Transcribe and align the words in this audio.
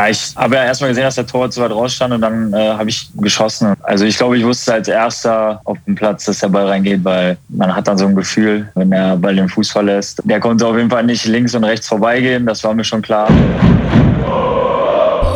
Ja, 0.00 0.08
ich 0.08 0.34
habe 0.34 0.54
ja 0.54 0.64
erstmal 0.64 0.88
gesehen, 0.88 1.04
dass 1.04 1.16
der 1.16 1.26
Tor 1.26 1.50
zu 1.50 1.60
weit 1.60 1.72
raus 1.72 1.92
stand 1.92 2.14
und 2.14 2.22
dann 2.22 2.54
äh, 2.54 2.70
habe 2.70 2.88
ich 2.88 3.10
geschossen. 3.16 3.74
Also 3.82 4.06
ich 4.06 4.16
glaube, 4.16 4.38
ich 4.38 4.44
wusste 4.46 4.72
als 4.72 4.88
erster 4.88 5.60
auf 5.64 5.76
dem 5.86 5.94
Platz, 5.94 6.24
dass 6.24 6.38
der 6.38 6.48
Ball 6.48 6.68
reingeht, 6.68 7.04
weil 7.04 7.36
man 7.50 7.76
hat 7.76 7.86
dann 7.86 7.98
so 7.98 8.06
ein 8.06 8.16
Gefühl, 8.16 8.66
wenn 8.76 8.90
der 8.90 9.18
Ball 9.18 9.36
den 9.36 9.50
Fuß 9.50 9.70
verlässt. 9.70 10.22
Der 10.24 10.40
konnte 10.40 10.66
auf 10.66 10.74
jeden 10.74 10.88
Fall 10.88 11.04
nicht 11.04 11.26
links 11.26 11.54
und 11.54 11.64
rechts 11.64 11.86
vorbeigehen, 11.86 12.46
das 12.46 12.64
war 12.64 12.72
mir 12.72 12.84
schon 12.84 13.02
klar. 13.02 13.28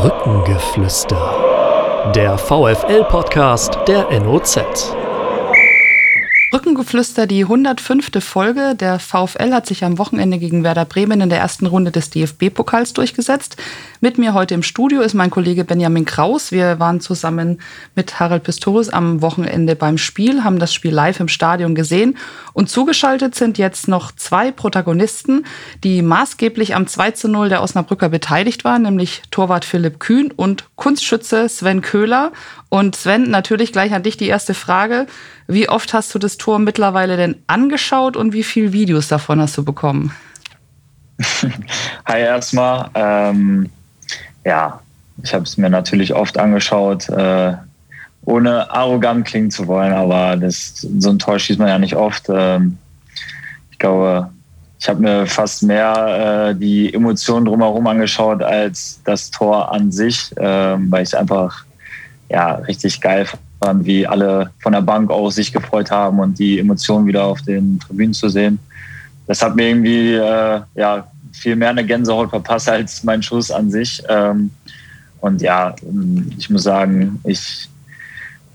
Rückengeflüster. 0.03 2.13
Der 2.15 2.39
VFL-Podcast 2.39 3.77
der 3.87 4.09
NOZ. 4.19 4.61
Brückengeflüster, 6.75 7.29
die 7.29 7.43
105. 7.43 8.11
Folge. 8.19 8.75
Der 8.75 8.99
VfL 8.99 9.53
hat 9.53 9.65
sich 9.65 9.85
am 9.85 9.97
Wochenende 9.99 10.39
gegen 10.39 10.65
Werder 10.65 10.85
Bremen 10.85 11.21
in 11.21 11.29
der 11.29 11.39
ersten 11.39 11.67
Runde 11.67 11.93
des 11.93 12.11
DFB-Pokals 12.11 12.95
durchgesetzt. 12.95 13.57
Mit 14.01 14.19
mir 14.19 14.35
heute 14.35 14.55
im 14.55 14.65
Studio 14.65 15.01
ist 15.01 15.15
mein 15.15 15.31
Kollege 15.31 15.65
Benjamin 15.65 16.05
Kraus. 16.05 16.51
Wir 16.51 16.81
waren 16.81 17.01
zusammen 17.01 17.61
mit 17.95 18.19
Harald 18.19 18.43
Pistorius 18.43 18.89
am 18.89 19.23
Wochenende 19.23 19.77
beim 19.77 19.99
Spiel, 19.99 20.43
haben 20.43 20.59
das 20.59 20.75
Spiel 20.75 20.93
live 20.93 21.21
im 21.21 21.29
Stadion 21.29 21.77
gesehen. 21.77 22.19
Und 22.55 22.69
zugeschaltet 22.69 23.37
sind 23.37 23.57
jetzt 23.57 23.87
noch 23.87 24.11
zwei 24.11 24.51
Protagonisten, 24.51 25.47
die 25.85 26.03
maßgeblich 26.03 26.75
am 26.75 26.89
2 26.89 27.13
zu 27.13 27.29
0 27.29 27.51
der 27.51 27.63
Osnabrücker 27.63 28.09
beteiligt 28.09 28.65
waren, 28.65 28.83
nämlich 28.83 29.23
Torwart 29.31 29.65
Philipp 29.65 30.01
Kühn 30.01 30.33
und 30.33 30.65
Kunstschütze 30.75 31.49
Sven 31.49 31.83
Köhler. 31.83 32.33
Und 32.69 32.97
Sven, 32.97 33.31
natürlich 33.31 33.71
gleich 33.71 33.95
an 33.95 34.03
dich 34.03 34.17
die 34.17 34.27
erste 34.27 34.53
Frage. 34.53 35.07
Wie 35.47 35.69
oft 35.69 35.95
hast 35.95 36.15
du 36.15 36.19
das 36.19 36.39
Tor 36.39 36.59
mittlerweile 36.65 37.17
denn 37.17 37.37
angeschaut 37.47 38.17
und 38.17 38.33
wie 38.33 38.43
viele 38.43 38.73
Videos 38.73 39.09
davon 39.09 39.41
hast 39.41 39.57
du 39.57 39.65
bekommen? 39.65 40.13
Hi 42.07 42.21
erstmal. 42.21 42.91
Ähm, 42.95 43.71
ja, 44.45 44.81
ich 45.23 45.33
habe 45.33 45.45
es 45.45 45.57
mir 45.57 45.71
natürlich 45.71 46.15
oft 46.15 46.39
angeschaut, 46.39 47.09
äh, 47.09 47.55
ohne 48.25 48.71
arrogant 48.71 49.27
klingen 49.27 49.51
zu 49.51 49.67
wollen, 49.67 49.93
aber 49.93 50.37
das, 50.37 50.87
so 50.99 51.11
ein 51.11 51.19
Tor 51.19 51.39
schießt 51.39 51.59
man 51.59 51.69
ja 51.69 51.79
nicht 51.79 51.95
oft. 51.95 52.25
Ähm, 52.29 52.79
ich 53.71 53.79
glaube, 53.79 54.31
ich 54.81 54.89
habe 54.89 55.01
mir 55.01 55.27
fast 55.27 55.63
mehr 55.63 56.51
äh, 56.51 56.55
die 56.55 56.93
Emotionen 56.93 57.47
drumherum 57.47 57.87
angeschaut 57.87 58.43
als 58.43 59.01
das 59.05 59.31
Tor 59.31 59.73
an 59.73 59.93
sich, 59.93 60.37
äh, 60.37 60.77
weil 60.91 61.03
ich 61.03 61.11
es 61.11 61.15
einfach 61.15 61.65
ja, 62.29 62.57
richtig 62.57 63.01
geil 63.01 63.27
fand, 63.27 63.43
wie 63.83 64.07
alle 64.07 64.51
von 64.63 64.73
der 64.73 64.83
Bank 64.83 65.11
aus 65.11 65.37
sich 65.37 65.53
gefreut 65.53 65.91
haben 65.91 66.19
und 66.21 66.39
die 66.39 66.59
Emotionen 66.59 67.07
wieder 67.07 67.25
auf 67.25 67.41
den 67.43 67.79
Tribünen 67.81 68.13
zu 68.13 68.29
sehen. 68.29 68.59
Das 69.27 69.41
hat 69.41 69.57
mir 69.57 69.69
irgendwie 69.69 70.15
äh, 70.15 70.61
ja, 70.75 71.07
viel 71.33 71.57
mehr 71.57 71.71
eine 71.71 71.85
Gänsehaut 71.85 72.31
verpasst 72.31 72.69
als 72.69 73.03
mein 73.05 73.23
Schuss 73.23 73.51
an 73.51 73.71
sich. 73.71 74.03
Ähm, 74.09 74.51
und 75.21 75.41
ja, 75.41 75.75
ich 76.37 76.51
muss 76.51 76.65
sagen, 76.65 77.19
ich, 77.25 77.69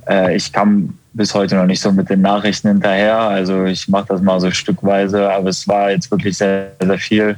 äh, 0.07 0.35
ich 0.35 0.53
kam 0.53 0.93
bis 1.13 1.33
heute 1.33 1.55
noch 1.55 1.65
nicht 1.65 1.81
so 1.81 1.91
mit 1.91 2.09
den 2.09 2.21
Nachrichten 2.21 2.67
hinterher. 2.67 3.19
Also 3.19 3.65
ich 3.65 3.87
mache 3.87 4.05
das 4.09 4.21
mal 4.21 4.39
so 4.39 4.51
stückweise, 4.51 5.31
aber 5.31 5.49
es 5.49 5.67
war 5.67 5.89
jetzt 5.91 6.11
wirklich 6.11 6.37
sehr, 6.37 6.71
sehr 6.79 6.99
viel. 6.99 7.35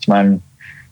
Ich 0.00 0.08
meine, 0.08 0.40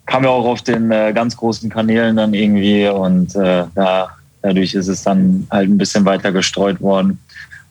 kam 0.07 0.25
ja 0.25 0.31
auch 0.31 0.45
auf 0.45 0.63
den 0.63 0.91
äh, 0.91 1.13
ganz 1.13 1.37
großen 1.37 1.69
Kanälen 1.69 2.17
dann 2.17 2.35
irgendwie 2.35 2.89
und 2.89 3.35
äh, 3.35 3.65
da 3.75 4.11
Dadurch 4.43 4.75
ist 4.75 4.89
es 4.89 5.03
dann 5.03 5.47
halt 5.51 5.69
ein 5.69 5.79
bisschen 5.79 6.05
weiter 6.05 6.33
gestreut 6.33 6.81
worden. 6.81 7.19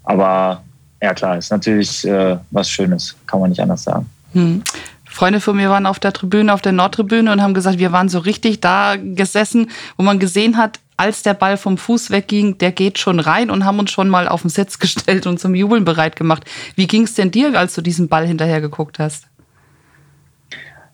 Aber 0.03 0.63
ja 1.01 1.13
klar, 1.13 1.37
ist 1.37 1.51
natürlich 1.51 2.05
äh, 2.05 2.37
was 2.51 2.69
Schönes, 2.69 3.15
kann 3.25 3.39
man 3.39 3.49
nicht 3.49 3.61
anders 3.61 3.83
sagen. 3.83 4.09
Hm. 4.33 4.63
Freunde 5.05 5.39
von 5.39 5.55
mir 5.55 5.69
waren 5.69 5.85
auf 5.85 5.99
der 5.99 6.13
Tribüne, 6.13 6.53
auf 6.53 6.61
der 6.61 6.71
Nordtribüne 6.71 7.31
und 7.31 7.41
haben 7.41 7.53
gesagt, 7.53 7.79
wir 7.79 7.91
waren 7.91 8.09
so 8.09 8.19
richtig 8.19 8.61
da 8.61 8.95
gesessen, 8.95 9.69
wo 9.97 10.03
man 10.03 10.19
gesehen 10.19 10.57
hat, 10.57 10.79
als 10.97 11.23
der 11.23 11.33
Ball 11.33 11.57
vom 11.57 11.77
Fuß 11.77 12.11
wegging, 12.11 12.57
der 12.57 12.71
geht 12.71 12.99
schon 12.99 13.19
rein 13.19 13.49
und 13.49 13.65
haben 13.65 13.79
uns 13.79 13.89
schon 13.89 14.09
mal 14.09 14.27
auf 14.27 14.41
den 14.41 14.49
Sitz 14.49 14.79
gestellt 14.79 15.25
und 15.25 15.39
zum 15.39 15.55
Jubeln 15.55 15.83
bereit 15.83 16.15
gemacht. 16.15 16.43
Wie 16.75 16.87
ging 16.87 17.03
es 17.03 17.15
denn 17.15 17.31
dir, 17.31 17.57
als 17.57 17.73
du 17.73 17.81
diesen 17.81 18.07
Ball 18.07 18.27
hinterher 18.27 18.61
geguckt 18.61 18.99
hast? 18.99 19.25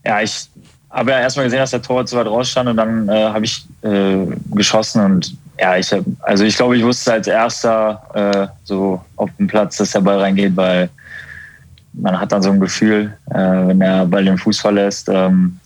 Ja, 0.05 0.21
ich 0.21 0.47
habe 0.95 1.11
ja 1.11 1.19
erstmal 1.19 1.45
gesehen, 1.45 1.59
dass 1.59 1.71
der 1.71 1.81
Tor 1.81 2.05
zu 2.05 2.15
weit 2.15 2.27
raus 2.27 2.49
stand 2.49 2.69
und 2.69 2.77
dann 2.77 3.09
äh, 3.09 3.25
habe 3.25 3.45
ich 3.45 3.65
äh, 3.81 4.25
geschossen 4.53 5.03
und 5.03 5.37
ja, 5.59 5.77
ich 5.77 5.91
hab, 5.91 6.03
also 6.21 6.43
ich 6.43 6.55
glaube, 6.55 6.77
ich 6.77 6.83
wusste 6.83 7.13
als 7.13 7.27
erster 7.27 8.01
äh, 8.13 8.47
so 8.63 9.01
auf 9.15 9.29
dem 9.37 9.47
Platz, 9.47 9.77
dass 9.77 9.91
der 9.91 10.01
Ball 10.01 10.19
reingeht, 10.19 10.55
weil 10.55 10.89
man 11.93 12.19
hat 12.19 12.31
dann 12.31 12.41
so 12.41 12.51
ein 12.51 12.59
Gefühl, 12.59 13.13
äh, 13.31 13.37
wenn 13.37 13.79
der 13.79 14.05
Ball 14.05 14.25
den 14.25 14.37
Fuß 14.37 14.59
verlässt. 14.59 15.09
Ähm, 15.09 15.59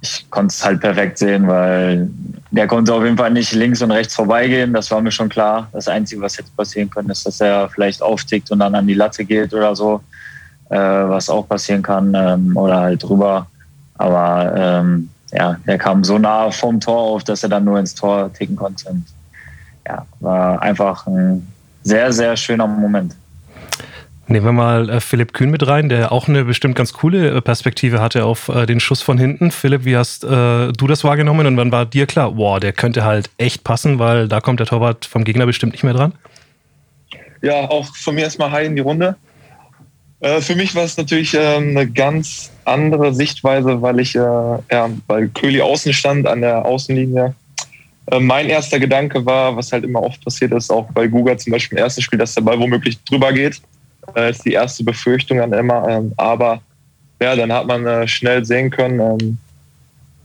ich 0.00 0.28
konnte 0.30 0.52
es 0.52 0.64
halt 0.64 0.80
perfekt 0.80 1.18
sehen, 1.18 1.48
weil 1.48 2.08
der 2.50 2.66
konnte 2.68 2.94
auf 2.94 3.02
jeden 3.02 3.16
Fall 3.16 3.32
nicht 3.32 3.52
links 3.52 3.82
und 3.82 3.90
rechts 3.90 4.14
vorbeigehen. 4.14 4.72
Das 4.72 4.90
war 4.90 5.00
mir 5.00 5.10
schon 5.10 5.28
klar. 5.28 5.68
Das 5.72 5.88
Einzige, 5.88 6.20
was 6.20 6.36
jetzt 6.36 6.56
passieren 6.56 6.90
könnte, 6.90 7.12
ist, 7.12 7.26
dass 7.26 7.40
er 7.40 7.68
vielleicht 7.68 8.02
auftickt 8.02 8.50
und 8.50 8.60
dann 8.60 8.74
an 8.74 8.86
die 8.86 8.94
Latte 8.94 9.24
geht 9.24 9.52
oder 9.52 9.74
so, 9.74 10.00
äh, 10.70 10.76
was 10.76 11.28
auch 11.28 11.48
passieren 11.48 11.82
kann 11.82 12.14
ähm, 12.14 12.56
oder 12.56 12.80
halt 12.80 13.02
drüber. 13.02 13.48
Aber 13.98 14.54
ähm, 14.56 15.10
ja, 15.32 15.56
der 15.66 15.78
kam 15.78 16.04
so 16.04 16.18
nah 16.18 16.50
vom 16.50 16.80
Tor 16.80 16.98
auf, 16.98 17.24
dass 17.24 17.42
er 17.42 17.48
dann 17.48 17.64
nur 17.64 17.78
ins 17.78 17.94
Tor 17.94 18.32
ticken 18.32 18.56
konnte. 18.56 18.88
Und 18.88 19.04
ja, 19.86 20.04
war 20.20 20.60
einfach 20.62 21.06
ein 21.06 21.46
sehr, 21.82 22.12
sehr 22.12 22.36
schöner 22.36 22.66
Moment. 22.66 23.16
Nehmen 24.28 24.44
wir 24.44 24.52
mal 24.52 24.90
äh, 24.90 25.00
Philipp 25.00 25.32
Kühn 25.32 25.50
mit 25.50 25.66
rein, 25.68 25.88
der 25.88 26.10
auch 26.10 26.26
eine 26.26 26.44
bestimmt 26.44 26.74
ganz 26.74 26.92
coole 26.92 27.30
äh, 27.30 27.40
Perspektive 27.40 28.00
hatte 28.00 28.24
auf 28.24 28.48
äh, 28.48 28.66
den 28.66 28.80
Schuss 28.80 29.00
von 29.00 29.18
hinten. 29.18 29.52
Philipp, 29.52 29.84
wie 29.84 29.96
hast 29.96 30.24
äh, 30.24 30.72
du 30.72 30.86
das 30.88 31.04
wahrgenommen 31.04 31.46
und 31.46 31.56
wann 31.56 31.70
war 31.70 31.86
dir 31.86 32.06
klar, 32.06 32.32
boah, 32.32 32.58
der 32.58 32.72
könnte 32.72 33.04
halt 33.04 33.30
echt 33.38 33.62
passen, 33.62 34.00
weil 34.00 34.26
da 34.26 34.40
kommt 34.40 34.58
der 34.58 34.66
Torwart 34.66 35.04
vom 35.04 35.22
Gegner 35.22 35.46
bestimmt 35.46 35.72
nicht 35.72 35.84
mehr 35.84 35.94
dran? 35.94 36.12
Ja, 37.40 37.54
auch 37.54 37.86
von 37.94 38.16
mir 38.16 38.22
erstmal 38.22 38.50
Hi 38.50 38.66
in 38.66 38.74
die 38.74 38.82
Runde. 38.82 39.14
Äh, 40.26 40.40
für 40.40 40.56
mich 40.56 40.74
war 40.74 40.82
es 40.82 40.96
natürlich 40.96 41.34
äh, 41.34 41.56
eine 41.56 41.86
ganz 41.86 42.50
andere 42.64 43.14
Sichtweise, 43.14 43.80
weil 43.80 44.00
ich, 44.00 44.16
äh, 44.16 44.18
ja, 44.18 44.90
weil 45.06 45.28
Köhli 45.28 45.60
außen 45.60 45.92
stand 45.92 46.26
an 46.26 46.40
der 46.40 46.64
Außenlinie. 46.64 47.34
Äh, 48.06 48.20
mein 48.20 48.48
erster 48.48 48.80
Gedanke 48.80 49.24
war, 49.24 49.56
was 49.56 49.70
halt 49.70 49.84
immer 49.84 50.02
oft 50.02 50.24
passiert 50.24 50.52
ist, 50.52 50.70
auch 50.70 50.90
bei 50.92 51.06
Guga 51.06 51.38
zum 51.38 51.52
Beispiel 51.52 51.78
im 51.78 51.84
ersten 51.84 52.02
Spiel, 52.02 52.18
dass 52.18 52.34
der 52.34 52.40
Ball 52.40 52.58
womöglich 52.58 53.02
drüber 53.04 53.32
geht. 53.32 53.60
Das 54.14 54.38
ist 54.38 54.44
die 54.44 54.52
erste 54.52 54.82
Befürchtung 54.82 55.38
dann 55.38 55.52
immer. 55.52 55.86
Ähm, 55.88 56.12
aber 56.16 56.60
ja, 57.20 57.36
dann 57.36 57.52
hat 57.52 57.66
man 57.66 57.86
äh, 57.86 58.08
schnell 58.08 58.44
sehen 58.44 58.70
können, 58.70 59.00
ähm, 59.00 59.38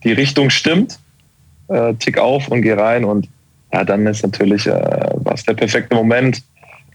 die 0.04 0.14
Richtung 0.14 0.50
stimmt. 0.50 0.98
Tick 2.00 2.18
auf 2.18 2.50
und 2.50 2.64
geh 2.64 2.74
rein. 2.74 3.06
Und 3.06 3.30
ja, 3.72 3.86
dann 3.86 4.06
ist 4.06 4.24
natürlich 4.24 4.66
was 4.66 5.44
der 5.46 5.54
perfekte 5.54 5.96
Moment 5.96 6.44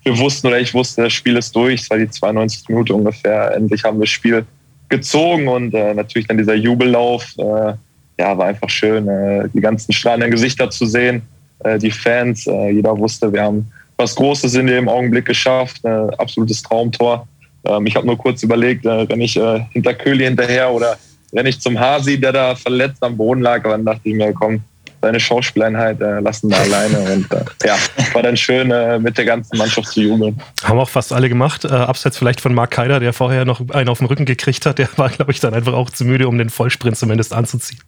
wir 0.07 0.17
wussten 0.19 0.47
oder 0.47 0.61
ich 0.61 0.73
wusste, 0.73 1.03
das 1.03 1.13
Spiel 1.13 1.37
ist 1.37 1.55
durch. 1.55 1.83
Es 1.83 1.91
war 1.91 1.99
die 1.99 2.09
92. 2.09 2.69
Minute 2.69 2.95
ungefähr. 2.95 3.53
Endlich 3.57 3.83
haben 3.83 3.99
wir 3.99 4.05
das 4.05 4.11
Spiel 4.11 4.47
gezogen 4.89 5.49
und 5.49 5.75
äh, 5.75 5.95
natürlich 5.95 6.29
dann 6.29 6.39
dieser 6.39 6.55
Jubellauf. 6.55 7.27
Äh, 7.39 7.73
ja, 8.19 8.39
war 8.39 8.47
einfach 8.47 8.71
schön, 8.71 9.09
äh, 9.09 9.49
die 9.53 9.61
ganzen 9.61 9.93
strahlenden 9.93 10.31
Gesichter 10.31 10.71
zu 10.71 10.87
sehen, 10.87 11.23
äh, 11.59 11.77
die 11.79 11.91
Fans. 11.91 12.47
Äh, 12.47 12.71
jeder 12.71 12.97
wusste, 12.97 13.33
wir 13.33 13.43
haben 13.43 13.67
was 13.97 14.15
Großes 14.15 14.55
in 14.55 14.69
dem 14.69 14.89
Augenblick 14.89 15.27
geschafft. 15.27 15.85
Äh, 15.85 15.89
absolutes 16.19 16.63
Traumtor. 16.63 17.27
Ähm, 17.65 17.87
ich 17.87 17.97
habe 17.97 18.07
nur 18.07 18.17
kurz 18.17 18.45
überlegt, 18.45 18.87
renne 18.87 19.25
ich 19.25 19.39
hinter 19.73 19.95
Köhli 19.95 20.25
hinterher 20.25 20.71
oder 20.71 20.97
renne 21.33 21.49
ich 21.49 21.61
zum 21.61 21.79
Hasi, 21.81 22.19
der 22.21 22.33
da 22.33 22.55
verletzt 22.55 23.03
am 23.03 23.17
Boden 23.17 23.41
lag. 23.41 23.65
Dann 23.65 23.85
dachte 23.85 24.03
ich 24.05 24.15
mir, 24.15 24.33
komm, 24.33 24.61
seine 25.07 25.21
Schauspieleinheit 25.21 26.01
äh, 26.01 26.19
lassen 26.19 26.51
wir 26.51 26.59
alleine. 26.59 26.99
Und 26.99 27.33
äh, 27.33 27.45
ja, 27.65 27.77
war 28.13 28.23
dann 28.23 28.37
schön, 28.37 28.73
äh, 28.73 28.99
mit 28.99 29.17
der 29.17 29.25
ganzen 29.25 29.57
Mannschaft 29.57 29.89
zu 29.89 30.01
jubeln. 30.01 30.41
Haben 30.65 30.81
auch 30.81 30.89
fast 30.89 31.13
alle 31.13 31.29
gemacht. 31.29 31.65
Äh, 31.65 31.69
abseits 31.69 32.19
vielleicht 32.19 32.41
von 32.41 32.53
Mark 32.53 32.73
Keider, 32.73 32.99
der 32.99 33.13
vorher 33.13 33.45
noch 33.45 33.61
einen 33.71 33.89
auf 33.89 33.99
den 33.99 34.09
Rücken 34.09 34.25
gekriegt 34.25 34.67
hat. 34.67 34.79
Der 34.79 34.89
war, 34.97 35.09
glaube 35.11 35.31
ich, 35.31 35.39
dann 35.39 35.55
einfach 35.55 35.75
auch 35.75 35.91
zu 35.91 36.05
müde, 36.05 36.27
um 36.27 36.39
den 36.39 36.51
Vollsprint 36.51 36.97
zumindest 36.97 37.33
anzuziehen. 37.33 37.81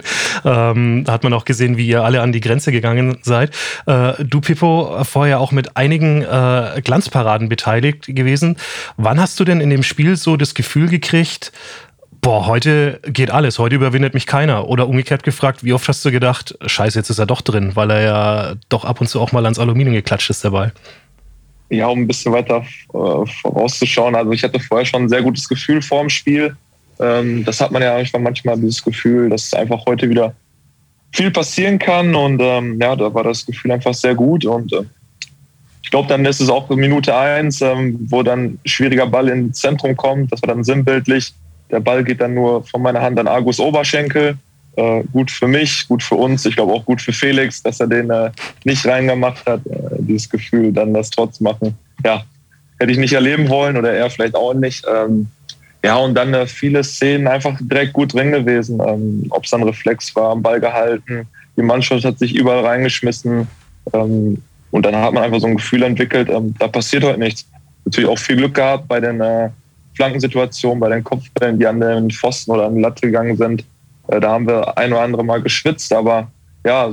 Ähm, 0.44 1.02
da 1.04 1.12
hat 1.12 1.24
man 1.24 1.32
auch 1.32 1.44
gesehen, 1.44 1.76
wie 1.76 1.88
ihr 1.88 2.04
alle 2.04 2.20
an 2.22 2.30
die 2.30 2.40
Grenze 2.40 2.70
gegangen 2.70 3.18
seid. 3.22 3.50
Äh, 3.86 4.12
du, 4.20 4.40
Pippo, 4.40 5.02
vorher 5.02 5.40
auch 5.40 5.50
mit 5.50 5.76
einigen 5.76 6.22
äh, 6.22 6.80
Glanzparaden 6.84 7.48
beteiligt 7.48 8.06
gewesen. 8.06 8.56
Wann 8.96 9.20
hast 9.20 9.40
du 9.40 9.44
denn 9.44 9.60
in 9.60 9.70
dem 9.70 9.82
Spiel 9.82 10.16
so 10.16 10.36
das 10.36 10.54
Gefühl 10.54 10.88
gekriegt, 10.88 11.52
boah, 12.20 12.46
heute 12.46 13.00
geht 13.04 13.30
alles, 13.30 13.58
heute 13.58 13.74
überwindet 13.74 14.14
mich 14.14 14.26
keiner. 14.26 14.68
Oder 14.68 14.88
umgekehrt 14.88 15.22
gefragt, 15.22 15.64
wie 15.64 15.72
oft 15.72 15.88
hast 15.88 16.04
du 16.04 16.10
gedacht, 16.10 16.56
scheiße, 16.64 16.98
jetzt 16.98 17.10
ist 17.10 17.18
er 17.18 17.26
doch 17.26 17.40
drin, 17.40 17.72
weil 17.74 17.90
er 17.90 18.00
ja 18.00 18.54
doch 18.68 18.84
ab 18.84 19.00
und 19.00 19.06
zu 19.08 19.20
auch 19.20 19.32
mal 19.32 19.44
ans 19.44 19.58
Aluminium 19.58 19.94
geklatscht 19.94 20.30
ist 20.30 20.44
dabei. 20.44 20.72
Ja, 21.70 21.86
um 21.88 22.00
ein 22.00 22.06
bisschen 22.06 22.32
weiter 22.32 22.64
äh, 22.94 23.26
vorauszuschauen. 23.42 24.14
Also 24.14 24.32
ich 24.32 24.42
hatte 24.42 24.58
vorher 24.60 24.86
schon 24.86 25.02
ein 25.02 25.08
sehr 25.08 25.22
gutes 25.22 25.48
Gefühl 25.48 25.82
vor 25.82 26.00
dem 26.00 26.08
Spiel. 26.08 26.56
Ähm, 26.98 27.44
das 27.44 27.60
hat 27.60 27.70
man 27.70 27.82
ja 27.82 27.98
manchmal 28.18 28.56
dieses 28.56 28.82
Gefühl, 28.82 29.28
dass 29.28 29.52
einfach 29.52 29.84
heute 29.86 30.08
wieder 30.08 30.34
viel 31.12 31.30
passieren 31.30 31.78
kann. 31.78 32.14
Und 32.14 32.40
ähm, 32.40 32.78
ja, 32.80 32.96
da 32.96 33.12
war 33.12 33.24
das 33.24 33.44
Gefühl 33.44 33.72
einfach 33.72 33.94
sehr 33.94 34.14
gut. 34.14 34.44
Und 34.44 34.72
äh, 34.72 34.84
ich 35.82 35.90
glaube, 35.90 36.08
dann 36.08 36.24
ist 36.24 36.40
es 36.40 36.48
auch 36.48 36.68
Minute 36.70 37.14
eins, 37.14 37.60
ähm, 37.60 37.98
wo 38.08 38.22
dann 38.22 38.58
schwieriger 38.64 39.06
Ball 39.06 39.28
ins 39.28 39.60
Zentrum 39.60 39.96
kommt. 39.96 40.32
Das 40.32 40.42
war 40.42 40.48
dann 40.48 40.64
sinnbildlich 40.64 41.34
der 41.70 41.80
Ball 41.80 42.04
geht 42.04 42.20
dann 42.20 42.34
nur 42.34 42.64
von 42.64 42.82
meiner 42.82 43.00
Hand 43.00 43.18
an 43.18 43.28
Argus 43.28 43.60
Oberschenkel. 43.60 44.36
Äh, 44.76 45.02
gut 45.12 45.30
für 45.30 45.48
mich, 45.48 45.88
gut 45.88 46.02
für 46.02 46.14
uns, 46.14 46.46
ich 46.46 46.54
glaube 46.54 46.72
auch 46.72 46.84
gut 46.84 47.02
für 47.02 47.12
Felix, 47.12 47.62
dass 47.62 47.80
er 47.80 47.88
den 47.88 48.10
äh, 48.10 48.30
nicht 48.64 48.86
reingemacht 48.86 49.44
hat. 49.46 49.66
Äh, 49.66 49.96
dieses 49.98 50.30
Gefühl, 50.30 50.72
dann 50.72 50.94
das 50.94 51.10
trotz 51.10 51.40
machen. 51.40 51.76
Ja, 52.04 52.22
hätte 52.78 52.92
ich 52.92 52.98
nicht 52.98 53.12
erleben 53.12 53.48
wollen 53.48 53.76
oder 53.76 53.92
er 53.92 54.08
vielleicht 54.08 54.34
auch 54.34 54.54
nicht. 54.54 54.84
Ähm, 54.88 55.26
ja, 55.84 55.96
und 55.96 56.14
dann 56.14 56.34
äh, 56.34 56.46
viele 56.46 56.82
Szenen 56.84 57.26
einfach 57.26 57.56
direkt 57.60 57.92
gut 57.92 58.14
drin 58.14 58.32
gewesen. 58.32 58.80
Ähm, 58.86 59.26
Ob 59.30 59.44
es 59.44 59.50
dann 59.50 59.62
Reflex 59.62 60.14
war, 60.14 60.30
am 60.30 60.42
Ball 60.42 60.60
gehalten, 60.60 61.26
die 61.56 61.62
Mannschaft 61.62 62.04
hat 62.04 62.18
sich 62.18 62.34
überall 62.34 62.64
reingeschmissen. 62.64 63.48
Ähm, 63.92 64.42
und 64.70 64.86
dann 64.86 64.96
hat 64.96 65.12
man 65.12 65.22
einfach 65.22 65.40
so 65.40 65.46
ein 65.46 65.56
Gefühl 65.56 65.82
entwickelt, 65.82 66.28
ähm, 66.30 66.54
da 66.58 66.68
passiert 66.68 67.04
heute 67.04 67.18
nichts. 67.18 67.46
Natürlich 67.84 68.10
auch 68.10 68.18
viel 68.18 68.36
Glück 68.36 68.54
gehabt 68.54 68.86
bei 68.86 69.00
den 69.00 69.20
Flankensituationen, 69.98 70.78
bei 70.78 70.90
den 70.90 71.02
Kopfbällen, 71.02 71.58
die 71.58 71.66
an 71.66 71.80
den 71.80 72.08
Pfosten 72.08 72.52
oder 72.52 72.66
an 72.66 72.76
die 72.76 72.82
Latte 72.82 73.06
gegangen 73.06 73.36
sind. 73.36 73.64
Äh, 74.06 74.20
da 74.20 74.30
haben 74.30 74.46
wir 74.46 74.78
ein 74.78 74.92
oder 74.92 75.02
andere 75.02 75.24
Mal 75.24 75.42
geschwitzt, 75.42 75.92
aber 75.92 76.30
ja, 76.64 76.88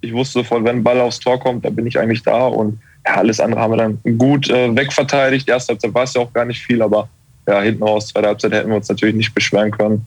ich 0.00 0.12
wusste 0.12 0.38
sofort, 0.40 0.64
wenn 0.64 0.76
ein 0.76 0.84
Ball 0.84 1.00
aufs 1.00 1.18
Tor 1.18 1.40
kommt, 1.40 1.64
dann 1.64 1.74
bin 1.74 1.88
ich 1.88 1.98
eigentlich 1.98 2.22
da 2.22 2.46
und 2.46 2.78
ja, 3.04 3.16
alles 3.16 3.40
andere 3.40 3.60
haben 3.60 3.72
wir 3.72 3.78
dann 3.78 4.18
gut 4.18 4.48
äh, 4.48 4.74
wegverteidigt. 4.74 5.48
Erste 5.48 5.72
Halbzeit 5.72 5.92
war 5.92 6.04
es 6.04 6.14
ja 6.14 6.20
auch 6.20 6.32
gar 6.32 6.44
nicht 6.44 6.62
viel, 6.64 6.80
aber 6.82 7.08
ja, 7.48 7.62
hinten 7.62 7.82
raus, 7.82 8.08
zweite 8.08 8.28
Halbzeit 8.28 8.52
hätten 8.52 8.68
wir 8.68 8.76
uns 8.76 8.88
natürlich 8.88 9.16
nicht 9.16 9.34
beschweren 9.34 9.72
können. 9.72 10.06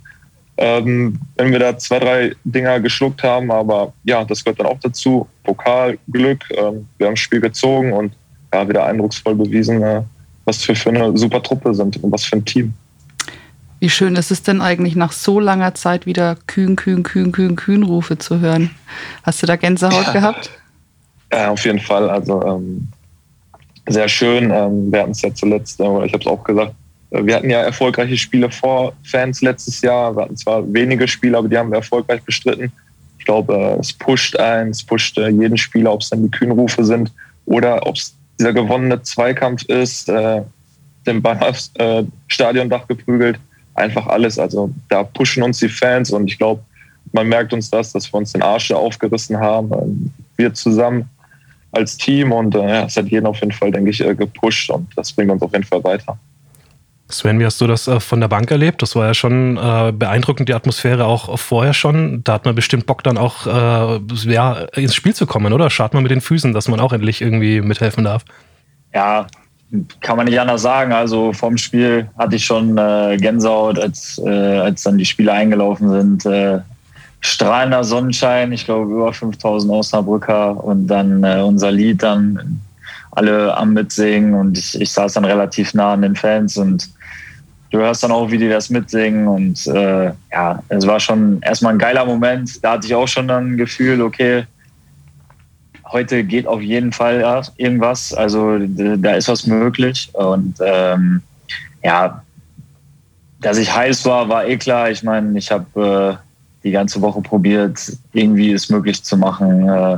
Ähm, 0.55 1.19
wenn 1.35 1.51
wir 1.51 1.59
da 1.59 1.77
zwei, 1.77 1.99
drei 1.99 2.35
Dinger 2.45 2.79
geschluckt 2.79 3.21
haben, 3.21 3.51
aber 3.51 3.93
ja, 4.05 4.23
das 4.23 4.43
gehört 4.43 4.59
dann 4.59 4.67
auch 4.67 4.79
dazu. 4.79 5.27
Pokal, 5.43 5.97
Glück, 6.09 6.43
ähm, 6.51 6.87
wir 6.97 7.07
haben 7.07 7.15
das 7.15 7.19
Spiel 7.19 7.41
gezogen 7.41 7.91
und 7.91 8.13
ja, 8.53 8.67
wieder 8.67 8.85
eindrucksvoll 8.85 9.35
bewiesen, 9.35 9.81
äh, 9.81 10.01
was 10.49 10.67
wir 10.67 10.75
für 10.75 10.89
eine 10.89 11.15
super 11.15 11.43
Truppe 11.43 11.75
sind 11.75 12.03
und 12.03 12.11
was 12.11 12.25
für 12.25 12.37
ein 12.37 12.45
Team. 12.45 12.73
Wie 13.79 13.89
schön 13.89 14.15
ist 14.15 14.31
es 14.31 14.41
denn 14.41 14.61
eigentlich 14.61 14.95
nach 14.95 15.11
so 15.11 15.39
langer 15.39 15.75
Zeit 15.75 16.07
wieder 16.07 16.37
Kühn, 16.47 16.75
Kühn, 16.75 17.03
Kühn, 17.03 17.31
Kühn, 17.31 17.55
Kühn 17.55 17.83
Rufe 17.83 18.17
zu 18.17 18.39
hören? 18.39 18.71
Hast 19.23 19.41
du 19.41 19.45
da 19.45 19.55
Gänsehaut 19.55 20.07
ja. 20.07 20.11
gehabt? 20.19 20.49
Ja, 21.31 21.51
auf 21.51 21.63
jeden 21.63 21.79
Fall. 21.79 22.09
Also 22.09 22.43
ähm, 22.43 22.87
sehr 23.87 24.09
schön. 24.09 24.51
Ähm, 24.51 24.91
wir 24.91 25.01
hatten 25.01 25.11
es 25.11 25.21
ja 25.21 25.33
zuletzt, 25.33 25.79
äh, 25.79 26.05
ich 26.05 26.13
habe 26.13 26.23
es 26.23 26.27
auch 26.27 26.43
gesagt, 26.43 26.73
äh, 27.11 27.23
wir 27.23 27.35
hatten 27.35 27.49
ja 27.49 27.61
erfolgreiche 27.61 28.17
Spiele 28.17 28.49
vor 28.49 28.93
Fans 29.03 29.41
letztes 29.41 29.81
Jahr. 29.81 30.15
Wir 30.15 30.23
hatten 30.23 30.35
zwar 30.35 30.73
wenige 30.73 31.07
Spiele, 31.07 31.37
aber 31.37 31.47
die 31.47 31.57
haben 31.57 31.69
wir 31.69 31.77
erfolgreich 31.77 32.23
bestritten. 32.23 32.71
Ich 33.19 33.25
glaube, 33.25 33.53
äh, 33.53 33.79
es 33.79 33.93
pusht 33.93 34.35
ein, 34.35 34.69
es 34.69 34.83
pusht 34.83 35.15
äh, 35.19 35.29
jeden 35.29 35.57
Spieler, 35.57 35.93
ob 35.93 36.01
es 36.01 36.09
dann 36.09 36.23
die 36.23 36.31
Kühnrufe 36.31 36.83
sind 36.83 37.11
oder 37.45 37.85
ob 37.85 37.95
es 37.95 38.15
dieser 38.39 38.53
gewonnene 38.53 39.01
Zweikampf 39.01 39.63
ist, 39.65 40.09
äh, 40.09 40.41
den 41.05 41.21
Ball 41.21 41.37
aufs 41.39 41.71
äh, 41.75 42.03
Stadiondach 42.27 42.87
geprügelt, 42.87 43.39
einfach 43.75 44.07
alles. 44.07 44.39
Also 44.39 44.71
da 44.87 45.03
pushen 45.03 45.43
uns 45.43 45.59
die 45.59 45.69
Fans 45.69 46.11
und 46.11 46.27
ich 46.27 46.37
glaube, 46.37 46.63
man 47.11 47.27
merkt 47.27 47.53
uns 47.53 47.69
das, 47.69 47.91
dass 47.91 48.11
wir 48.11 48.17
uns 48.17 48.31
den 48.33 48.41
Arsch 48.41 48.71
aufgerissen 48.71 49.37
haben. 49.39 49.71
Ähm, 49.73 50.11
wir 50.37 50.53
zusammen 50.53 51.09
als 51.71 51.97
Team 51.97 52.31
und 52.31 52.55
äh, 52.55 52.85
es 52.85 52.97
hat 52.97 53.07
jeden 53.07 53.25
auf 53.25 53.39
jeden 53.39 53.51
Fall, 53.51 53.71
denke 53.71 53.91
ich, 53.91 54.01
äh, 54.01 54.15
gepusht 54.15 54.69
und 54.69 54.87
das 54.95 55.11
bringt 55.11 55.31
uns 55.31 55.41
auf 55.41 55.51
jeden 55.51 55.65
Fall 55.65 55.83
weiter. 55.83 56.17
Sven, 57.11 57.39
wie 57.39 57.45
hast 57.45 57.59
du 57.59 57.65
das 57.65 57.87
äh, 57.87 57.99
von 57.99 58.21
der 58.21 58.27
Bank 58.27 58.51
erlebt? 58.51 58.83
Das 58.83 58.95
war 58.95 59.07
ja 59.07 59.13
schon 59.15 59.57
äh, 59.57 59.91
beeindruckend, 59.91 60.47
die 60.47 60.53
Atmosphäre 60.53 61.05
auch 61.05 61.39
vorher 61.39 61.73
schon. 61.73 62.23
Da 62.23 62.33
hat 62.33 62.45
man 62.45 62.53
bestimmt 62.53 62.85
Bock, 62.85 63.03
dann 63.03 63.17
auch 63.17 63.47
äh, 63.47 63.99
ja, 64.31 64.53
ins 64.75 64.93
Spiel 64.93 65.15
zu 65.15 65.25
kommen, 65.25 65.51
oder? 65.51 65.71
Schaut 65.71 65.95
man 65.95 66.03
mit 66.03 66.11
den 66.11 66.21
Füßen, 66.21 66.53
dass 66.53 66.67
man 66.67 66.79
auch 66.79 66.93
endlich 66.93 67.21
irgendwie 67.21 67.61
mithelfen 67.61 68.03
darf. 68.03 68.23
Ja, 68.93 69.25
kann 70.01 70.17
man 70.17 70.27
nicht 70.27 70.39
anders 70.39 70.61
sagen. 70.61 70.93
Also 70.93 71.33
vom 71.33 71.57
Spiel 71.57 72.09
hatte 72.17 72.35
ich 72.35 72.45
schon 72.45 72.75
Gänsehaut, 72.75 73.77
als, 73.77 74.19
als 74.19 74.81
dann 74.81 74.97
die 74.97 75.05
Spiele 75.05 75.31
eingelaufen 75.31 75.91
sind. 75.91 76.63
Strahlender 77.21 77.83
Sonnenschein, 77.83 78.51
ich 78.51 78.65
glaube 78.65 78.91
über 78.91 79.13
5000 79.13 79.71
Osnabrücker 79.71 80.63
und 80.63 80.87
dann 80.87 81.23
unser 81.23 81.71
Lied 81.71 82.01
dann 82.01 82.61
alle 83.11 83.55
am 83.55 83.73
Mitsingen 83.73 84.33
und 84.33 84.57
ich, 84.57 84.81
ich 84.81 84.91
saß 84.91 85.13
dann 85.13 85.25
relativ 85.25 85.75
nah 85.75 85.93
an 85.93 86.01
den 86.01 86.15
Fans 86.15 86.57
und 86.57 86.89
du 87.71 87.77
hörst 87.79 88.03
dann 88.03 88.11
auch, 88.11 88.31
wie 88.31 88.37
die 88.37 88.49
das 88.49 88.69
mitsingen. 88.69 89.27
Und 89.27 89.67
äh, 89.67 90.11
ja, 90.31 90.63
es 90.69 90.87
war 90.87 90.99
schon 90.99 91.41
erstmal 91.41 91.73
ein 91.73 91.79
geiler 91.79 92.05
Moment. 92.05 92.63
Da 92.63 92.73
hatte 92.73 92.87
ich 92.87 92.95
auch 92.95 93.07
schon 93.07 93.27
dann 93.27 93.53
ein 93.53 93.57
Gefühl, 93.57 94.01
okay, 94.01 94.45
heute 95.91 96.23
geht 96.23 96.47
auf 96.47 96.61
jeden 96.61 96.91
Fall 96.91 97.43
irgendwas. 97.57 98.13
Also 98.13 98.59
da 98.59 99.13
ist 99.13 99.27
was 99.27 99.47
möglich. 99.47 100.09
Und 100.13 100.55
ähm, 100.63 101.21
ja, 101.83 102.21
dass 103.41 103.57
ich 103.57 103.73
heiß 103.73 104.05
war, 104.05 104.29
war 104.29 104.45
eh 104.45 104.57
klar. 104.57 104.89
Ich 104.91 105.03
meine, 105.03 105.37
ich 105.37 105.51
habe 105.51 106.19
äh, 106.19 106.63
die 106.63 106.71
ganze 106.71 107.01
Woche 107.01 107.21
probiert, 107.21 107.91
irgendwie 108.13 108.51
es 108.51 108.69
möglich 108.69 109.03
zu 109.03 109.17
machen, 109.17 109.67
äh, 109.67 109.97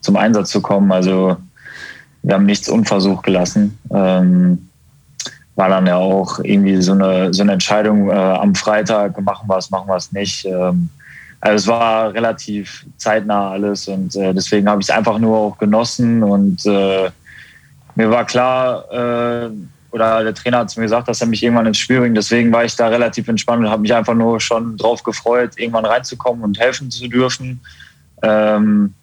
zum 0.00 0.16
Einsatz 0.16 0.50
zu 0.50 0.60
kommen. 0.60 0.90
Also 0.90 1.36
wir 2.22 2.34
haben 2.34 2.46
nichts 2.46 2.68
unversucht 2.68 3.24
gelassen. 3.24 3.78
Ähm, 3.92 4.69
war 5.60 5.68
dann 5.68 5.86
ja 5.86 5.96
auch 5.96 6.38
irgendwie 6.42 6.80
so 6.80 6.92
eine, 6.92 7.34
so 7.34 7.42
eine 7.42 7.52
Entscheidung 7.52 8.08
äh, 8.08 8.14
am 8.14 8.54
Freitag, 8.54 9.20
machen 9.20 9.46
wir 9.46 9.58
es, 9.58 9.70
machen 9.70 9.88
wir 9.88 9.96
es 9.96 10.10
nicht. 10.10 10.46
Ähm, 10.46 10.88
also 11.42 11.56
es 11.56 11.66
war 11.66 12.14
relativ 12.14 12.86
zeitnah 12.96 13.50
alles 13.50 13.86
und 13.86 14.16
äh, 14.16 14.32
deswegen 14.32 14.70
habe 14.70 14.80
ich 14.80 14.88
es 14.88 14.96
einfach 14.96 15.18
nur 15.18 15.36
auch 15.36 15.58
genossen 15.58 16.22
und 16.22 16.64
äh, 16.64 17.10
mir 17.94 18.10
war 18.10 18.24
klar, 18.24 18.90
äh, 18.90 19.50
oder 19.90 20.24
der 20.24 20.34
Trainer 20.34 20.60
hat 20.60 20.68
es 20.68 20.78
mir 20.78 20.84
gesagt, 20.84 21.08
dass 21.08 21.20
er 21.20 21.26
mich 21.26 21.42
irgendwann 21.42 21.66
ins 21.66 21.76
Spiel 21.76 22.00
bringt. 22.00 22.16
Deswegen 22.16 22.50
war 22.52 22.64
ich 22.64 22.74
da 22.74 22.88
relativ 22.88 23.28
entspannt 23.28 23.62
und 23.62 23.70
habe 23.70 23.82
mich 23.82 23.92
einfach 23.92 24.14
nur 24.14 24.40
schon 24.40 24.78
drauf 24.78 25.02
gefreut, 25.02 25.58
irgendwann 25.58 25.84
reinzukommen 25.84 26.42
und 26.42 26.58
helfen 26.58 26.90
zu 26.90 27.06
dürfen. 27.06 27.60
Ähm, 28.22 28.94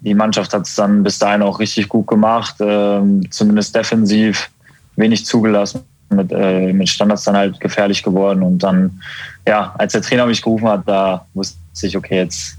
die 0.00 0.14
Mannschaft 0.14 0.54
hat 0.54 0.66
es 0.66 0.74
dann 0.76 1.02
bis 1.02 1.18
dahin 1.18 1.42
auch 1.42 1.58
richtig 1.58 1.90
gut 1.90 2.06
gemacht, 2.06 2.54
ähm, 2.60 3.30
zumindest 3.30 3.76
defensiv 3.76 4.48
wenig 4.96 5.26
zugelassen 5.26 5.89
mit, 6.10 6.32
äh, 6.32 6.72
mit 6.72 6.88
Standards 6.88 7.24
dann 7.24 7.36
halt 7.36 7.60
gefährlich 7.60 8.02
geworden. 8.02 8.42
Und 8.42 8.58
dann, 8.62 9.00
ja, 9.46 9.74
als 9.78 9.92
der 9.92 10.02
Trainer 10.02 10.26
mich 10.26 10.42
gerufen 10.42 10.68
hat, 10.68 10.82
da 10.86 11.24
wusste 11.34 11.58
ich, 11.82 11.96
okay, 11.96 12.16
jetzt, 12.16 12.56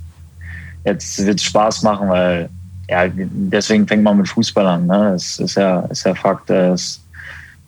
jetzt 0.83 1.25
wird 1.25 1.39
es 1.39 1.44
Spaß 1.44 1.83
machen, 1.83 2.09
weil 2.09 2.50
ja, 2.89 3.03
deswegen 3.07 3.88
fängt 3.88 4.03
man 4.03 4.18
mit 4.18 4.27
Fußball 4.27 4.68
an. 4.68 4.88
Ne? 4.88 5.12
Das 5.13 5.39
ist 5.39 5.56
ja, 5.56 5.81
ist 5.81 6.06
ja 6.06 6.15
Fakt, 6.15 6.50
dass, 6.50 7.01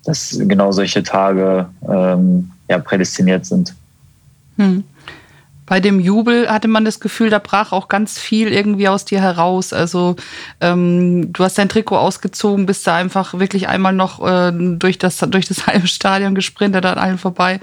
dass 0.03 0.37
genau 0.39 0.71
solche 0.71 1.03
Tage 1.03 1.67
ähm, 1.87 2.51
ja, 2.67 2.79
prädestiniert 2.79 3.45
sind. 3.45 3.73
Hm 4.57 4.83
bei 5.73 5.79
dem 5.79 5.99
Jubel 5.99 6.51
hatte 6.51 6.67
man 6.67 6.85
das 6.85 6.99
Gefühl, 6.99 7.31
da 7.31 7.39
brach 7.39 7.71
auch 7.71 7.87
ganz 7.87 8.19
viel 8.19 8.49
irgendwie 8.49 8.87
aus 8.87 9.05
dir 9.05 9.19
heraus. 9.19 9.73
Also 9.73 10.15
ähm, 10.61 11.33
du 11.33 11.43
hast 11.43 11.57
dein 11.57 11.67
Trikot 11.67 11.97
ausgezogen, 11.97 12.67
bist 12.67 12.85
da 12.85 12.95
einfach 12.95 13.39
wirklich 13.39 13.67
einmal 13.67 13.91
noch 13.91 14.23
äh, 14.23 14.51
durch, 14.53 14.99
das, 14.99 15.17
durch 15.17 15.47
das 15.47 15.65
halbe 15.67 15.87
Stadion 15.87 16.35
gesprintet 16.35 16.85
an 16.85 16.99
allen 16.99 17.17
vorbei. 17.17 17.59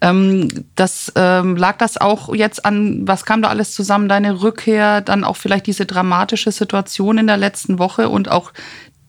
Ähm, 0.00 0.48
das 0.74 1.12
ähm, 1.14 1.54
lag 1.54 1.78
das 1.78 1.96
auch 1.96 2.34
jetzt 2.34 2.66
an, 2.66 3.06
was 3.06 3.24
kam 3.24 3.40
da 3.40 3.50
alles 3.50 3.72
zusammen? 3.72 4.08
Deine 4.08 4.42
Rückkehr, 4.42 5.00
dann 5.00 5.22
auch 5.22 5.36
vielleicht 5.36 5.68
diese 5.68 5.86
dramatische 5.86 6.50
Situation 6.50 7.18
in 7.18 7.28
der 7.28 7.36
letzten 7.36 7.78
Woche 7.78 8.08
und 8.08 8.28
auch 8.32 8.52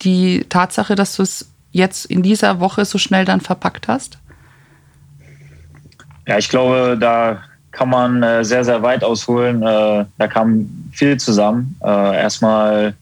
die 0.03 0.45
Tatsache, 0.49 0.93
dass 0.93 1.15
du 1.15 1.23
es 1.23 1.49
jetzt 1.71 2.05
in 2.05 2.21
dieser 2.21 2.59
Woche 2.59 2.85
so 2.85 2.99
schnell 2.99 3.25
dann 3.25 3.41
verpackt 3.41 3.87
hast? 3.87 4.19
Ja, 6.27 6.37
ich 6.37 6.49
glaube, 6.49 6.95
da 6.99 7.41
kann 7.75 7.89
man 7.89 8.23
äh, 8.23 8.43
sehr, 8.45 8.63
sehr 8.63 8.81
weit 8.81 9.03
ausholen. 9.03 9.61
Äh, 9.61 10.05
da 10.17 10.27
kam 10.27 10.69
viel 10.93 11.17
zusammen. 11.17 11.77
Äh, 11.83 12.21
erstmal 12.21 12.95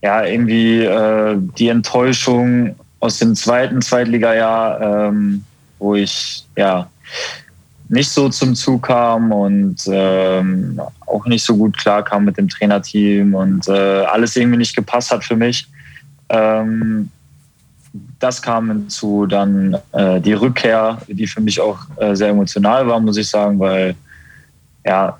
ja 0.00 0.24
irgendwie 0.24 0.84
äh, 0.84 1.36
die 1.58 1.68
Enttäuschung 1.68 2.76
aus 3.00 3.18
dem 3.18 3.34
zweiten 3.34 3.82
Zweitligajahr, 3.82 5.08
ähm, 5.08 5.44
wo 5.78 5.96
ich 5.96 6.46
ja 6.56 6.88
nicht 7.88 8.10
so 8.10 8.28
zum 8.28 8.54
Zug 8.54 8.84
kam 8.84 9.32
und 9.32 9.82
ähm, 9.88 10.80
auch 11.06 11.26
nicht 11.26 11.44
so 11.44 11.56
gut 11.56 11.76
klar 11.76 12.04
kam 12.04 12.24
mit 12.24 12.38
dem 12.38 12.48
Trainerteam 12.48 13.34
und 13.34 13.66
äh, 13.66 14.04
alles 14.04 14.36
irgendwie 14.36 14.58
nicht 14.58 14.76
gepasst 14.76 15.10
hat 15.10 15.24
für 15.24 15.34
mich. 15.34 15.66
Ähm, 16.28 17.10
das 18.18 18.40
kam 18.40 18.68
hinzu, 18.68 19.26
dann 19.26 19.76
äh, 19.92 20.20
die 20.20 20.32
Rückkehr, 20.32 20.98
die 21.08 21.26
für 21.26 21.40
mich 21.40 21.60
auch 21.60 21.78
äh, 21.96 22.14
sehr 22.14 22.28
emotional 22.28 22.86
war, 22.86 23.00
muss 23.00 23.16
ich 23.16 23.28
sagen, 23.28 23.58
weil 23.58 23.94
ja, 24.84 25.18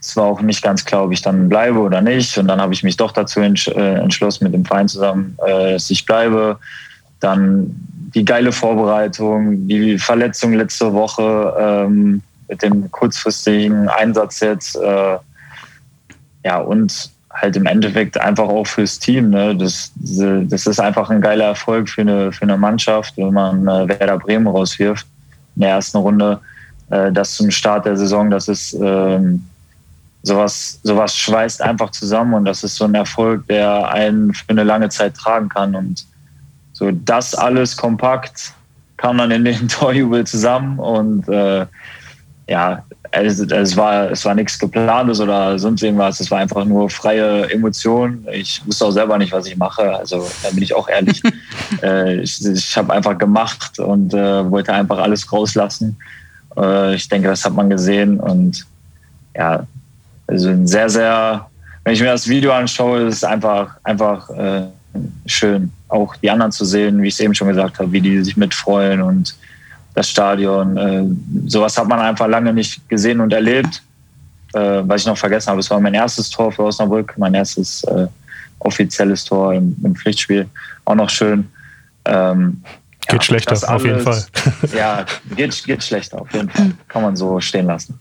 es 0.00 0.16
war 0.16 0.24
auch 0.24 0.40
nicht 0.40 0.62
ganz 0.62 0.84
klar, 0.84 1.04
ob 1.04 1.12
ich 1.12 1.22
dann 1.22 1.48
bleibe 1.48 1.78
oder 1.78 2.00
nicht. 2.00 2.36
Und 2.36 2.48
dann 2.48 2.60
habe 2.60 2.74
ich 2.74 2.82
mich 2.82 2.96
doch 2.96 3.12
dazu 3.12 3.40
entsch 3.40 3.68
äh, 3.68 3.94
entschlossen, 3.94 4.44
mit 4.44 4.52
dem 4.52 4.64
Verein 4.64 4.88
zusammen, 4.88 5.36
äh, 5.46 5.72
dass 5.72 5.90
ich 5.90 6.04
bleibe. 6.04 6.58
Dann 7.20 7.74
die 8.14 8.24
geile 8.24 8.52
Vorbereitung, 8.52 9.68
die 9.68 9.98
Verletzung 9.98 10.54
letzte 10.54 10.92
Woche 10.92 11.54
ähm, 11.58 12.22
mit 12.48 12.62
dem 12.62 12.90
kurzfristigen 12.90 13.88
Einsatz 13.88 14.40
jetzt. 14.40 14.76
Äh, 14.76 15.18
ja, 16.44 16.58
und 16.58 17.10
halt 17.34 17.56
im 17.56 17.66
Endeffekt 17.66 18.18
einfach 18.18 18.48
auch 18.48 18.66
fürs 18.66 18.98
Team. 18.98 19.30
Ne? 19.30 19.56
Das, 19.56 19.92
das 19.96 20.66
ist 20.66 20.80
einfach 20.80 21.10
ein 21.10 21.20
geiler 21.20 21.46
Erfolg 21.46 21.88
für 21.88 22.02
eine, 22.02 22.32
für 22.32 22.42
eine 22.42 22.56
Mannschaft, 22.56 23.16
wenn 23.16 23.32
man 23.32 23.66
äh, 23.66 23.88
Werder 23.88 24.18
Bremen 24.18 24.46
rauswirft 24.46 25.06
in 25.56 25.62
der 25.62 25.70
ersten 25.70 25.98
Runde. 25.98 26.40
Äh, 26.90 27.10
das 27.12 27.34
zum 27.34 27.50
Start 27.50 27.86
der 27.86 27.96
Saison, 27.96 28.30
das 28.30 28.48
ist 28.48 28.74
ähm, 28.74 29.44
sowas, 30.22 30.78
sowas 30.82 31.16
schweißt 31.16 31.62
einfach 31.62 31.90
zusammen 31.90 32.34
und 32.34 32.44
das 32.44 32.64
ist 32.64 32.76
so 32.76 32.84
ein 32.84 32.94
Erfolg, 32.94 33.46
der 33.48 33.88
einen 33.88 34.34
für 34.34 34.48
eine 34.48 34.64
lange 34.64 34.88
Zeit 34.88 35.14
tragen 35.14 35.48
kann. 35.48 35.74
Und 35.74 36.06
so 36.72 36.90
das 36.90 37.34
alles 37.34 37.76
kompakt 37.76 38.52
kam 38.96 39.18
dann 39.18 39.30
in 39.30 39.44
den 39.44 39.68
Torjubel 39.68 40.26
zusammen 40.26 40.78
und 40.78 41.28
äh, 41.28 41.66
ja, 42.48 42.84
es, 43.12 43.38
es, 43.38 43.76
war, 43.76 44.10
es 44.10 44.24
war 44.24 44.34
nichts 44.34 44.58
geplantes 44.58 45.20
oder 45.20 45.58
sonst 45.58 45.82
irgendwas. 45.82 46.18
Es 46.20 46.30
war 46.30 46.38
einfach 46.38 46.64
nur 46.64 46.88
freie 46.88 47.50
Emotion. 47.50 48.26
Ich 48.32 48.62
wusste 48.66 48.86
auch 48.86 48.90
selber 48.90 49.18
nicht, 49.18 49.32
was 49.32 49.46
ich 49.46 49.56
mache. 49.56 49.96
Also 49.96 50.26
da 50.42 50.50
bin 50.50 50.62
ich 50.62 50.74
auch 50.74 50.88
ehrlich. 50.88 51.22
äh, 51.82 52.20
ich 52.22 52.44
ich 52.44 52.76
habe 52.76 52.92
einfach 52.92 53.18
gemacht 53.18 53.78
und 53.78 54.14
äh, 54.14 54.50
wollte 54.50 54.72
einfach 54.72 54.98
alles 54.98 55.30
rauslassen. 55.30 55.98
Äh, 56.56 56.94
ich 56.94 57.08
denke, 57.08 57.28
das 57.28 57.44
hat 57.44 57.52
man 57.52 57.68
gesehen 57.68 58.18
und 58.18 58.66
ja, 59.36 59.66
also 60.26 60.48
ein 60.48 60.66
sehr, 60.66 60.88
sehr, 60.88 61.46
wenn 61.84 61.92
ich 61.92 62.00
mir 62.00 62.06
das 62.06 62.28
Video 62.28 62.52
anschaue, 62.52 63.02
ist 63.02 63.16
es 63.16 63.24
einfach, 63.24 63.76
einfach 63.82 64.30
äh, 64.30 64.62
schön, 65.26 65.70
auch 65.88 66.16
die 66.16 66.30
anderen 66.30 66.52
zu 66.52 66.64
sehen, 66.64 67.02
wie 67.02 67.08
ich 67.08 67.14
es 67.14 67.20
eben 67.20 67.34
schon 67.34 67.48
gesagt 67.48 67.78
habe, 67.78 67.92
wie 67.92 68.00
die 68.00 68.22
sich 68.24 68.36
mitfreuen 68.36 69.02
und 69.02 69.34
das 69.94 70.08
Stadion. 70.08 70.76
Äh, 70.76 71.04
sowas 71.48 71.76
hat 71.76 71.88
man 71.88 72.00
einfach 72.00 72.26
lange 72.26 72.52
nicht 72.52 72.88
gesehen 72.88 73.20
und 73.20 73.32
erlebt. 73.32 73.82
Äh, 74.54 74.82
was 74.84 75.02
ich 75.02 75.06
noch 75.06 75.16
vergessen 75.16 75.50
habe, 75.50 75.60
es 75.60 75.70
war 75.70 75.80
mein 75.80 75.94
erstes 75.94 76.28
Tor 76.28 76.52
für 76.52 76.64
Osnabrück, 76.64 77.14
mein 77.16 77.34
erstes 77.34 77.84
äh, 77.84 78.06
offizielles 78.58 79.24
Tor 79.24 79.54
im, 79.54 79.76
im, 79.82 79.94
Pflichtspiel. 79.94 80.48
Auch 80.84 80.94
noch 80.94 81.10
schön. 81.10 81.48
Ähm, 82.04 82.62
geht 83.08 83.20
ja, 83.20 83.22
schlechter, 83.22 83.50
alles, 83.50 83.64
auf 83.64 83.84
jeden 83.84 84.00
Fall. 84.00 84.24
ja, 84.76 85.06
geht, 85.36 85.64
geht 85.64 85.82
schlechter, 85.82 86.20
auf 86.20 86.32
jeden 86.32 86.50
Fall. 86.50 86.72
Kann 86.88 87.02
man 87.02 87.16
so 87.16 87.40
stehen 87.40 87.66
lassen. 87.66 87.98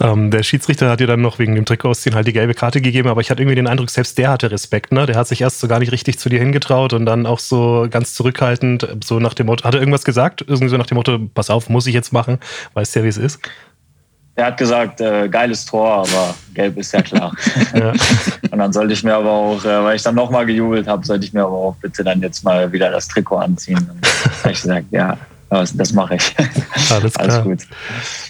Ähm, 0.00 0.30
der 0.30 0.42
Schiedsrichter 0.42 0.90
hat 0.90 1.00
dir 1.00 1.06
dann 1.06 1.20
noch 1.20 1.38
wegen 1.38 1.54
dem 1.54 1.64
Trikotausziehen 1.64 2.16
halt 2.16 2.26
die 2.26 2.32
gelbe 2.32 2.54
Karte 2.54 2.80
gegeben, 2.80 3.08
aber 3.08 3.20
ich 3.20 3.30
hatte 3.30 3.42
irgendwie 3.42 3.54
den 3.54 3.68
Eindruck, 3.68 3.90
selbst 3.90 4.18
der 4.18 4.30
hatte 4.30 4.50
Respekt, 4.50 4.92
ne? 4.92 5.06
Der 5.06 5.16
hat 5.16 5.28
sich 5.28 5.40
erst 5.40 5.60
so 5.60 5.68
gar 5.68 5.78
nicht 5.78 5.92
richtig 5.92 6.18
zu 6.18 6.28
dir 6.28 6.40
hingetraut 6.40 6.92
und 6.92 7.06
dann 7.06 7.26
auch 7.26 7.38
so 7.38 7.86
ganz 7.88 8.14
zurückhaltend, 8.14 8.88
so 9.04 9.20
nach 9.20 9.34
dem 9.34 9.46
Motto, 9.46 9.64
hat 9.64 9.74
er 9.74 9.80
irgendwas 9.80 10.04
gesagt? 10.04 10.42
Irgendwie 10.46 10.68
so 10.68 10.76
nach 10.76 10.86
dem 10.86 10.96
Motto, 10.96 11.18
pass 11.32 11.48
auf, 11.48 11.68
muss 11.68 11.86
ich 11.86 11.94
jetzt 11.94 12.12
machen? 12.12 12.38
Weißt 12.74 12.94
du 12.94 13.00
ja, 13.00 13.04
wie 13.04 13.08
es 13.08 13.18
ist? 13.18 13.38
Er 14.36 14.46
hat 14.46 14.56
gesagt, 14.56 15.00
äh, 15.00 15.28
geiles 15.28 15.64
Tor, 15.64 15.88
aber 15.88 16.34
gelb 16.54 16.76
ist 16.76 16.92
ja 16.92 17.02
klar. 17.02 17.32
ja. 17.74 17.92
Und 18.50 18.58
dann 18.58 18.72
sollte 18.72 18.92
ich 18.92 19.04
mir 19.04 19.14
aber 19.14 19.30
auch, 19.30 19.64
äh, 19.64 19.84
weil 19.84 19.94
ich 19.94 20.02
dann 20.02 20.16
nochmal 20.16 20.44
gejubelt 20.44 20.88
habe, 20.88 21.06
sollte 21.06 21.24
ich 21.24 21.32
mir 21.32 21.44
aber 21.44 21.56
auch 21.56 21.76
bitte 21.80 22.02
dann 22.02 22.20
jetzt 22.20 22.42
mal 22.42 22.72
wieder 22.72 22.90
das 22.90 23.06
Trikot 23.06 23.36
anziehen. 23.36 23.78
Und 23.78 24.06
habe 24.42 24.52
ich 24.52 24.60
gesagt, 24.60 24.86
ja, 24.90 25.16
das, 25.54 25.92
mache 25.92 26.16
ich. 26.16 26.34
Alles 26.90 27.14
klar. 27.14 27.30
Alles 27.30 27.44
gut. 27.44 27.66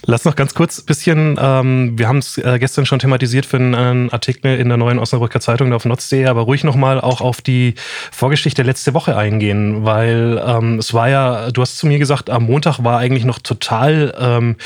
Lass 0.06 0.24
noch 0.24 0.36
ganz 0.36 0.54
kurz 0.54 0.80
ein 0.80 0.86
bisschen, 0.86 1.38
ähm, 1.40 1.98
wir 1.98 2.08
haben 2.08 2.18
es 2.18 2.38
äh, 2.38 2.58
gestern 2.58 2.86
schon 2.86 2.98
thematisiert 2.98 3.46
für 3.46 3.56
einen, 3.56 3.74
einen, 3.74 4.10
Artikel 4.10 4.58
in 4.58 4.68
der 4.68 4.76
neuen 4.76 4.98
Osnabrücker 4.98 5.40
Zeitung 5.40 5.72
auf 5.72 5.84
notz.de, 5.84 6.26
aber 6.26 6.42
ruhig 6.42 6.64
nochmal 6.64 7.00
auch 7.00 7.20
auf 7.20 7.40
die 7.40 7.74
Vorgeschichte 8.12 8.62
letzte 8.62 8.94
Woche 8.94 9.16
eingehen, 9.16 9.84
weil 9.84 10.42
ähm, 10.44 10.78
es 10.78 10.92
war 10.92 11.08
ja, 11.08 11.50
du 11.50 11.62
hast 11.62 11.78
zu 11.78 11.86
mir 11.86 11.98
gesagt, 11.98 12.30
am 12.30 12.44
Montag 12.44 12.84
war 12.84 12.98
eigentlich 12.98 13.24
noch 13.24 13.38
total, 13.38 14.14
ähm, 14.18 14.56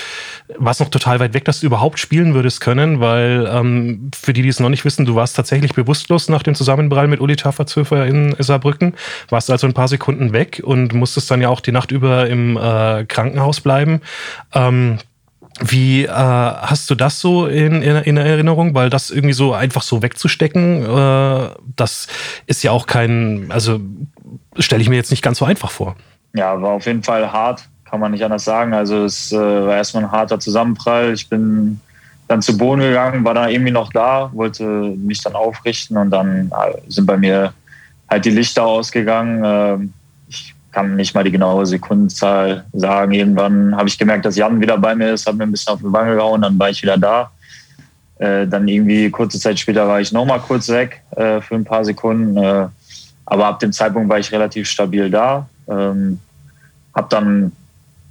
war 0.59 0.73
es 0.73 0.81
noch 0.81 0.89
total 0.89 1.21
weit 1.21 1.35
weg, 1.35 1.45
dass 1.45 1.61
du 1.61 1.67
überhaupt 1.67 1.99
spielen 1.99 2.35
würdest 2.35 2.61
können, 2.61 3.01
weil 3.01 3.49
ähm, 3.53 4.11
für 4.19 4.33
die, 4.33 4.43
die 4.43 4.49
es 4.49 4.61
noch 4.61 4.69
nicht 4.69 4.85
wissen, 4.85 5.07
du 5.07 5.15
warst 5.15 5.37
tatsächlich 5.37 5.75
bewusstlos 5.75 6.29
nach 6.29 6.43
dem 6.43 6.55
Zusammenprall 6.55 7.07
mit 7.07 7.21
Uli 7.21 7.37
Tafferzöfer 7.37 8.07
in 8.07 8.35
Saarbrücken, 8.39 8.95
warst 9.29 9.51
also 9.51 9.67
ein 9.67 9.75
paar 9.75 9.89
Sekunden 9.89 10.33
weg 10.33 10.61
und 10.65 10.95
musstest 10.95 11.31
dann 11.31 11.41
ja 11.41 11.49
auch 11.49 11.61
die 11.61 11.73
Nacht 11.73 11.93
über 11.93 12.29
im 12.29 12.48
äh, 12.57 13.05
Krankenhaus 13.07 13.61
bleiben. 13.61 14.01
Ähm, 14.55 14.99
wie 15.61 16.05
äh, 16.05 16.09
hast 16.09 16.89
du 16.91 16.95
das 16.95 17.21
so 17.21 17.47
in, 17.47 17.83
in, 17.83 17.97
in, 17.97 18.17
Erinnerung? 18.17 18.75
Weil 18.75 18.91
das 18.91 19.11
irgendwie 19.11 19.33
so 19.33 19.53
einfach 19.55 19.83
so 19.83 20.03
wegzustecken, 20.03 20.85
äh, 20.85 21.49
das 21.77 22.07
ist 22.47 22.63
ja 22.63 22.71
auch 22.71 22.87
kein, 22.87 23.47
also 23.51 23.81
stelle 24.59 24.83
ich 24.83 24.89
mir 24.89 24.97
jetzt 24.97 25.11
nicht 25.11 25.23
ganz 25.23 25.39
so 25.39 25.45
einfach 25.45 25.71
vor. 25.71 25.97
Ja, 26.35 26.61
war 26.61 26.73
auf 26.73 26.87
jeden 26.87 27.03
Fall 27.03 27.33
hart, 27.33 27.69
kann 27.85 28.01
man 28.01 28.13
nicht 28.13 28.25
anders 28.25 28.45
sagen. 28.45 28.73
Also 28.75 29.05
es 29.05 29.33
äh, 29.33 29.37
war 29.37 29.77
erstmal 29.77 30.05
ein 30.05 30.13
harter 30.13 30.39
Zusammenprall. 30.39 31.13
Ich 31.13 31.29
bin 31.29 31.81
dann 32.29 32.43
zu 32.43 32.57
Boden 32.57 32.83
gegangen, 32.83 33.25
war 33.25 33.35
dann 33.35 33.51
irgendwie 33.51 33.73
noch 33.73 33.93
da, 33.93 34.31
wollte 34.35 34.65
mich 34.65 35.23
dann 35.23 35.35
aufrichten 35.35 35.97
und 35.97 36.11
dann 36.11 36.53
äh, 36.53 36.79
sind 36.89 37.07
bei 37.07 37.17
mir 37.17 37.53
halt 38.09 38.25
die 38.25 38.31
Lichter 38.31 38.65
ausgegangen. 38.65 39.93
Kann 40.71 40.97
nicht 40.97 41.15
mal 41.15 41.25
die 41.25 41.31
genaue 41.31 41.67
Sekundenzahl 41.67 42.65
sagen. 42.73 43.13
Irgendwann 43.13 43.75
habe 43.77 43.89
ich 43.89 43.99
gemerkt, 43.99 44.25
dass 44.25 44.37
Jan 44.37 44.61
wieder 44.61 44.79
bei 44.79 44.95
mir 44.95 45.13
ist, 45.15 45.27
habe 45.27 45.39
mir 45.39 45.45
ein 45.45 45.51
bisschen 45.51 45.73
auf 45.73 45.81
die 45.81 45.93
Wange 45.93 46.17
gehauen, 46.17 46.43
dann 46.43 46.59
war 46.59 46.71
ich 46.71 46.83
wieder 46.83 46.99
da. 46.99 47.31
Äh, 48.19 48.47
dann 48.47 48.69
irgendwie 48.69 49.11
kurze 49.11 49.39
Zeit 49.39 49.59
später 49.59 49.87
war 49.87 50.01
ich 50.01 50.13
nochmal 50.13 50.41
kurz 50.41 50.69
weg 50.69 51.03
äh, 51.17 51.41
für 51.41 51.55
ein 51.55 51.65
paar 51.65 51.85
Sekunden. 51.85 52.37
Äh, 52.37 52.67
aber 53.27 53.47
ab 53.47 53.61
dem 53.61 53.73
Zeitpunkt 53.73 54.09
war 54.09 54.19
ich 54.19 54.33
relativ 54.33 54.69
stabil 54.69 55.11
da. 55.11 55.49
Ähm, 55.69 56.19
habe 56.95 57.09
dann 57.11 57.53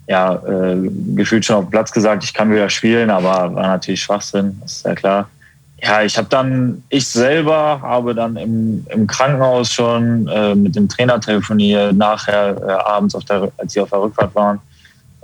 ja, 0.07 0.35
äh, 0.35 0.77
gefühlt 1.15 1.45
schon 1.45 1.57
auf 1.57 1.65
dem 1.65 1.71
Platz 1.71 1.91
gesagt, 1.91 2.23
ich 2.23 2.33
kann 2.33 2.51
wieder 2.51 2.69
spielen, 2.69 3.09
aber 3.09 3.53
war 3.53 3.67
natürlich 3.67 4.01
Schwachsinn, 4.01 4.61
ist 4.63 4.85
ja 4.85 4.95
klar 4.95 5.29
ja, 5.81 6.01
ich 6.01 6.17
habe 6.17 6.27
dann, 6.27 6.83
ich 6.89 7.07
selber 7.07 7.79
habe 7.81 8.15
dann 8.15 8.35
im, 8.35 8.85
im 8.89 9.05
Krankenhaus 9.05 9.71
schon 9.71 10.27
äh, 10.27 10.55
mit 10.55 10.75
dem 10.75 10.89
Trainer 10.89 11.19
telefoniert, 11.19 11.95
nachher 11.95 12.57
äh, 12.57 12.71
abends, 12.71 13.13
auf 13.13 13.25
der, 13.25 13.51
als 13.57 13.73
sie 13.73 13.81
auf 13.81 13.89
der 13.89 14.01
Rückfahrt 14.01 14.33
waren. 14.33 14.59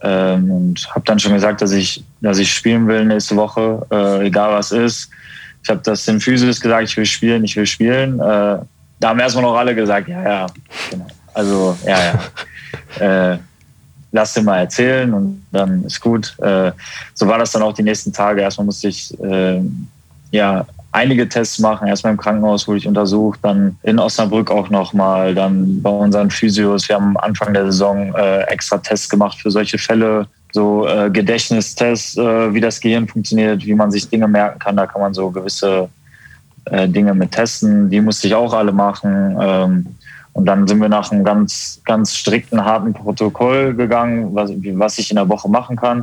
Ähm, 0.04 0.52
und 0.52 0.90
habe 0.94 1.06
dann 1.06 1.18
schon 1.18 1.34
gesagt, 1.34 1.62
dass 1.62 1.72
ich, 1.72 2.04
dass 2.22 2.38
ich 2.38 2.54
spielen 2.54 2.88
will 2.88 3.06
nächste 3.06 3.36
Woche, 3.36 3.86
äh, 3.92 4.28
egal 4.28 4.54
was 4.54 4.72
ist. 4.72 5.10
Ich 5.64 5.70
habe 5.70 5.82
das 5.84 6.06
dem 6.06 6.20
Physis 6.20 6.60
gesagt, 6.60 6.84
ich 6.84 6.98
will 6.98 7.06
spielen, 7.06 7.44
ich 7.44 7.56
will 7.56 7.66
spielen. 7.66 8.20
Äh, 8.20 8.60
da 9.00 9.10
haben 9.10 9.20
erstmal 9.20 9.44
noch 9.44 9.56
alle 9.56 9.74
gesagt, 9.74 10.08
ja, 10.08 10.22
ja, 10.22 10.48
genau. 10.90 11.08
Also, 11.34 11.78
ja, 11.86 12.04
ja. 12.06 12.20
Äh, 13.00 13.38
lass 14.12 14.34
dir 14.34 14.44
mal 14.44 14.60
erzählen 14.60 15.14
und 15.14 15.46
dann 15.52 15.84
ist 15.84 16.00
gut. 16.00 16.36
Äh, 16.40 16.72
so 17.14 17.28
war 17.28 17.38
das 17.38 17.52
dann 17.52 17.62
auch 17.62 17.74
die 17.74 17.84
nächsten 17.84 18.14
Tage. 18.14 18.42
Erstmal 18.42 18.66
musste 18.66 18.88
ich 18.88 19.14
ja, 20.34 20.66
einige 20.92 21.30
Tests 21.30 21.60
machen. 21.60 21.88
Erstmal 21.88 22.14
im 22.14 22.20
Krankenhaus 22.20 22.68
wurde 22.68 22.80
ich 22.80 22.88
untersucht, 22.88 23.40
dann 23.44 23.78
in 23.84 24.00
Osnabrück 24.00 24.50
auch 24.50 24.70
nochmal, 24.70 25.36
dann 25.36 25.82
bei 25.82 25.92
unseren 25.92 26.32
Physios. 26.32 26.90
Wir 26.90 26.96
haben 26.96 27.16
am 27.16 27.18
Anfang 27.18 27.54
der 27.54 27.66
Saison 27.66 28.14
äh, 28.16 28.42
extra 28.44 28.80
Tests 28.80 29.08
gemacht 29.10 29.40
für 29.40 29.52
solche 29.52 29.78
Fälle, 29.78 30.28
so 30.52 30.88
äh, 30.88 31.12
Gedächtnistests, 31.12 32.18
äh, 32.18 32.54
wie 32.54 32.60
das 32.60 32.82
Gehirn 32.82 33.08
funktioniert, 33.08 33.64
wie 33.64 33.76
man 33.76 33.92
sich 33.92 34.10
Dinge 34.10 34.28
merken 34.28 34.58
kann. 34.58 34.76
Da 34.76 34.88
kann 34.88 35.02
man 35.02 35.14
so 35.14 35.30
gewisse 35.30 35.88
äh, 36.66 36.88
Dinge 36.88 37.14
mit 37.14 37.32
testen. 37.32 37.92
Die 37.92 38.02
musste 38.02 38.26
ich 38.26 38.34
auch 38.34 38.54
alle 38.54 38.72
machen. 38.72 39.38
Ähm, 39.40 39.86
und 40.34 40.46
dann 40.48 40.68
sind 40.68 40.82
wir 40.82 40.90
nach 40.90 41.12
einem 41.12 41.24
ganz, 41.24 41.80
ganz 41.86 42.16
strikten, 42.16 42.66
harten 42.66 42.94
Protokoll 42.94 43.76
gegangen, 43.76 44.34
was, 44.34 44.50
was 44.50 44.98
ich 44.98 45.12
in 45.12 45.18
der 45.18 45.30
Woche 45.30 45.48
machen 45.48 45.76
kann. 45.76 46.00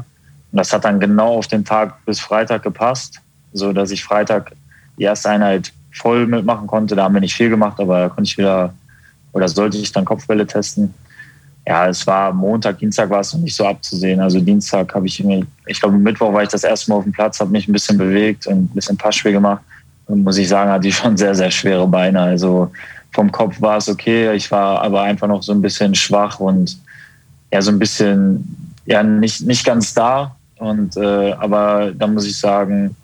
Und 0.52 0.56
das 0.56 0.72
hat 0.72 0.84
dann 0.84 1.00
genau 1.00 1.38
auf 1.38 1.48
den 1.48 1.64
Tag 1.64 2.04
bis 2.04 2.20
Freitag 2.20 2.62
gepasst 2.62 3.20
so 3.52 3.72
dass 3.72 3.90
ich 3.90 4.04
Freitag 4.04 4.52
die 4.98 5.04
erste 5.04 5.30
Einheit 5.30 5.72
voll 5.92 6.26
mitmachen 6.26 6.66
konnte. 6.66 6.94
Da 6.94 7.04
haben 7.04 7.14
wir 7.14 7.20
nicht 7.20 7.34
viel 7.34 7.50
gemacht, 7.50 7.80
aber 7.80 8.00
da 8.00 8.08
konnte 8.08 8.28
ich 8.28 8.38
wieder 8.38 8.74
oder 9.32 9.48
sollte 9.48 9.78
ich 9.78 9.92
dann 9.92 10.04
Kopfwelle 10.04 10.46
testen. 10.46 10.92
Ja, 11.66 11.88
es 11.88 12.06
war 12.06 12.32
Montag, 12.32 12.78
Dienstag 12.78 13.10
war 13.10 13.20
es 13.20 13.32
noch 13.32 13.40
nicht 13.40 13.54
so 13.54 13.66
abzusehen. 13.66 14.20
Also 14.20 14.40
Dienstag 14.40 14.94
habe 14.94 15.06
ich 15.06 15.20
irgendwie, 15.20 15.46
ich 15.66 15.80
glaube 15.80 15.98
Mittwoch 15.98 16.32
war 16.32 16.42
ich 16.42 16.48
das 16.48 16.64
erste 16.64 16.90
Mal 16.90 16.96
auf 16.96 17.04
dem 17.04 17.12
Platz, 17.12 17.38
habe 17.38 17.50
mich 17.50 17.68
ein 17.68 17.72
bisschen 17.72 17.98
bewegt 17.98 18.46
und 18.46 18.64
ein 18.64 18.68
bisschen 18.68 18.96
Passspiel 18.96 19.32
gemacht. 19.32 19.62
Und 20.06 20.24
muss 20.24 20.38
ich 20.38 20.48
sagen, 20.48 20.70
hatte 20.70 20.88
ich 20.88 20.96
schon 20.96 21.16
sehr, 21.16 21.34
sehr 21.34 21.50
schwere 21.50 21.86
Beine. 21.86 22.20
Also 22.20 22.72
vom 23.12 23.30
Kopf 23.30 23.60
war 23.60 23.76
es 23.76 23.88
okay, 23.88 24.34
ich 24.34 24.50
war 24.50 24.82
aber 24.82 25.02
einfach 25.02 25.28
noch 25.28 25.42
so 25.42 25.52
ein 25.52 25.62
bisschen 25.62 25.94
schwach 25.94 26.40
und 26.40 26.78
ja, 27.52 27.60
so 27.60 27.70
ein 27.70 27.78
bisschen, 27.78 28.74
ja, 28.86 29.02
nicht, 29.02 29.42
nicht 29.42 29.64
ganz 29.64 29.94
da. 29.94 30.34
Und 30.56 30.96
äh, 30.96 31.32
aber 31.32 31.92
da 31.92 32.06
muss 32.06 32.26
ich 32.26 32.38
sagen, 32.38 32.96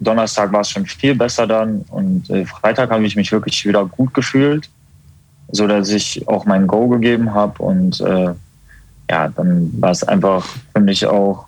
Donnerstag 0.00 0.52
war 0.52 0.62
es 0.62 0.70
schon 0.70 0.86
viel 0.86 1.14
besser 1.14 1.46
dann 1.46 1.84
und 1.90 2.28
äh, 2.30 2.46
Freitag 2.46 2.90
habe 2.90 3.04
ich 3.04 3.16
mich 3.16 3.30
wirklich 3.30 3.64
wieder 3.66 3.84
gut 3.84 4.14
gefühlt, 4.14 4.68
so 5.52 5.66
dass 5.66 5.90
ich 5.90 6.26
auch 6.26 6.46
mein 6.46 6.66
Go 6.66 6.88
gegeben 6.88 7.34
habe 7.34 7.62
und 7.62 8.00
äh, 8.00 8.32
ja, 9.10 9.28
dann 9.28 9.70
war 9.80 9.90
es 9.90 10.02
einfach 10.04 10.46
für 10.72 10.80
mich 10.80 11.06
auch 11.06 11.46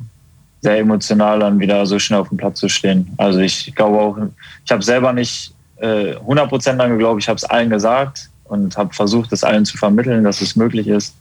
sehr 0.61 0.79
emotional, 0.79 1.41
dann 1.41 1.59
wieder 1.59 1.87
so 1.87 1.99
schnell 1.99 2.21
auf 2.21 2.29
dem 2.29 2.39
Platz 2.39 2.61
zu 2.61 2.69
stehen. 2.69 3.13
Also 3.17 3.41
ich 3.41 3.75
glaube 3.75 3.99
auch, 3.99 4.17
ich 4.65 4.71
habe 4.71 4.83
selber 4.83 5.13
nicht 5.13 5.55
äh, 5.77 6.15
100% 6.17 6.77
dann 6.77 6.91
geglaubt, 6.91 7.21
ich 7.21 7.29
habe 7.29 7.37
es 7.37 7.45
allen 7.45 7.71
gesagt 7.71 8.29
und 8.45 8.77
habe 8.77 8.95
versucht, 8.95 9.33
es 9.33 9.45
allen 9.45 9.65
zu 9.65 9.77
vermitteln, 9.77 10.25
dass 10.25 10.41
es 10.41 10.57
möglich 10.57 10.89
ist. 10.89 11.15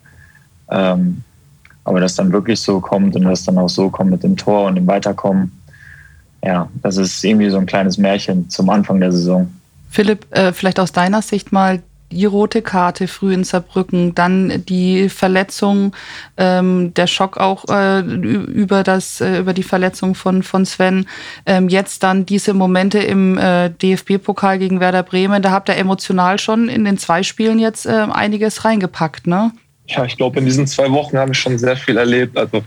Ähm, 0.69 1.23
aber 1.83 1.99
dass 1.99 2.15
dann 2.15 2.31
wirklich 2.31 2.59
so 2.59 2.79
kommt 2.79 3.15
und 3.15 3.23
dass 3.23 3.43
dann 3.43 3.57
auch 3.57 3.69
so 3.69 3.89
kommt 3.89 4.11
mit 4.11 4.23
dem 4.23 4.37
Tor 4.37 4.67
und 4.67 4.75
dem 4.75 4.85
Weiterkommen, 4.85 5.51
ja, 6.43 6.69
das 6.81 6.97
ist 6.97 7.23
irgendwie 7.23 7.49
so 7.49 7.57
ein 7.57 7.65
kleines 7.65 7.97
Märchen 7.97 8.49
zum 8.49 8.69
Anfang 8.69 8.99
der 8.99 9.11
Saison. 9.11 9.51
Philipp, 9.89 10.25
äh, 10.31 10.53
vielleicht 10.53 10.79
aus 10.79 10.91
deiner 10.91 11.21
Sicht 11.21 11.51
mal 11.51 11.81
die 12.11 12.25
rote 12.25 12.61
Karte 12.61 13.07
früh 13.07 13.33
in 13.33 13.43
Saarbrücken, 13.43 14.13
dann 14.15 14.63
die 14.67 15.09
Verletzung, 15.09 15.95
ähm, 16.37 16.93
der 16.93 17.07
Schock 17.07 17.37
auch 17.37 17.65
äh, 17.69 17.99
über 18.01 18.83
das 18.83 19.21
äh, 19.21 19.39
über 19.39 19.53
die 19.53 19.63
Verletzung 19.63 20.15
von 20.15 20.43
von 20.43 20.65
Sven, 20.65 21.05
ähm, 21.45 21.69
jetzt 21.69 22.03
dann 22.03 22.25
diese 22.25 22.53
Momente 22.53 22.99
im 22.99 23.37
äh, 23.37 23.69
DFB-Pokal 23.69 24.59
gegen 24.59 24.79
Werder 24.79 25.03
Bremen, 25.03 25.41
da 25.41 25.51
habt 25.51 25.69
ihr 25.69 25.77
emotional 25.77 26.37
schon 26.39 26.67
in 26.67 26.83
den 26.83 26.97
zwei 26.97 27.23
Spielen 27.23 27.59
jetzt 27.59 27.85
äh, 27.85 28.07
einiges 28.11 28.65
reingepackt, 28.65 29.27
ne? 29.27 29.51
Ja, 29.87 30.05
ich 30.05 30.15
glaube, 30.15 30.39
in 30.39 30.45
diesen 30.45 30.67
zwei 30.67 30.89
Wochen 30.91 31.17
haben 31.17 31.31
wir 31.31 31.35
schon 31.35 31.57
sehr 31.57 31.75
viel 31.75 31.97
erlebt. 31.97 32.37
Also 32.37 32.63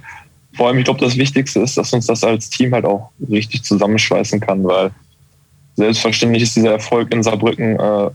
vor 0.54 0.68
allem, 0.68 0.78
ich 0.78 0.84
glaube, 0.84 1.00
das 1.00 1.16
Wichtigste 1.16 1.60
ist, 1.60 1.76
dass 1.76 1.92
uns 1.92 2.06
das 2.06 2.22
als 2.22 2.48
Team 2.48 2.72
halt 2.74 2.84
auch 2.84 3.10
richtig 3.28 3.64
zusammenschweißen 3.64 4.40
kann, 4.40 4.64
weil 4.64 4.90
selbstverständlich 5.76 6.44
ist 6.44 6.56
dieser 6.56 6.72
Erfolg 6.72 7.12
in 7.12 7.22
Saarbrücken 7.22 7.78
äh, 7.78 8.10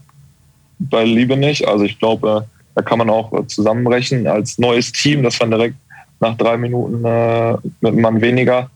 bei 0.80 1.04
Liebe 1.04 1.36
nicht. 1.36 1.68
Also 1.68 1.84
ich 1.84 2.00
glaube, 2.00 2.48
da 2.76 2.82
kann 2.82 3.00
man 3.00 3.10
auch 3.10 3.46
zusammenbrechen 3.48 4.28
als 4.28 4.58
neues 4.58 4.92
Team, 4.92 5.24
dass 5.24 5.40
man 5.40 5.52
direkt 5.52 5.76
nach 6.22 6.38
drei 6.38 6.58
Minuten 6.58 7.04
äh, 7.04 7.54
mit 7.82 7.94
einem 7.94 8.02
Mann 8.02 8.22
weniger 8.22 8.70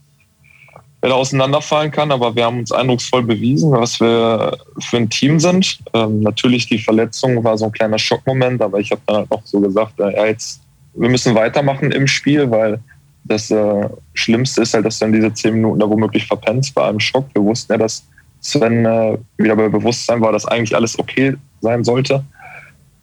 wieder 1.01 1.15
auseinanderfallen 1.15 1.91
kann. 1.91 2.11
Aber 2.11 2.35
wir 2.35 2.45
haben 2.45 2.59
uns 2.59 2.71
eindrucksvoll 2.71 3.23
bewiesen, 3.23 3.71
was 3.71 3.99
wir 3.99 4.57
für 4.79 4.97
ein 4.97 5.09
Team 5.09 5.39
sind. 5.39 5.79
Ähm, 5.93 6.21
natürlich 6.21 6.67
die 6.67 6.79
Verletzung 6.79 7.43
war 7.43 7.57
so 7.57 7.65
ein 7.65 7.71
kleiner 7.71 7.99
Schockmoment, 7.99 8.61
aber 8.61 8.79
ich 8.79 8.91
habe 8.91 9.01
dann 9.05 9.17
halt 9.17 9.31
auch 9.31 9.41
so 9.45 9.59
gesagt, 9.61 9.99
äh, 9.99 10.13
ja, 10.13 10.25
jetzt, 10.25 10.61
wir 10.95 11.09
müssen 11.09 11.35
weitermachen 11.35 11.91
im 11.91 12.07
Spiel, 12.07 12.49
weil 12.51 12.79
das 13.25 13.51
äh, 13.51 13.89
Schlimmste 14.13 14.61
ist 14.61 14.73
halt, 14.73 14.85
dass 14.85 14.99
du 14.99 15.05
dann 15.05 15.13
diese 15.13 15.33
zehn 15.33 15.53
Minuten 15.53 15.79
da 15.79 15.89
womöglich 15.89 16.25
verpennst 16.25 16.75
bei 16.75 16.87
einem 16.87 16.99
Schock. 16.99 17.27
Wir 17.33 17.43
wussten 17.43 17.73
ja, 17.73 17.77
dass 17.77 18.05
Sven 18.41 18.85
äh, 18.85 19.17
wieder 19.37 19.55
bei 19.55 19.69
Bewusstsein 19.69 20.21
war, 20.21 20.31
dass 20.31 20.45
eigentlich 20.45 20.75
alles 20.75 20.99
okay 20.99 21.35
sein 21.61 21.83
sollte. 21.83 22.23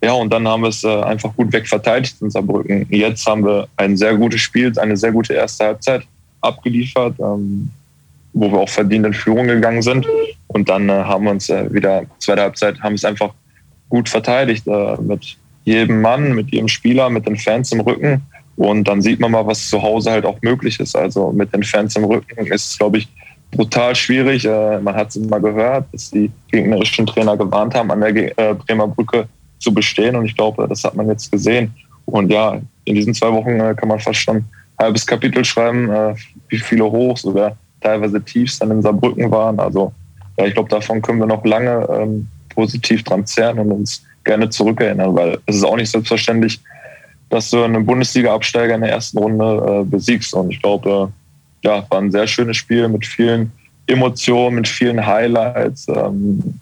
Ja, 0.03 0.13
und 0.13 0.33
dann 0.33 0.47
haben 0.47 0.63
wir 0.63 0.69
es 0.69 0.85
äh, 0.85 1.03
einfach 1.03 1.35
gut 1.37 1.53
wegverteidigt 1.53 2.21
in 2.23 2.31
Saarbrücken. 2.31 2.87
Jetzt 2.91 3.27
haben 3.27 3.45
wir 3.45 3.69
ein 3.77 3.97
sehr 3.97 4.15
gutes 4.17 4.41
Spiel, 4.41 4.73
eine 4.79 4.97
sehr 4.97 5.13
gute 5.13 5.35
erste 5.35 5.67
Halbzeit 5.67 6.03
abgeliefert, 6.41 7.15
ähm, 7.19 7.71
wo 8.33 8.51
wir 8.51 8.61
auch 8.61 8.69
verdient 8.69 9.07
in 9.07 9.13
Führung 9.13 9.47
gegangen 9.47 9.83
sind. 9.83 10.07
Und 10.49 10.69
dann 10.69 10.89
äh, 10.89 10.93
haben 10.93 11.25
wir 11.25 11.33
uns 11.33 11.51
äh, 11.51 11.73
wieder, 11.73 12.05
zweite 12.19 12.43
Halbzeit, 12.43 12.81
haben 12.81 12.95
es 12.95 13.05
einfach 13.05 13.33
gut 13.89 14.09
verteidigt 14.09 14.67
äh, 14.67 14.97
mit 15.01 15.37
jedem 15.65 16.01
Mann, 16.01 16.35
mit 16.35 16.51
jedem 16.51 16.69
Spieler, 16.69 17.11
mit 17.11 17.27
den 17.27 17.37
Fans 17.37 17.71
im 17.73 17.81
Rücken. 17.81 18.23
Und 18.61 18.87
dann 18.87 19.01
sieht 19.01 19.21
man 19.21 19.31
mal, 19.31 19.47
was 19.47 19.71
zu 19.71 19.83
Hause 19.83 20.11
halt 20.11 20.27
auch 20.27 20.37
möglich 20.43 20.79
ist. 20.81 20.95
Also 20.95 21.33
mit 21.33 21.51
den 21.55 21.63
Fans 21.63 21.97
im 21.97 22.05
Rücken 22.05 22.45
ist 22.45 22.73
es, 22.73 22.79
glaube 22.79 22.99
ich, 22.99 23.09
brutal 23.51 23.97
schwierig. 23.97 24.45
Äh, 24.45 24.79
man 24.81 24.95
hat 24.95 25.09
es 25.09 25.17
immer 25.17 25.41
gehört, 25.41 25.87
dass 25.95 26.11
die 26.11 26.31
gegnerischen 26.53 27.07
Trainer 27.07 27.39
gewarnt 27.39 27.75
haben, 27.75 27.91
an 27.91 28.03
der 28.03 28.39
äh, 28.39 28.55
Bremer 28.55 28.87
Brücke 28.87 29.27
zu 29.61 29.73
bestehen. 29.73 30.15
Und 30.15 30.27
ich 30.27 30.37
glaube, 30.37 30.69
das 30.69 30.85
hat 30.85 30.95
man 30.95 31.09
jetzt 31.09 31.33
gesehen. 31.33 31.73
Und 32.05 32.31
ja, 32.31 32.61
in 32.85 32.97
diesen 32.97 33.15
zwei 33.15 33.33
Wochen 33.33 33.59
äh, 33.59 33.75
kann 33.75 33.89
man 33.89 33.99
fast 33.99 34.21
schon 34.21 34.37
ein 34.37 34.45
halbes 34.79 35.07
Kapitel 35.07 35.43
schreiben, 35.43 36.15
wie 36.51 36.59
viele 36.59 36.85
Hochs 36.85 37.25
oder 37.25 37.57
teilweise 37.81 38.23
Tiefs 38.23 38.59
dann 38.59 38.73
in 38.73 38.83
Saarbrücken 38.83 39.31
waren. 39.31 39.59
Also 39.59 39.91
ja, 40.39 40.45
ich 40.45 40.53
glaube, 40.53 40.69
davon 40.69 41.01
können 41.01 41.19
wir 41.19 41.27
noch 41.27 41.47
lange 41.47 41.89
ähm, 41.91 42.29
positiv 42.51 43.05
dran 43.05 43.25
zehren 43.25 43.59
und 43.59 43.73
uns 43.73 44.05
gerne 44.25 44.51
zurückerinnern, 44.51 45.15
weil 45.15 45.39
es 45.47 45.57
ist 45.57 45.65
auch 45.65 45.77
nicht 45.77 45.91
selbstverständlich, 45.91 46.61
dass 47.31 47.51
du 47.51 47.63
einen 47.63 47.87
Bundesliga-Absteiger 47.87 48.75
in 48.75 48.83
der 48.83 48.91
ersten 48.91 49.19
Runde 49.19 49.81
äh, 49.81 49.85
besiegst. 49.85 50.35
Und 50.35 50.51
ich 50.51 50.61
glaube, 50.61 51.13
ja, 51.63 51.85
war 51.89 51.99
ein 51.99 52.11
sehr 52.11 52.27
schönes 52.27 52.57
Spiel 52.57 52.89
mit 52.89 53.07
vielen 53.07 53.53
Emotionen, 53.87 54.57
mit 54.57 54.69
vielen 54.69 55.05
Highlights, 55.05 55.89
ähm, 55.89 56.61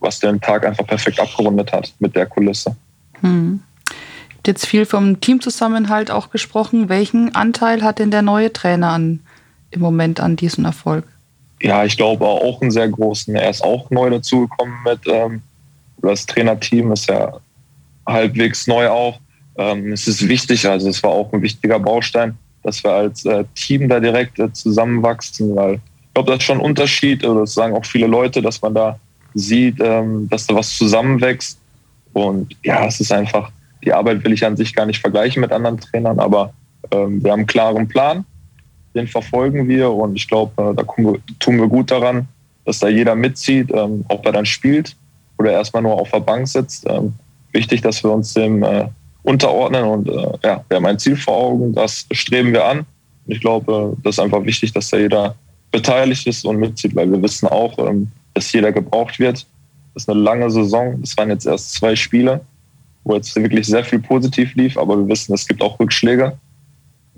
was 0.00 0.20
den 0.20 0.40
Tag 0.40 0.66
einfach 0.66 0.86
perfekt 0.86 1.18
abgerundet 1.18 1.72
hat 1.72 1.92
mit 1.98 2.14
der 2.14 2.26
Kulisse. 2.26 2.76
Hm. 3.20 3.60
Jetzt 4.46 4.66
viel 4.66 4.84
vom 4.84 5.20
Teamzusammenhalt 5.20 6.10
auch 6.10 6.30
gesprochen. 6.30 6.90
Welchen 6.90 7.34
Anteil 7.34 7.82
hat 7.82 7.98
denn 7.98 8.10
der 8.10 8.22
neue 8.22 8.52
Trainer 8.52 8.90
an, 8.90 9.20
im 9.70 9.80
Moment 9.80 10.20
an 10.20 10.36
diesem 10.36 10.66
Erfolg? 10.66 11.06
Ja, 11.62 11.84
ich 11.84 11.96
glaube 11.96 12.26
auch 12.26 12.60
einen 12.60 12.70
sehr 12.70 12.88
großen. 12.88 13.34
Er 13.34 13.48
ist 13.48 13.64
auch 13.64 13.90
neu 13.90 14.10
dazugekommen 14.10 14.74
mit 14.84 15.00
ähm, 15.06 15.40
das 16.02 16.26
Trainerteam 16.26 16.92
ist 16.92 17.08
ja 17.08 17.40
halbwegs 18.06 18.66
neu 18.66 18.88
auch. 18.88 19.18
Ähm, 19.56 19.92
es 19.92 20.08
ist 20.08 20.26
wichtig, 20.28 20.66
also 20.68 20.88
es 20.88 21.02
war 21.02 21.10
auch 21.10 21.32
ein 21.32 21.42
wichtiger 21.42 21.78
Baustein, 21.78 22.36
dass 22.62 22.82
wir 22.82 22.92
als 22.92 23.24
äh, 23.24 23.44
Team 23.54 23.88
da 23.88 24.00
direkt 24.00 24.38
äh, 24.38 24.52
zusammenwachsen, 24.52 25.54
weil 25.54 25.74
ich 25.74 26.14
glaube, 26.14 26.30
das 26.30 26.38
ist 26.38 26.44
schon 26.44 26.58
ein 26.58 26.64
Unterschied, 26.64 27.24
oder 27.24 27.40
das 27.40 27.54
sagen 27.54 27.74
auch 27.74 27.84
viele 27.84 28.06
Leute, 28.06 28.40
dass 28.42 28.62
man 28.62 28.74
da 28.74 28.98
sieht, 29.34 29.80
ähm, 29.80 30.28
dass 30.28 30.46
da 30.46 30.54
was 30.54 30.76
zusammenwächst. 30.76 31.58
Und 32.12 32.56
ja, 32.64 32.86
es 32.86 33.00
ist 33.00 33.12
einfach, 33.12 33.50
die 33.84 33.92
Arbeit 33.92 34.24
will 34.24 34.32
ich 34.32 34.44
an 34.44 34.56
sich 34.56 34.74
gar 34.74 34.86
nicht 34.86 35.00
vergleichen 35.00 35.40
mit 35.40 35.52
anderen 35.52 35.78
Trainern, 35.78 36.18
aber 36.18 36.52
ähm, 36.90 37.22
wir 37.22 37.32
haben 37.32 37.40
einen 37.40 37.46
klaren 37.46 37.88
Plan, 37.88 38.24
den 38.94 39.08
verfolgen 39.08 39.68
wir 39.68 39.90
und 39.90 40.14
ich 40.16 40.28
glaube, 40.28 40.52
äh, 40.62 40.74
da 40.74 40.84
tun 41.40 41.58
wir 41.58 41.68
gut 41.68 41.90
daran, 41.90 42.28
dass 42.64 42.78
da 42.78 42.88
jeder 42.88 43.14
mitzieht, 43.14 43.70
ähm, 43.72 44.04
ob 44.08 44.24
er 44.24 44.32
dann 44.32 44.46
spielt 44.46 44.96
oder 45.38 45.52
erstmal 45.52 45.82
nur 45.82 45.94
auf 45.94 46.10
der 46.10 46.20
Bank 46.20 46.46
sitzt. 46.48 46.86
Ähm, 46.88 47.14
wichtig, 47.52 47.82
dass 47.82 48.02
wir 48.02 48.12
uns 48.12 48.34
dem 48.34 48.62
äh, 48.62 48.86
unterordnen. 49.24 49.84
Und 49.84 50.08
äh, 50.08 50.38
ja, 50.44 50.64
wir 50.68 50.76
haben 50.76 50.86
ein 50.86 50.98
Ziel 50.98 51.16
vor 51.16 51.34
Augen, 51.34 51.74
das 51.74 52.06
streben 52.12 52.52
wir 52.52 52.64
an. 52.64 52.86
Ich 53.26 53.40
glaube, 53.40 53.96
das 54.04 54.16
ist 54.16 54.20
einfach 54.20 54.44
wichtig, 54.44 54.72
dass 54.72 54.90
da 54.90 54.98
jeder 54.98 55.34
beteiligt 55.72 56.26
ist 56.26 56.44
und 56.44 56.58
mitzieht, 56.58 56.94
weil 56.94 57.10
wir 57.10 57.20
wissen 57.20 57.48
auch, 57.48 57.76
ähm, 57.78 58.08
dass 58.34 58.52
jeder 58.52 58.70
gebraucht 58.70 59.18
wird. 59.18 59.46
Das 59.94 60.04
ist 60.04 60.08
eine 60.08 60.20
lange 60.20 60.50
Saison. 60.50 61.00
Das 61.00 61.16
waren 61.16 61.30
jetzt 61.30 61.46
erst 61.46 61.72
zwei 61.72 61.96
Spiele, 61.96 62.42
wo 63.02 63.14
jetzt 63.14 63.34
wirklich 63.34 63.66
sehr 63.66 63.84
viel 63.84 63.98
positiv 63.98 64.54
lief, 64.54 64.76
aber 64.76 64.96
wir 64.98 65.08
wissen, 65.08 65.34
es 65.34 65.48
gibt 65.48 65.62
auch 65.62 65.80
Rückschläge. 65.80 66.36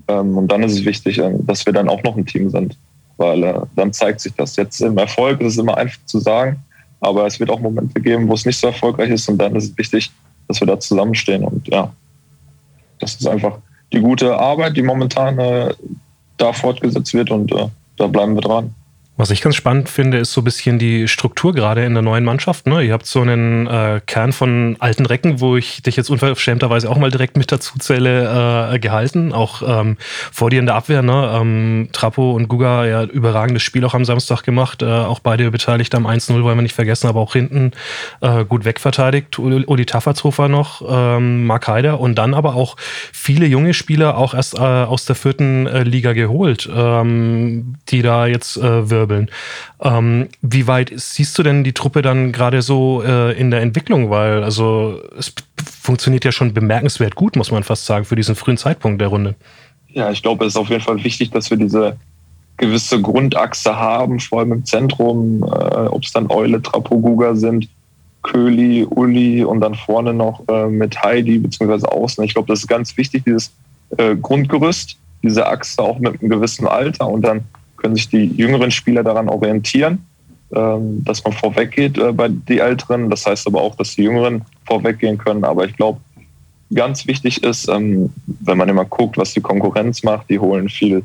Ähm, 0.07 0.37
und 0.37 0.51
dann 0.51 0.63
ist 0.63 0.73
es 0.73 0.85
wichtig, 0.85 1.17
ähm, 1.19 1.45
dass 1.45 1.65
wir 1.65 1.73
dann 1.73 1.89
auch 1.89 2.01
noch 2.03 2.15
ein 2.15 2.25
Team 2.25 2.49
sind, 2.49 2.77
weil 3.17 3.43
äh, 3.43 3.59
dann 3.75 3.91
zeigt 3.91 4.21
sich 4.21 4.33
das. 4.33 4.55
Jetzt 4.55 4.79
im 4.81 4.97
Erfolg 4.97 5.41
ist 5.41 5.53
es 5.53 5.57
immer 5.57 5.77
einfach 5.77 5.99
zu 6.05 6.19
sagen, 6.19 6.57
aber 7.01 7.27
es 7.27 7.39
wird 7.39 7.49
auch 7.49 7.59
Momente 7.59 7.99
geben, 7.99 8.27
wo 8.27 8.33
es 8.33 8.45
nicht 8.45 8.57
so 8.57 8.67
erfolgreich 8.67 9.09
ist 9.09 9.27
und 9.27 9.37
dann 9.37 9.55
ist 9.55 9.71
es 9.71 9.77
wichtig, 9.77 10.11
dass 10.47 10.59
wir 10.59 10.67
da 10.67 10.79
zusammenstehen. 10.79 11.43
Und 11.43 11.67
ja, 11.67 11.91
das 12.99 13.15
ist 13.15 13.27
einfach 13.27 13.57
die 13.93 13.99
gute 13.99 14.37
Arbeit, 14.37 14.75
die 14.75 14.81
momentan 14.81 15.39
äh, 15.39 15.73
da 16.37 16.53
fortgesetzt 16.53 17.13
wird 17.13 17.31
und 17.31 17.51
äh, 17.51 17.67
da 17.97 18.07
bleiben 18.07 18.35
wir 18.35 18.41
dran. 18.41 18.73
Was 19.19 19.31
ich 19.31 19.41
ganz 19.41 19.55
spannend 19.55 19.89
finde, 19.89 20.19
ist 20.19 20.31
so 20.31 20.41
ein 20.41 20.43
bisschen 20.43 20.77
die 20.77 21.07
Struktur 21.07 21.51
gerade 21.51 21.83
in 21.83 21.95
der 21.95 22.03
neuen 22.03 22.23
Mannschaft. 22.23 22.67
Ne? 22.67 22.83
Ihr 22.83 22.93
habt 22.93 23.07
so 23.07 23.21
einen 23.21 23.65
äh, 23.65 23.99
Kern 24.05 24.31
von 24.31 24.75
alten 24.77 25.07
Recken, 25.07 25.41
wo 25.41 25.57
ich 25.57 25.81
dich 25.81 25.95
jetzt 25.95 26.11
unverschämterweise 26.11 26.87
auch 26.87 26.97
mal 26.97 27.09
direkt 27.09 27.35
mit 27.35 27.51
dazu 27.51 27.79
zähle, 27.79 28.73
äh, 28.73 28.77
gehalten. 28.77 29.33
Auch 29.33 29.63
ähm, 29.65 29.97
vor 30.31 30.51
dir 30.51 30.59
in 30.59 30.67
der 30.67 30.75
Abwehr. 30.75 31.01
Ne? 31.01 31.31
Ähm, 31.33 31.89
Trapo 31.93 32.33
und 32.33 32.47
Guga, 32.47 32.85
ja, 32.85 33.03
überragendes 33.05 33.63
Spiel 33.63 33.83
auch 33.85 33.95
am 33.95 34.05
Samstag 34.05 34.43
gemacht. 34.43 34.83
Äh, 34.83 34.85
auch 34.85 35.19
beide 35.19 35.49
beteiligt 35.49 35.95
am 35.95 36.05
1-0, 36.05 36.43
wollen 36.43 36.55
wir 36.55 36.61
nicht 36.61 36.75
vergessen, 36.75 37.07
aber 37.07 37.19
auch 37.19 37.33
hinten 37.33 37.71
äh, 38.21 38.45
gut 38.45 38.65
wegverteidigt. 38.65 39.39
Uli 39.39 39.85
Taffertshofer 39.87 40.47
noch, 40.47 40.83
ähm, 40.87 41.47
Mark 41.47 41.67
Heider 41.67 41.99
und 41.99 42.19
dann 42.19 42.35
aber 42.35 42.53
auch 42.53 42.75
viele 43.11 43.47
junge 43.47 43.73
Spieler 43.73 44.15
auch 44.15 44.35
erst 44.35 44.59
äh, 44.59 44.61
aus 44.61 45.05
der 45.05 45.15
vierten 45.15 45.65
äh, 45.65 45.81
Liga 45.81 46.13
geholt, 46.13 46.69
ähm, 46.71 47.77
die 47.89 48.03
da 48.03 48.27
jetzt 48.27 48.57
äh, 48.57 48.91
wirken 48.91 49.06
wirbeln. 49.07 49.29
Ähm, 49.81 50.27
wie 50.41 50.67
weit 50.67 50.91
siehst 50.95 51.37
du 51.37 51.43
denn 51.43 51.63
die 51.63 51.73
Truppe 51.73 52.01
dann 52.01 52.31
gerade 52.31 52.61
so 52.61 53.03
äh, 53.03 53.37
in 53.37 53.51
der 53.51 53.61
Entwicklung? 53.61 54.09
Weil 54.09 54.43
also 54.43 55.01
es 55.17 55.33
funktioniert 55.81 56.25
ja 56.25 56.31
schon 56.31 56.53
bemerkenswert 56.53 57.15
gut, 57.15 57.35
muss 57.35 57.51
man 57.51 57.63
fast 57.63 57.85
sagen, 57.85 58.05
für 58.05 58.15
diesen 58.15 58.35
frühen 58.35 58.57
Zeitpunkt 58.57 59.01
der 59.01 59.07
Runde. 59.07 59.35
Ja, 59.89 60.11
ich 60.11 60.21
glaube, 60.21 60.45
es 60.45 60.53
ist 60.53 60.57
auf 60.57 60.69
jeden 60.69 60.83
Fall 60.83 61.03
wichtig, 61.03 61.31
dass 61.31 61.49
wir 61.49 61.57
diese 61.57 61.97
gewisse 62.57 63.01
Grundachse 63.01 63.75
haben, 63.75 64.19
vor 64.19 64.39
allem 64.39 64.51
im 64.51 64.65
Zentrum, 64.65 65.43
äh, 65.43 65.47
ob 65.47 66.03
es 66.03 66.11
dann 66.11 66.29
Eule, 66.29 66.61
Trapoguga 66.61 67.35
sind, 67.35 67.69
Köli, 68.23 68.83
Uli 68.83 69.43
und 69.43 69.61
dann 69.61 69.75
vorne 69.75 70.13
noch 70.13 70.43
äh, 70.49 70.67
mit 70.67 71.01
Heidi 71.01 71.37
beziehungsweise 71.37 71.89
außen. 71.89 72.23
Ich 72.23 72.33
glaube, 72.33 72.47
das 72.47 72.59
ist 72.59 72.67
ganz 72.67 72.97
wichtig, 72.97 73.23
dieses 73.25 73.51
äh, 73.97 74.15
Grundgerüst, 74.15 74.97
diese 75.23 75.47
Achse 75.47 75.81
auch 75.81 75.99
mit 75.99 76.19
einem 76.19 76.29
gewissen 76.29 76.67
Alter 76.67 77.07
und 77.07 77.21
dann 77.21 77.45
können 77.87 77.95
sich 77.95 78.09
die 78.09 78.25
jüngeren 78.35 78.69
Spieler 78.69 79.01
daran 79.01 79.29
orientieren, 79.29 80.05
ähm, 80.53 81.05
dass 81.05 81.23
man 81.23 81.31
vorweggeht 81.31 81.97
äh, 81.97 82.11
bei 82.11 82.27
den 82.27 82.59
Älteren. 82.59 83.09
Das 83.09 83.25
heißt 83.25 83.47
aber 83.47 83.61
auch, 83.61 83.75
dass 83.75 83.95
die 83.95 84.03
Jüngeren 84.03 84.41
vorweggehen 84.65 85.17
können. 85.17 85.45
Aber 85.45 85.65
ich 85.65 85.75
glaube, 85.77 86.01
ganz 86.73 87.07
wichtig 87.07 87.43
ist, 87.43 87.69
ähm, 87.69 88.11
wenn 88.25 88.57
man 88.57 88.67
immer 88.67 88.83
guckt, 88.83 89.17
was 89.17 89.33
die 89.33 89.39
Konkurrenz 89.39 90.03
macht, 90.03 90.29
die 90.29 90.37
holen 90.37 90.67
viel 90.67 91.03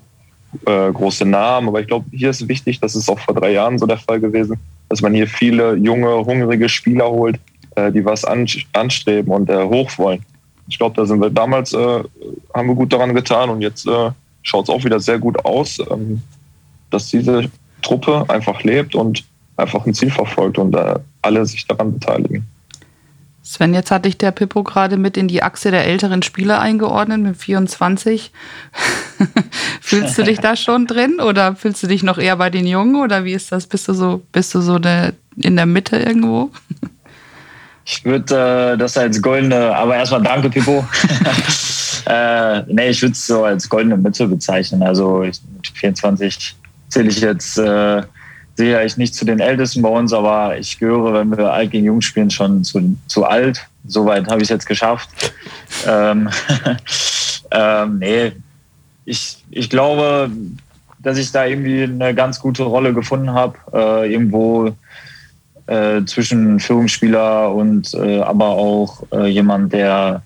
äh, 0.66 0.90
große 0.90 1.25
Namen. 1.25 1.68
Aber 1.68 1.81
ich 1.81 1.87
glaube, 1.87 2.07
hier 2.11 2.31
ist 2.31 2.49
wichtig, 2.49 2.81
das 2.81 2.97
ist 2.97 3.09
auch 3.09 3.21
vor 3.21 3.35
drei 3.35 3.53
Jahren 3.53 3.79
so 3.79 3.87
der 3.87 3.99
Fall 3.99 4.18
gewesen, 4.18 4.59
dass 4.88 5.01
man 5.01 5.14
hier 5.14 5.29
viele 5.29 5.77
junge, 5.77 6.12
hungrige 6.25 6.68
Spieler 6.68 7.09
holt, 7.09 7.38
äh, 7.77 7.92
die 7.92 8.05
was 8.05 8.25
anstreben 8.25 9.33
und 9.33 9.49
hoch 9.49 9.97
wollen. 9.99 10.21
Ich 10.66 10.79
glaube, 10.79 10.97
da 10.97 11.07
sind 11.07 11.21
wir 11.21 11.31
damals, 11.31 11.75
haben 11.75 12.68
wir 12.68 12.75
gut 12.75 12.92
daran 12.92 13.14
getan 13.14 13.51
und 13.51 13.62
jetzt 13.62 13.87
schaut 14.42 14.64
es 14.64 14.71
auch 14.71 14.85
wieder 14.85 15.01
sehr 15.01 15.18
gut 15.18 15.45
aus. 15.45 15.81
Dass 16.93 17.09
diese 17.09 17.51
Truppe 17.83 18.25
einfach 18.29 18.63
lebt 18.63 18.95
und 18.95 19.25
einfach 19.57 19.85
ein 19.87 19.95
Ziel 19.95 20.11
verfolgt 20.11 20.59
und 20.59 20.75
äh, 20.75 20.95
alle 21.23 21.45
sich 21.45 21.67
daran 21.67 21.93
beteiligen. 21.93 22.47
Sven, 23.45 23.75
jetzt 23.75 23.91
hatte 23.91 24.09
ich 24.09 24.17
der 24.17 24.31
Pippo 24.31 24.63
gerade 24.63 24.97
mit 24.97 25.17
in 25.17 25.27
die 25.27 25.43
Achse 25.43 25.73
der 25.73 25.85
älteren 25.85 26.23
Spieler 26.23 26.61
eingeordnet 26.61 27.21
mit 27.21 27.37
24. 27.37 28.31
fühlst 29.81 30.17
du 30.17 30.23
dich 30.23 30.39
da 30.39 30.55
schon 30.55 30.87
drin 30.87 31.19
oder 31.21 31.57
fühlst 31.57 31.83
du 31.83 31.89
dich 31.89 32.05
noch 32.05 32.19
eher 32.19 32.37
bei 32.37 32.51
den 32.51 32.67
Jungen 32.67 33.03
oder 33.03 33.25
wie 33.25 33.33
ist 33.33 33.51
das? 33.51 33.67
Bist 33.67 33.89
du 33.89 33.95
so, 33.95 34.23
bist 34.31 34.55
du 34.55 34.61
so 34.61 34.79
de, 34.79 35.13
in 35.37 35.57
der 35.57 35.67
Mitte 35.67 35.97
irgendwo? 35.97 36.51
Ich 37.85 38.05
würde 38.05 38.75
äh, 38.75 38.79
das 38.79 38.97
als 38.97 39.21
goldene, 39.21 39.75
aber 39.75 39.97
erstmal 39.97 40.23
danke, 40.23 40.49
Pippo. 40.49 40.87
äh, 42.07 42.63
nee, 42.69 42.91
ich 42.91 43.03
würde 43.03 43.11
es 43.11 43.27
so 43.27 43.43
als 43.43 43.69
goldene 43.69 43.97
Mitte 43.97 44.29
bezeichnen. 44.29 44.85
Also 44.85 45.25
ich, 45.25 45.41
mit 45.53 45.67
24 45.67 46.55
zähle 46.93 47.09
ich 47.09 47.21
jetzt 47.21 47.59
äh, 47.59 48.03
sicherlich 48.55 48.97
nicht 48.99 49.15
zu 49.15 49.25
den 49.25 49.41
Ältesten 49.41 49.83
bei 49.83 49.89
uns, 49.89 50.13
aber 50.13 50.59
ich 50.59 50.79
gehöre, 50.79 51.15
wenn 51.15 51.37
wir 51.37 51.53
alt 51.53 51.71
gegen 51.71 51.87
jung 51.87 52.01
spielen, 52.03 52.31
schon 52.31 52.65
zu, 52.65 52.97
zu 53.07 53.25
alt. 53.25 53.67
Soweit 53.87 54.29
habe 54.29 54.39
ich 54.39 54.45
es 54.45 54.51
jetzt 54.51 54.67
geschafft. 54.67 55.09
ähm, 55.87 56.29
ähm, 57.51 57.99
nee, 57.99 58.33
ich, 59.07 59.43
ich 59.51 59.71
glaube, 59.71 60.31
dass 60.99 61.17
ich 61.17 61.33
da 61.33 61.47
irgendwie 61.47 61.83
eine 61.85 62.15
ganz 62.15 62.39
gute 62.39 62.65
Rolle 62.65 62.93
gefunden 62.93 63.33
habe. 63.33 63.57
Äh, 63.73 64.13
irgendwo 64.13 64.77
äh, 65.67 66.05
zwischen 66.05 66.61
Führungsspieler 66.61 67.53
und 67.53 67.95
äh, 67.95 68.21
aber 68.21 68.49
auch 68.49 69.03
äh, 69.13 69.27
jemand, 69.27 69.73
der 69.73 70.23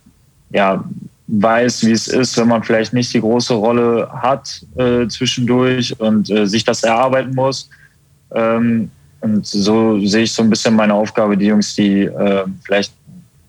ja 0.50 0.84
weiß, 1.28 1.84
wie 1.84 1.92
es 1.92 2.06
ist, 2.06 2.36
wenn 2.38 2.48
man 2.48 2.62
vielleicht 2.62 2.92
nicht 2.92 3.12
die 3.12 3.20
große 3.20 3.54
Rolle 3.54 4.08
hat 4.12 4.64
äh, 4.76 5.08
zwischendurch 5.08 5.98
und 5.98 6.30
äh, 6.30 6.46
sich 6.46 6.64
das 6.64 6.82
erarbeiten 6.82 7.34
muss. 7.34 7.68
Ähm, 8.32 8.90
und 9.20 9.46
so 9.46 9.98
sehe 10.06 10.22
ich 10.22 10.32
so 10.32 10.42
ein 10.42 10.50
bisschen 10.50 10.76
meine 10.76 10.94
Aufgabe, 10.94 11.36
die 11.36 11.46
Jungs, 11.46 11.74
die 11.74 12.02
äh, 12.02 12.44
vielleicht 12.64 12.92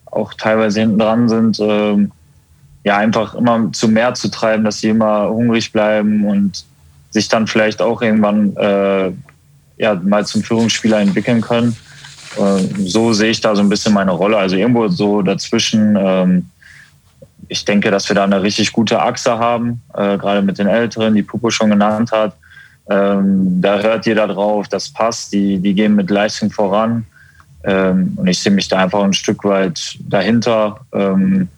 auch 0.05 0.33
teilweise 0.33 0.79
hinten 0.79 0.99
dran 0.99 1.29
sind, 1.29 1.59
äh, 1.59 2.07
ja, 2.83 2.97
einfach 2.97 3.35
immer 3.35 3.71
zu 3.73 3.87
mehr 3.87 4.13
zu 4.13 4.31
treiben, 4.31 4.63
dass 4.63 4.79
sie 4.79 4.89
immer 4.89 5.29
hungrig 5.29 5.71
bleiben 5.71 6.25
und 6.25 6.65
sich 7.11 7.27
dann 7.27 7.45
vielleicht 7.45 7.81
auch 7.81 8.01
irgendwann 8.01 8.55
äh, 8.55 9.11
ja, 9.77 9.95
mal 9.95 10.25
zum 10.25 10.41
Führungsspieler 10.41 10.99
entwickeln 10.99 11.41
können. 11.41 11.75
Äh, 12.37 12.63
so 12.85 13.13
sehe 13.13 13.29
ich 13.29 13.41
da 13.41 13.55
so 13.55 13.61
ein 13.61 13.69
bisschen 13.69 13.93
meine 13.93 14.11
Rolle. 14.11 14.37
Also 14.37 14.55
irgendwo 14.55 14.87
so 14.87 15.21
dazwischen. 15.21 16.43
Ich 17.47 17.65
denke, 17.65 17.91
dass 17.91 18.09
wir 18.09 18.15
da 18.15 18.23
eine 18.23 18.41
richtig 18.41 18.71
gute 18.71 19.01
Achse 19.01 19.37
haben, 19.39 19.81
äh, 19.93 20.17
gerade 20.17 20.41
mit 20.41 20.57
den 20.57 20.67
Älteren, 20.67 21.15
die 21.15 21.23
Pupo 21.23 21.49
schon 21.49 21.69
genannt 21.69 22.11
hat. 22.11 22.35
Ähm, 22.89 23.61
da 23.61 23.79
hört 23.79 24.05
jeder 24.05 24.27
drauf, 24.27 24.67
das 24.67 24.89
passt, 24.89 25.33
die, 25.33 25.59
die 25.59 25.73
gehen 25.73 25.95
mit 25.95 26.09
Leistung 26.09 26.51
voran. 26.51 27.05
Ähm, 27.63 28.13
und 28.15 28.27
ich 28.27 28.39
sehe 28.39 28.51
mich 28.51 28.67
da 28.67 28.77
einfach 28.77 29.03
ein 29.03 29.13
Stück 29.13 29.43
weit 29.43 29.97
dahinter. 30.07 30.79
Ähm, 30.93 31.49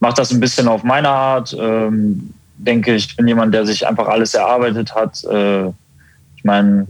Mache 0.00 0.14
das 0.16 0.32
ein 0.32 0.40
bisschen 0.40 0.68
auf 0.68 0.82
meine 0.82 1.08
Art. 1.08 1.56
Ähm, 1.58 2.34
denke, 2.58 2.94
ich 2.94 3.16
bin 3.16 3.28
jemand, 3.28 3.54
der 3.54 3.64
sich 3.64 3.86
einfach 3.86 4.08
alles 4.08 4.34
erarbeitet 4.34 4.94
hat. 4.94 5.22
Äh, 5.24 5.68
ich 6.36 6.44
meine, 6.44 6.86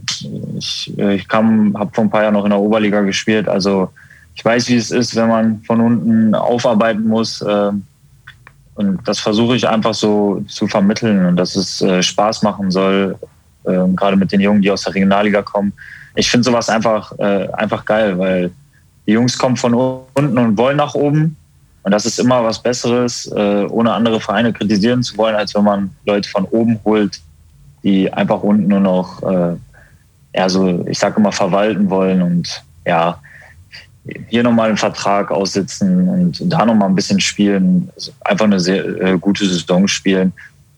ich, 0.59 0.98
ich 0.98 1.26
habe 1.30 1.90
vor 1.92 2.04
ein 2.04 2.11
paar 2.11 2.22
Jahren 2.22 2.35
noch 2.35 2.44
in 2.44 2.50
der 2.50 2.59
Oberliga 2.59 3.02
gespielt. 3.02 3.48
Also 3.48 3.90
ich 4.35 4.44
weiß, 4.44 4.68
wie 4.68 4.76
es 4.76 4.90
ist, 4.90 5.14
wenn 5.14 5.28
man 5.28 5.62
von 5.62 5.80
unten 5.80 6.35
aufarbeiten 6.35 7.07
muss. 7.07 7.40
Äh, 7.40 7.70
und 8.74 9.06
das 9.06 9.20
versuche 9.20 9.56
ich 9.56 9.68
einfach 9.68 9.94
so 9.94 10.42
zu 10.48 10.66
vermitteln 10.66 11.26
und 11.26 11.37
dass 11.37 11.54
es 11.56 11.80
äh, 11.80 12.02
Spaß 12.02 12.42
machen 12.42 12.70
soll, 12.70 13.16
ähm, 13.66 13.94
gerade 13.94 14.16
mit 14.16 14.32
den 14.32 14.40
Jungen, 14.40 14.62
die 14.62 14.70
aus 14.70 14.82
der 14.82 14.94
Regionalliga 14.94 15.42
kommen. 15.42 15.72
Ich 16.16 16.30
finde 16.30 16.44
sowas 16.44 16.68
einfach, 16.68 17.16
äh, 17.18 17.48
einfach 17.52 17.84
geil, 17.84 18.18
weil 18.18 18.50
die 19.06 19.12
Jungs 19.12 19.38
kommen 19.38 19.56
von 19.56 19.74
unten 19.74 20.38
und 20.38 20.58
wollen 20.58 20.76
nach 20.76 20.94
oben. 20.94 21.37
Und 21.82 21.92
das 21.92 22.06
ist 22.06 22.18
immer 22.18 22.42
was 22.42 22.62
Besseres, 22.62 23.26
äh, 23.26 23.66
ohne 23.68 23.92
andere 23.92 24.20
Vereine 24.20 24.52
kritisieren 24.52 25.02
zu 25.02 25.16
wollen, 25.18 25.37
als 25.37 25.54
wenn 25.54 25.64
man 25.64 25.90
Leute 26.06 26.28
von 26.28 26.44
oben 26.46 26.80
holt, 26.84 27.20
die 27.82 28.10
einfach 28.12 28.42
unten 28.42 28.68
nur 28.68 28.80
noch, 28.80 29.22
äh, 29.22 29.56
ja, 30.34 30.48
so, 30.48 30.84
ich 30.88 30.98
sage 30.98 31.16
immer, 31.18 31.30
verwalten 31.30 31.90
wollen 31.90 32.22
und 32.22 32.64
ja, 32.87 33.18
hier 34.28 34.42
nochmal 34.42 34.68
einen 34.68 34.76
Vertrag 34.76 35.30
aussitzen 35.30 36.08
und 36.08 36.52
da 36.52 36.66
nochmal 36.66 36.88
ein 36.88 36.94
bisschen 36.94 37.20
spielen. 37.20 37.88
Also 37.94 38.12
einfach 38.20 38.44
eine 38.44 38.60
sehr 38.60 38.84
äh, 38.84 39.18
gute 39.18 39.46
Saison 39.46 39.88
spielen. 39.88 40.32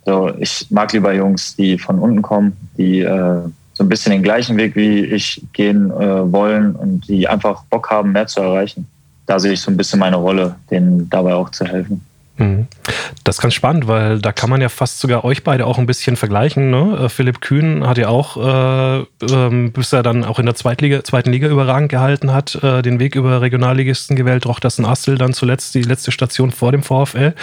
So, 0.05 0.33
ich 0.39 0.67
mag 0.71 0.93
lieber 0.93 1.13
Jungs, 1.13 1.57
die 1.57 1.79
von 1.79 1.99
unten 1.99 2.23
kommen, 2.23 2.57
die 2.79 3.01
äh, 3.01 3.41
so 3.75 3.85
ein 3.85 3.89
bisschen 3.89 4.13
den 4.13 4.23
gleichen 4.23 4.57
Weg 4.57 4.77
wie 4.77 5.05
ich 5.05 5.43
gehen 5.53 5.91
äh, 5.91 6.33
wollen 6.33 6.77
und 6.77 7.09
die 7.09 7.27
einfach 7.29 7.65
Bock 7.65 7.91
haben, 7.91 8.13
mehr 8.13 8.27
zu 8.27 8.41
erreichen. 8.41 8.87
Da 9.27 9.41
sehe 9.41 9.53
ich 9.53 9.61
so 9.61 9.71
ein 9.71 9.77
bisschen 9.77 9.99
meine 9.99 10.17
Rolle, 10.17 10.55
denen 10.71 11.11
dabei 11.11 11.35
auch 11.35 11.51
zu 11.51 11.65
helfen. 11.67 12.01
Mhm. 12.39 12.67
Das 13.25 13.37
ist 13.37 13.43
ganz 13.43 13.55
spannend, 13.55 13.89
weil 13.89 14.21
da 14.21 14.33
kann 14.33 14.51
man 14.51 14.61
ja 14.61 14.69
fast 14.69 15.01
sogar 15.01 15.25
euch 15.25 15.43
beide 15.43 15.67
auch 15.67 15.79
ein 15.79 15.87
bisschen 15.87 16.17
vergleichen. 16.17 16.71
Ne? 16.71 16.99
Äh, 17.05 17.09
Philipp 17.09 17.41
Kühn 17.41 17.87
hat 17.87 17.99
ja 17.99 18.09
auch, 18.09 18.37
äh, 18.37 19.05
ähm, 19.31 19.73
bis 19.73 19.93
er 19.93 20.03
dann 20.03 20.25
auch 20.25 20.39
in 20.39 20.47
der 20.47 20.55
Zweitliga, 20.55 21.03
zweiten 21.03 21.33
Liga 21.33 21.49
überragend 21.49 21.91
gehalten 21.91 22.33
hat, 22.33 22.55
äh, 22.63 22.83
den 22.83 22.99
Weg 22.99 23.15
über 23.15 23.41
Regionalligisten 23.41 24.17
gewählt. 24.17 24.47
Rochtersen 24.47 24.85
Assel 24.85 25.19
dann 25.19 25.33
zuletzt 25.33 25.75
die 25.75 25.83
letzte 25.83 26.13
Station 26.13 26.51
vor 26.51 26.73
dem 26.73 26.83
VfL. 26.83 27.35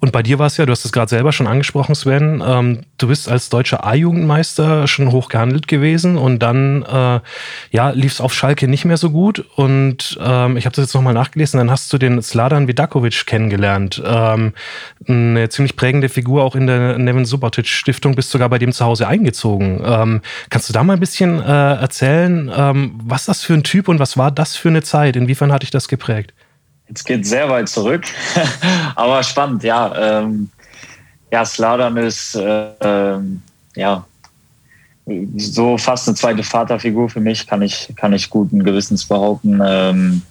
Und 0.00 0.10
bei 0.10 0.22
dir 0.24 0.40
war 0.40 0.46
es 0.46 0.56
ja, 0.56 0.66
du 0.66 0.72
hast 0.72 0.84
es 0.84 0.90
gerade 0.90 1.08
selber 1.08 1.30
schon 1.30 1.46
angesprochen, 1.46 1.94
Sven, 1.94 2.42
ähm, 2.44 2.80
du 2.98 3.06
bist 3.06 3.28
als 3.28 3.50
deutscher 3.50 3.86
A-Jugendmeister 3.86 4.88
schon 4.88 5.12
hoch 5.12 5.28
gehandelt 5.28 5.68
gewesen 5.68 6.18
und 6.18 6.40
dann 6.40 6.82
äh, 6.82 7.20
ja, 7.70 7.90
lief 7.90 8.14
es 8.14 8.20
auf 8.20 8.34
Schalke 8.34 8.66
nicht 8.66 8.84
mehr 8.84 8.96
so 8.96 9.10
gut. 9.10 9.44
Und 9.54 10.18
ähm, 10.20 10.56
ich 10.56 10.66
habe 10.66 10.74
das 10.74 10.86
jetzt 10.86 10.94
nochmal 10.94 11.14
nachgelesen, 11.14 11.58
dann 11.58 11.70
hast 11.70 11.92
du 11.92 11.98
den 11.98 12.20
Sladan 12.20 12.66
Vidakovic 12.66 13.26
kennengelernt. 13.26 14.02
Ähm, 14.22 14.52
eine 15.08 15.48
ziemlich 15.48 15.76
prägende 15.76 16.08
Figur 16.08 16.44
auch 16.44 16.54
in 16.54 16.66
der 16.66 16.98
Nevin 16.98 17.24
Subotic 17.24 17.66
Stiftung, 17.66 18.14
bist 18.14 18.30
sogar 18.30 18.48
bei 18.48 18.58
dem 18.58 18.72
zu 18.72 18.84
Hause 18.84 19.08
eingezogen. 19.08 19.82
Ähm, 19.84 20.20
kannst 20.50 20.68
du 20.68 20.72
da 20.72 20.82
mal 20.84 20.94
ein 20.94 21.00
bisschen 21.00 21.40
äh, 21.40 21.74
erzählen, 21.74 22.50
ähm, 22.54 23.00
was 23.04 23.24
das 23.24 23.42
für 23.42 23.54
ein 23.54 23.62
Typ 23.62 23.88
und 23.88 23.98
was 23.98 24.16
war 24.16 24.30
das 24.30 24.56
für 24.56 24.68
eine 24.68 24.82
Zeit? 24.82 25.16
Inwiefern 25.16 25.52
hat 25.52 25.62
dich 25.62 25.70
das 25.70 25.88
geprägt? 25.88 26.32
Jetzt 26.88 27.04
geht 27.04 27.26
sehr 27.26 27.48
weit 27.48 27.68
zurück, 27.68 28.04
aber 28.96 29.22
spannend, 29.22 29.62
ja. 29.62 30.20
Ähm, 30.20 30.50
ja, 31.30 31.44
Sladan 31.44 31.96
ist 31.96 32.34
äh, 32.34 33.18
ja 33.74 34.04
so 35.36 35.78
fast 35.78 36.06
eine 36.06 36.14
zweite 36.14 36.42
Vaterfigur 36.42 37.08
für 37.08 37.20
mich, 37.20 37.46
kann 37.46 37.62
ich, 37.62 37.92
kann 37.96 38.12
ich 38.12 38.30
guten 38.30 38.62
Gewissens 38.62 39.04
behaupten. 39.06 39.60
Ähm, 39.64 40.22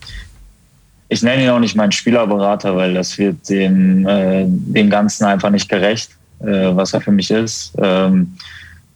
ich 1.11 1.21
nenne 1.21 1.43
ihn 1.43 1.49
auch 1.49 1.59
nicht 1.59 1.75
meinen 1.75 1.91
Spielerberater, 1.91 2.73
weil 2.77 2.93
das 2.93 3.17
wird 3.17 3.49
dem, 3.49 4.07
äh, 4.07 4.45
dem 4.47 4.89
Ganzen 4.89 5.25
einfach 5.25 5.49
nicht 5.49 5.67
gerecht, 5.67 6.11
äh, 6.39 6.73
was 6.73 6.93
er 6.93 7.01
für 7.01 7.11
mich 7.11 7.29
ist. 7.29 7.73
Ähm, 7.79 8.37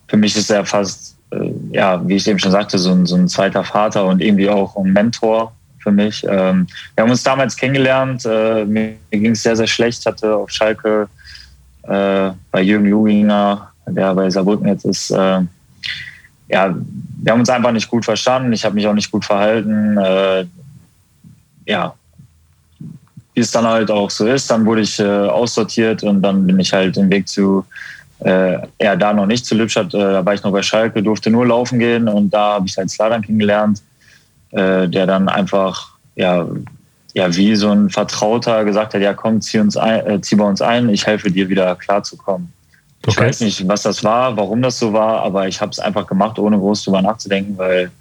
für 0.07 0.15
mich 0.15 0.33
ist 0.37 0.49
er 0.49 0.65
fast, 0.65 1.17
äh, 1.31 1.51
ja, 1.71 2.07
wie 2.07 2.15
ich 2.15 2.25
eben 2.25 2.39
schon 2.39 2.53
sagte, 2.53 2.77
so 2.77 2.93
ein, 2.93 3.05
so 3.05 3.17
ein 3.17 3.27
zweiter 3.27 3.65
Vater 3.65 4.05
und 4.05 4.21
irgendwie 4.21 4.49
auch 4.49 4.77
ein 4.77 4.93
Mentor 4.93 5.51
für 5.79 5.91
mich. 5.91 6.23
Ähm, 6.23 6.67
wir 6.95 7.03
haben 7.03 7.11
uns 7.11 7.21
damals 7.21 7.57
kennengelernt. 7.57 8.25
Äh, 8.25 8.63
mir 8.63 8.93
ging 9.11 9.31
es 9.31 9.43
sehr, 9.43 9.57
sehr 9.57 9.67
schlecht. 9.67 10.05
Hatte 10.05 10.37
auf 10.37 10.49
Schalke 10.49 11.09
äh, 11.83 12.29
bei 12.49 12.61
Jürgen 12.61 12.85
Juginger, 12.85 13.71
der 13.87 14.15
bei 14.15 14.29
Saarbrücken 14.29 14.69
jetzt 14.69 14.85
ist, 14.85 15.11
äh, 15.11 15.41
ja, 16.47 16.73
wir 17.23 17.31
haben 17.33 17.39
uns 17.41 17.49
einfach 17.49 17.73
nicht 17.73 17.89
gut 17.89 18.05
verstanden. 18.05 18.53
Ich 18.53 18.63
habe 18.63 18.75
mich 18.75 18.87
auch 18.87 18.93
nicht 18.93 19.11
gut 19.11 19.25
verhalten. 19.25 19.97
Ja, 21.65 21.95
wie 23.35 23.41
es 23.41 23.51
dann 23.51 23.67
halt 23.67 23.91
auch 23.91 24.09
so 24.09 24.25
ist. 24.25 24.49
Dann 24.49 24.65
wurde 24.65 24.81
ich 24.81 24.99
äh, 24.99 25.03
aussortiert 25.03 26.03
und 26.03 26.21
dann 26.23 26.47
bin 26.47 26.59
ich 26.59 26.73
halt 26.73 26.95
den 26.95 27.11
Weg 27.11 27.27
zu, 27.27 27.63
äh, 28.19 28.57
ja, 28.81 28.95
da 28.95 29.13
noch 29.13 29.27
nicht 29.27 29.45
zu 29.45 29.53
Lübstadt, 29.55 29.93
äh, 29.93 29.99
da 29.99 30.25
war 30.25 30.33
ich 30.33 30.41
noch 30.41 30.51
bei 30.51 30.63
Schalke, 30.63 31.03
durfte 31.03 31.29
nur 31.29 31.45
laufen 31.45 31.77
gehen 31.77 32.07
und 32.07 32.31
da 32.31 32.55
habe 32.55 32.65
ich 32.67 32.75
halt 32.77 32.89
Sladan 32.89 33.21
kennengelernt 33.21 33.81
äh, 34.55 34.87
der 34.87 35.05
dann 35.05 35.27
einfach 35.27 35.89
ja, 36.15 36.47
ja 37.13 37.35
wie 37.35 37.55
so 37.55 37.69
ein 37.71 37.89
Vertrauter 37.89 38.63
gesagt 38.63 38.93
hat, 38.93 39.01
ja 39.01 39.13
komm, 39.13 39.41
zieh, 39.41 39.59
uns 39.59 39.75
ein, 39.75 40.05
äh, 40.07 40.21
zieh 40.21 40.35
bei 40.35 40.45
uns 40.45 40.61
ein, 40.61 40.89
ich 40.89 41.05
helfe 41.05 41.29
dir 41.29 41.49
wieder 41.49 41.75
klarzukommen. 41.75 42.51
Okay. 43.03 43.11
Ich 43.11 43.19
weiß 43.19 43.41
nicht, 43.41 43.67
was 43.67 43.83
das 43.83 44.03
war, 44.03 44.35
warum 44.37 44.61
das 44.61 44.79
so 44.79 44.93
war, 44.93 45.21
aber 45.23 45.47
ich 45.47 45.61
habe 45.61 45.71
es 45.71 45.79
einfach 45.79 46.07
gemacht, 46.07 46.39
ohne 46.39 46.57
groß 46.57 46.85
drüber 46.85 47.01
nachzudenken, 47.01 47.57
weil 47.57 47.91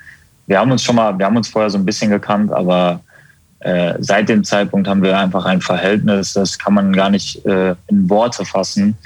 wir 0.47 0.59
haben 0.59 0.71
uns 0.71 0.83
schon 0.83 0.97
mal, 0.97 1.19
wir 1.19 1.27
haben 1.27 1.37
uns 1.37 1.49
vorher 1.49 1.71
so 1.71 1.79
ein 1.79 1.85
bisschen 1.85 2.11
gekannt, 2.11 2.53
aber 2.53 3.01
äh, 3.65 3.95
seit 3.99 4.29
dem 4.29 4.45
Zeitpunkt 4.45 4.87
haben 4.87 5.03
wir 5.03 5.19
einfach 5.19 5.47
ein 5.47 5.63
Verhältnis, 5.63 6.35
das 6.35 6.59
kann 6.59 6.75
man 6.75 6.93
gar 6.93 7.09
nicht 7.09 7.45
äh, 7.47 7.75
in 7.89 8.11
Worte 8.11 8.45
fassen. 8.45 8.97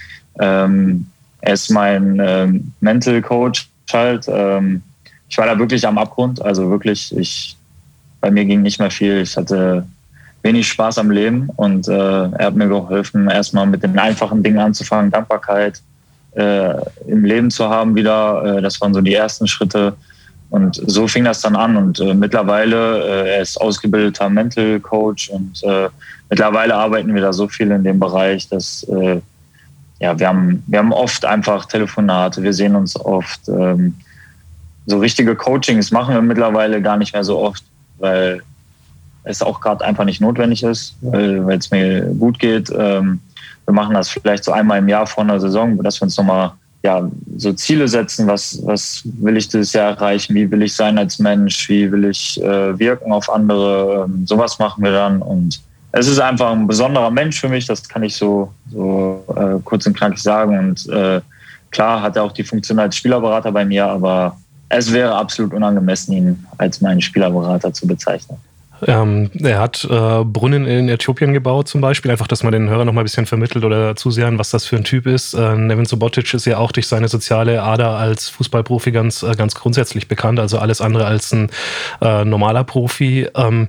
Ähm, 0.40 1.06
er 1.40 1.54
ist 1.54 1.70
mein 1.70 2.20
ähm, 2.20 2.72
Mental 2.80 3.22
Coach 3.22 3.68
halt. 3.92 4.26
Ähm, 4.28 4.82
ich 5.28 5.38
war 5.38 5.46
da 5.46 5.58
wirklich 5.58 5.86
am 5.86 5.96
Abgrund. 5.96 6.42
Also 6.42 6.70
wirklich, 6.70 7.16
ich, 7.16 7.56
bei 8.20 8.32
mir 8.32 8.44
ging 8.44 8.62
nicht 8.62 8.80
mehr 8.80 8.90
viel. 8.90 9.18
Ich 9.18 9.36
hatte 9.36 9.86
wenig 10.42 10.66
Spaß 10.66 10.98
am 10.98 11.12
Leben 11.12 11.50
und 11.54 11.86
äh, 11.86 11.92
er 11.92 12.46
hat 12.46 12.56
mir 12.56 12.66
geholfen, 12.68 13.30
erstmal 13.30 13.66
mit 13.66 13.84
den 13.84 13.96
einfachen 13.96 14.42
Dingen 14.42 14.58
anzufangen, 14.58 15.12
Dankbarkeit 15.12 15.80
äh, 16.32 16.74
im 17.06 17.24
Leben 17.24 17.50
zu 17.50 17.68
haben 17.68 17.94
wieder. 17.94 18.58
Äh, 18.58 18.62
das 18.62 18.80
waren 18.80 18.92
so 18.92 19.00
die 19.00 19.14
ersten 19.14 19.46
Schritte. 19.46 19.94
Und 20.50 20.80
so 20.86 21.06
fing 21.06 21.24
das 21.24 21.40
dann 21.40 21.56
an. 21.56 21.76
Und 21.76 22.00
äh, 22.00 22.14
mittlerweile, 22.14 23.04
äh, 23.04 23.30
er 23.36 23.42
ist 23.42 23.60
ausgebildeter 23.60 24.30
Mental 24.30 24.80
Coach 24.80 25.28
und 25.28 25.62
äh, 25.62 25.88
mittlerweile 26.30 26.74
arbeiten 26.74 27.14
wir 27.14 27.22
da 27.22 27.32
so 27.32 27.48
viel 27.48 27.70
in 27.70 27.84
dem 27.84 27.98
Bereich, 27.98 28.48
dass 28.48 28.82
äh, 28.84 29.20
ja, 30.00 30.18
wir 30.18 30.28
haben, 30.28 30.62
wir 30.66 30.78
haben 30.78 30.92
oft 30.92 31.24
einfach 31.24 31.66
Telefonate, 31.66 32.42
wir 32.42 32.52
sehen 32.52 32.76
uns 32.76 32.98
oft. 32.98 33.48
Ähm, 33.48 33.94
so 34.86 34.98
richtige 34.98 35.36
Coachings 35.36 35.90
machen 35.90 36.14
wir 36.14 36.22
mittlerweile 36.22 36.80
gar 36.80 36.96
nicht 36.96 37.12
mehr 37.12 37.24
so 37.24 37.38
oft, 37.38 37.62
weil 37.98 38.40
es 39.24 39.42
auch 39.42 39.60
gerade 39.60 39.84
einfach 39.84 40.04
nicht 40.04 40.20
notwendig 40.20 40.62
ist, 40.62 40.96
weil 41.02 41.58
es 41.58 41.70
mir 41.70 42.02
gut 42.18 42.38
geht. 42.38 42.70
Ähm, 42.70 43.20
wir 43.66 43.74
machen 43.74 43.94
das 43.94 44.08
vielleicht 44.08 44.44
so 44.44 44.52
einmal 44.52 44.78
im 44.78 44.88
Jahr 44.88 45.06
vor 45.06 45.24
einer 45.24 45.38
Saison, 45.40 45.82
dass 45.82 46.00
wir 46.00 46.04
uns 46.04 46.16
nochmal 46.16 46.52
ja, 46.82 47.10
so 47.36 47.52
Ziele 47.52 47.88
setzen, 47.88 48.26
was, 48.26 48.60
was 48.64 49.02
will 49.04 49.36
ich 49.36 49.48
dieses 49.48 49.72
Jahr 49.72 49.90
erreichen, 49.90 50.34
wie 50.34 50.50
will 50.50 50.62
ich 50.62 50.74
sein 50.74 50.96
als 50.96 51.18
Mensch, 51.18 51.68
wie 51.68 51.90
will 51.90 52.04
ich 52.04 52.40
äh, 52.42 52.78
wirken 52.78 53.12
auf 53.12 53.28
andere, 53.28 54.04
ähm, 54.04 54.26
sowas 54.26 54.58
machen 54.58 54.84
wir 54.84 54.92
dann 54.92 55.20
und 55.20 55.60
es 55.90 56.06
ist 56.06 56.20
einfach 56.20 56.52
ein 56.52 56.66
besonderer 56.66 57.10
Mensch 57.10 57.40
für 57.40 57.48
mich, 57.48 57.66
das 57.66 57.88
kann 57.88 58.02
ich 58.02 58.14
so, 58.14 58.52
so 58.70 59.24
äh, 59.34 59.58
kurz 59.64 59.86
und 59.86 59.96
knackig 59.96 60.22
sagen 60.22 60.58
und 60.58 60.88
äh, 60.88 61.20
klar 61.70 62.02
hat 62.02 62.16
er 62.16 62.22
auch 62.22 62.32
die 62.32 62.44
Funktion 62.44 62.78
als 62.78 62.96
Spielerberater 62.96 63.50
bei 63.50 63.64
mir, 63.64 63.86
aber 63.86 64.36
es 64.68 64.92
wäre 64.92 65.14
absolut 65.14 65.54
unangemessen, 65.54 66.14
ihn 66.14 66.46
als 66.58 66.80
meinen 66.80 67.00
Spielerberater 67.00 67.72
zu 67.72 67.86
bezeichnen. 67.86 68.38
Ähm, 68.86 69.30
er 69.40 69.58
hat 69.58 69.84
äh, 69.84 70.24
Brunnen 70.24 70.66
in 70.66 70.88
Äthiopien 70.88 71.32
gebaut 71.32 71.68
zum 71.68 71.80
Beispiel, 71.80 72.10
einfach, 72.10 72.28
dass 72.28 72.42
man 72.42 72.52
den 72.52 72.68
Hörer 72.68 72.84
noch 72.84 72.92
mal 72.92 73.00
ein 73.00 73.04
bisschen 73.04 73.26
vermittelt 73.26 73.64
oder 73.64 73.96
zusehen, 73.96 74.38
was 74.38 74.50
das 74.50 74.64
für 74.66 74.76
ein 74.76 74.84
Typ 74.84 75.06
ist. 75.06 75.34
Äh, 75.34 75.56
Nevin 75.56 75.84
Sobotic 75.84 76.32
ist 76.34 76.44
ja 76.46 76.58
auch 76.58 76.72
durch 76.72 76.86
seine 76.86 77.08
soziale 77.08 77.62
Ader 77.62 77.90
als 77.90 78.28
Fußballprofi 78.28 78.92
ganz, 78.92 79.22
äh, 79.22 79.34
ganz 79.34 79.54
grundsätzlich 79.54 80.08
bekannt, 80.08 80.38
also 80.38 80.58
alles 80.58 80.80
andere 80.80 81.06
als 81.06 81.32
ein 81.32 81.50
äh, 82.00 82.24
normaler 82.24 82.64
Profi. 82.64 83.28
Ähm, 83.34 83.68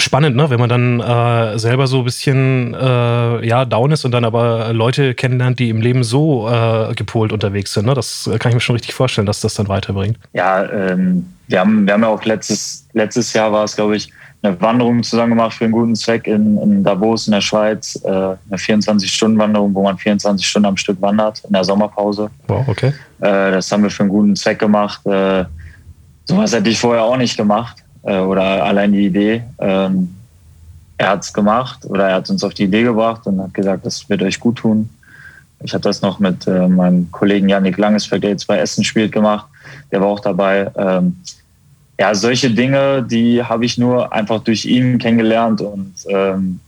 spannend, 0.00 0.36
ne? 0.36 0.48
wenn 0.48 0.60
man 0.60 0.68
dann 0.68 1.00
äh, 1.00 1.58
selber 1.58 1.86
so 1.86 1.98
ein 1.98 2.04
bisschen 2.04 2.74
äh, 2.74 3.46
ja, 3.46 3.64
down 3.64 3.90
ist 3.90 4.04
und 4.04 4.12
dann 4.12 4.24
aber 4.24 4.72
Leute 4.72 5.14
kennenlernt, 5.14 5.58
die 5.58 5.70
im 5.70 5.80
Leben 5.80 6.04
so 6.04 6.48
äh, 6.48 6.94
gepolt 6.94 7.32
unterwegs 7.32 7.72
sind. 7.74 7.86
Ne? 7.86 7.94
Das 7.94 8.30
kann 8.38 8.50
ich 8.50 8.54
mir 8.54 8.60
schon 8.60 8.76
richtig 8.76 8.94
vorstellen, 8.94 9.26
dass 9.26 9.40
das 9.40 9.54
dann 9.54 9.68
weiterbringt. 9.68 10.18
Ja, 10.32 10.64
ähm, 10.70 11.26
wir, 11.48 11.60
haben, 11.60 11.86
wir 11.86 11.94
haben 11.94 12.02
ja 12.02 12.08
auch 12.08 12.24
letztes, 12.24 12.86
letztes 12.92 13.32
Jahr 13.32 13.50
war 13.50 13.64
es, 13.64 13.74
glaube 13.74 13.96
ich, 13.96 14.10
eine 14.40 14.60
Wanderung 14.60 15.02
zusammen 15.02 15.30
gemacht 15.30 15.54
für 15.54 15.64
einen 15.64 15.72
guten 15.72 15.96
Zweck 15.96 16.28
in, 16.28 16.56
in 16.58 16.84
Davos 16.84 17.26
in 17.26 17.32
der 17.32 17.40
Schweiz. 17.40 18.00
Äh, 18.04 18.08
eine 18.08 18.36
24-Stunden-Wanderung, 18.52 19.74
wo 19.74 19.82
man 19.82 19.98
24 19.98 20.46
Stunden 20.46 20.66
am 20.66 20.76
Stück 20.76 21.02
wandert 21.02 21.42
in 21.44 21.52
der 21.52 21.64
Sommerpause. 21.64 22.30
Wow, 22.46 22.68
okay. 22.68 22.92
Äh, 23.18 23.50
das 23.50 23.72
haben 23.72 23.82
wir 23.82 23.90
für 23.90 24.04
einen 24.04 24.10
guten 24.10 24.36
Zweck 24.36 24.60
gemacht. 24.60 25.04
Äh, 25.06 25.44
sowas 26.24 26.52
hätte 26.52 26.70
ich 26.70 26.78
vorher 26.78 27.02
auch 27.02 27.16
nicht 27.16 27.36
gemacht 27.36 27.82
äh, 28.02 28.18
oder 28.18 28.64
allein 28.64 28.92
die 28.92 29.06
Idee. 29.06 29.42
Ähm, 29.58 30.14
er 30.96 31.10
hat 31.10 31.22
es 31.22 31.32
gemacht 31.32 31.86
oder 31.86 32.08
er 32.08 32.16
hat 32.16 32.30
uns 32.30 32.42
auf 32.42 32.54
die 32.54 32.64
Idee 32.64 32.82
gebracht 32.82 33.26
und 33.26 33.40
hat 33.40 33.54
gesagt, 33.54 33.86
das 33.86 34.08
wird 34.08 34.22
euch 34.22 34.40
gut 34.40 34.56
tun. 34.56 34.90
Ich 35.60 35.74
habe 35.74 35.82
das 35.82 36.02
noch 36.02 36.18
mit 36.18 36.46
äh, 36.46 36.68
meinem 36.68 37.10
Kollegen 37.10 37.48
Janik 37.48 37.78
Langesberg, 37.78 38.22
der 38.22 38.30
jetzt 38.30 38.46
bei 38.46 38.58
Essen 38.58 38.84
spielt, 38.84 39.12
gemacht. 39.12 39.46
Der 39.90 40.00
war 40.00 40.08
auch 40.08 40.20
dabei. 40.20 40.70
Ähm, 40.76 41.16
ja, 41.98 42.14
solche 42.14 42.50
Dinge, 42.50 43.02
die 43.02 43.42
habe 43.42 43.64
ich 43.64 43.76
nur 43.76 44.12
einfach 44.12 44.40
durch 44.42 44.64
ihn 44.64 44.98
kennengelernt 44.98 45.60
und 45.60 45.94
ähm, 46.08 46.60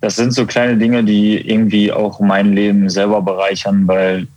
das 0.00 0.14
sind 0.14 0.32
so 0.32 0.46
kleine 0.46 0.76
Dinge, 0.76 1.02
die 1.02 1.36
irgendwie 1.36 1.90
auch 1.90 2.20
mein 2.20 2.52
Leben 2.52 2.88
selber 2.88 3.22
bereichern, 3.22 3.88
weil 3.88 4.28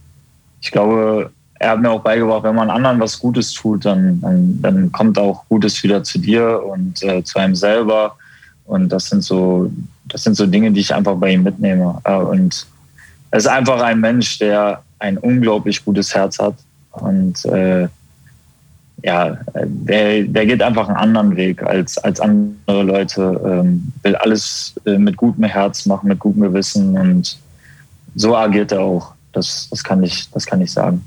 ich 0.61 0.71
glaube, 0.71 1.31
er 1.59 1.71
hat 1.71 1.81
mir 1.81 1.91
auch 1.91 2.01
beigebracht, 2.01 2.43
wenn 2.43 2.55
man 2.55 2.69
anderen 2.69 2.99
was 3.01 3.19
Gutes 3.19 3.53
tut, 3.53 3.83
dann, 3.83 4.21
dann, 4.21 4.61
dann 4.61 4.91
kommt 4.93 5.19
auch 5.19 5.43
Gutes 5.49 5.83
wieder 5.83 6.03
zu 6.03 6.17
dir 6.17 6.63
und 6.63 7.03
äh, 7.03 7.21
zu 7.23 7.37
einem 7.37 7.55
selber. 7.55 8.15
Und 8.65 8.89
das 8.89 9.07
sind 9.07 9.23
so, 9.23 9.69
das 10.05 10.23
sind 10.23 10.35
so 10.35 10.45
Dinge, 10.45 10.71
die 10.71 10.79
ich 10.79 10.93
einfach 10.93 11.15
bei 11.15 11.33
ihm 11.33 11.43
mitnehme. 11.43 11.99
Äh, 12.05 12.15
und 12.15 12.65
er 13.31 13.37
ist 13.37 13.47
einfach 13.47 13.81
ein 13.81 13.99
Mensch, 13.99 14.39
der 14.39 14.81
ein 14.99 15.17
unglaublich 15.17 15.83
gutes 15.83 16.15
Herz 16.15 16.39
hat. 16.39 16.55
Und 16.91 17.43
äh, 17.45 17.89
ja, 19.03 19.37
der, 19.53 20.23
der 20.23 20.45
geht 20.45 20.61
einfach 20.61 20.87
einen 20.87 20.97
anderen 20.97 21.35
Weg 21.35 21.61
als, 21.63 21.97
als 21.97 22.21
andere 22.21 22.83
Leute. 22.83 23.41
Ähm, 23.45 23.91
will 24.03 24.15
alles 24.15 24.75
äh, 24.85 24.97
mit 24.97 25.17
gutem 25.17 25.43
Herz 25.43 25.85
machen, 25.85 26.07
mit 26.07 26.19
gutem 26.19 26.41
Gewissen. 26.41 26.97
Und 26.97 27.37
so 28.15 28.35
agiert 28.35 28.71
er 28.71 28.81
auch. 28.81 29.13
Das, 29.33 29.67
das, 29.69 29.83
kann, 29.83 30.01
ich, 30.03 30.29
das 30.31 30.45
kann 30.45 30.61
ich 30.61 30.71
sagen. 30.71 31.03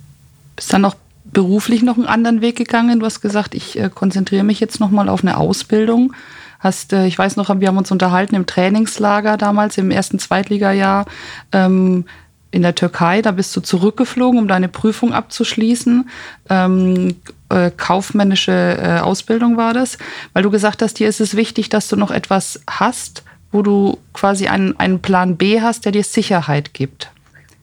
Bist 0.63 0.73
dann 0.73 0.83
noch 0.83 0.95
beruflich 1.25 1.83
noch 1.83 1.97
einen 1.97 2.07
anderen 2.07 2.41
Weg 2.41 2.55
gegangen? 2.55 3.01
Du 3.01 3.07
hast 3.07 3.21
gesagt, 3.21 3.57
ich 3.57 3.77
äh, 3.77 3.91
konzentriere 3.93 4.45
mich 4.45 4.61
jetzt 4.61 4.79
nochmal 4.79 5.09
auf 5.09 5.23
eine 5.23 5.37
Ausbildung. 5.37 6.15
Hast, 6.61 6.93
äh, 6.93 7.07
ich 7.07 7.19
weiß 7.19 7.35
noch, 7.35 7.49
wir 7.59 7.67
haben 7.67 7.79
uns 7.79 7.91
unterhalten 7.91 8.37
im 8.37 8.47
Trainingslager 8.47 9.37
damals 9.37 9.77
im 9.77 9.91
ersten 9.91 10.21
Zweitligajahr 10.21 11.07
ähm, 11.51 12.05
in 12.53 12.63
der 12.63 12.77
Türkei. 12.77 13.23
Da 13.23 13.33
bist 13.33 13.57
du 13.57 13.61
zurückgeflogen, 13.61 14.39
um 14.39 14.47
deine 14.47 14.69
Prüfung 14.69 15.13
abzuschließen. 15.13 16.09
Ähm, 16.49 17.17
äh, 17.49 17.73
kaufmännische 17.77 18.53
äh, 18.53 19.01
Ausbildung 19.01 19.57
war 19.57 19.75
das, 19.75 19.99
weil 20.33 20.45
du 20.45 20.51
gesagt 20.53 20.81
hast, 20.81 21.01
dir 21.01 21.09
ist 21.09 21.21
es 21.21 21.35
wichtig, 21.35 21.71
dass 21.71 21.89
du 21.89 21.97
noch 21.97 22.13
etwas 22.13 22.61
hast, 22.71 23.25
wo 23.51 23.63
du 23.63 23.99
quasi 24.13 24.47
einen, 24.47 24.79
einen 24.79 25.03
Plan 25.03 25.37
B 25.37 25.61
hast, 25.61 25.87
der 25.87 25.91
dir 25.91 26.05
Sicherheit 26.05 26.73
gibt. 26.73 27.12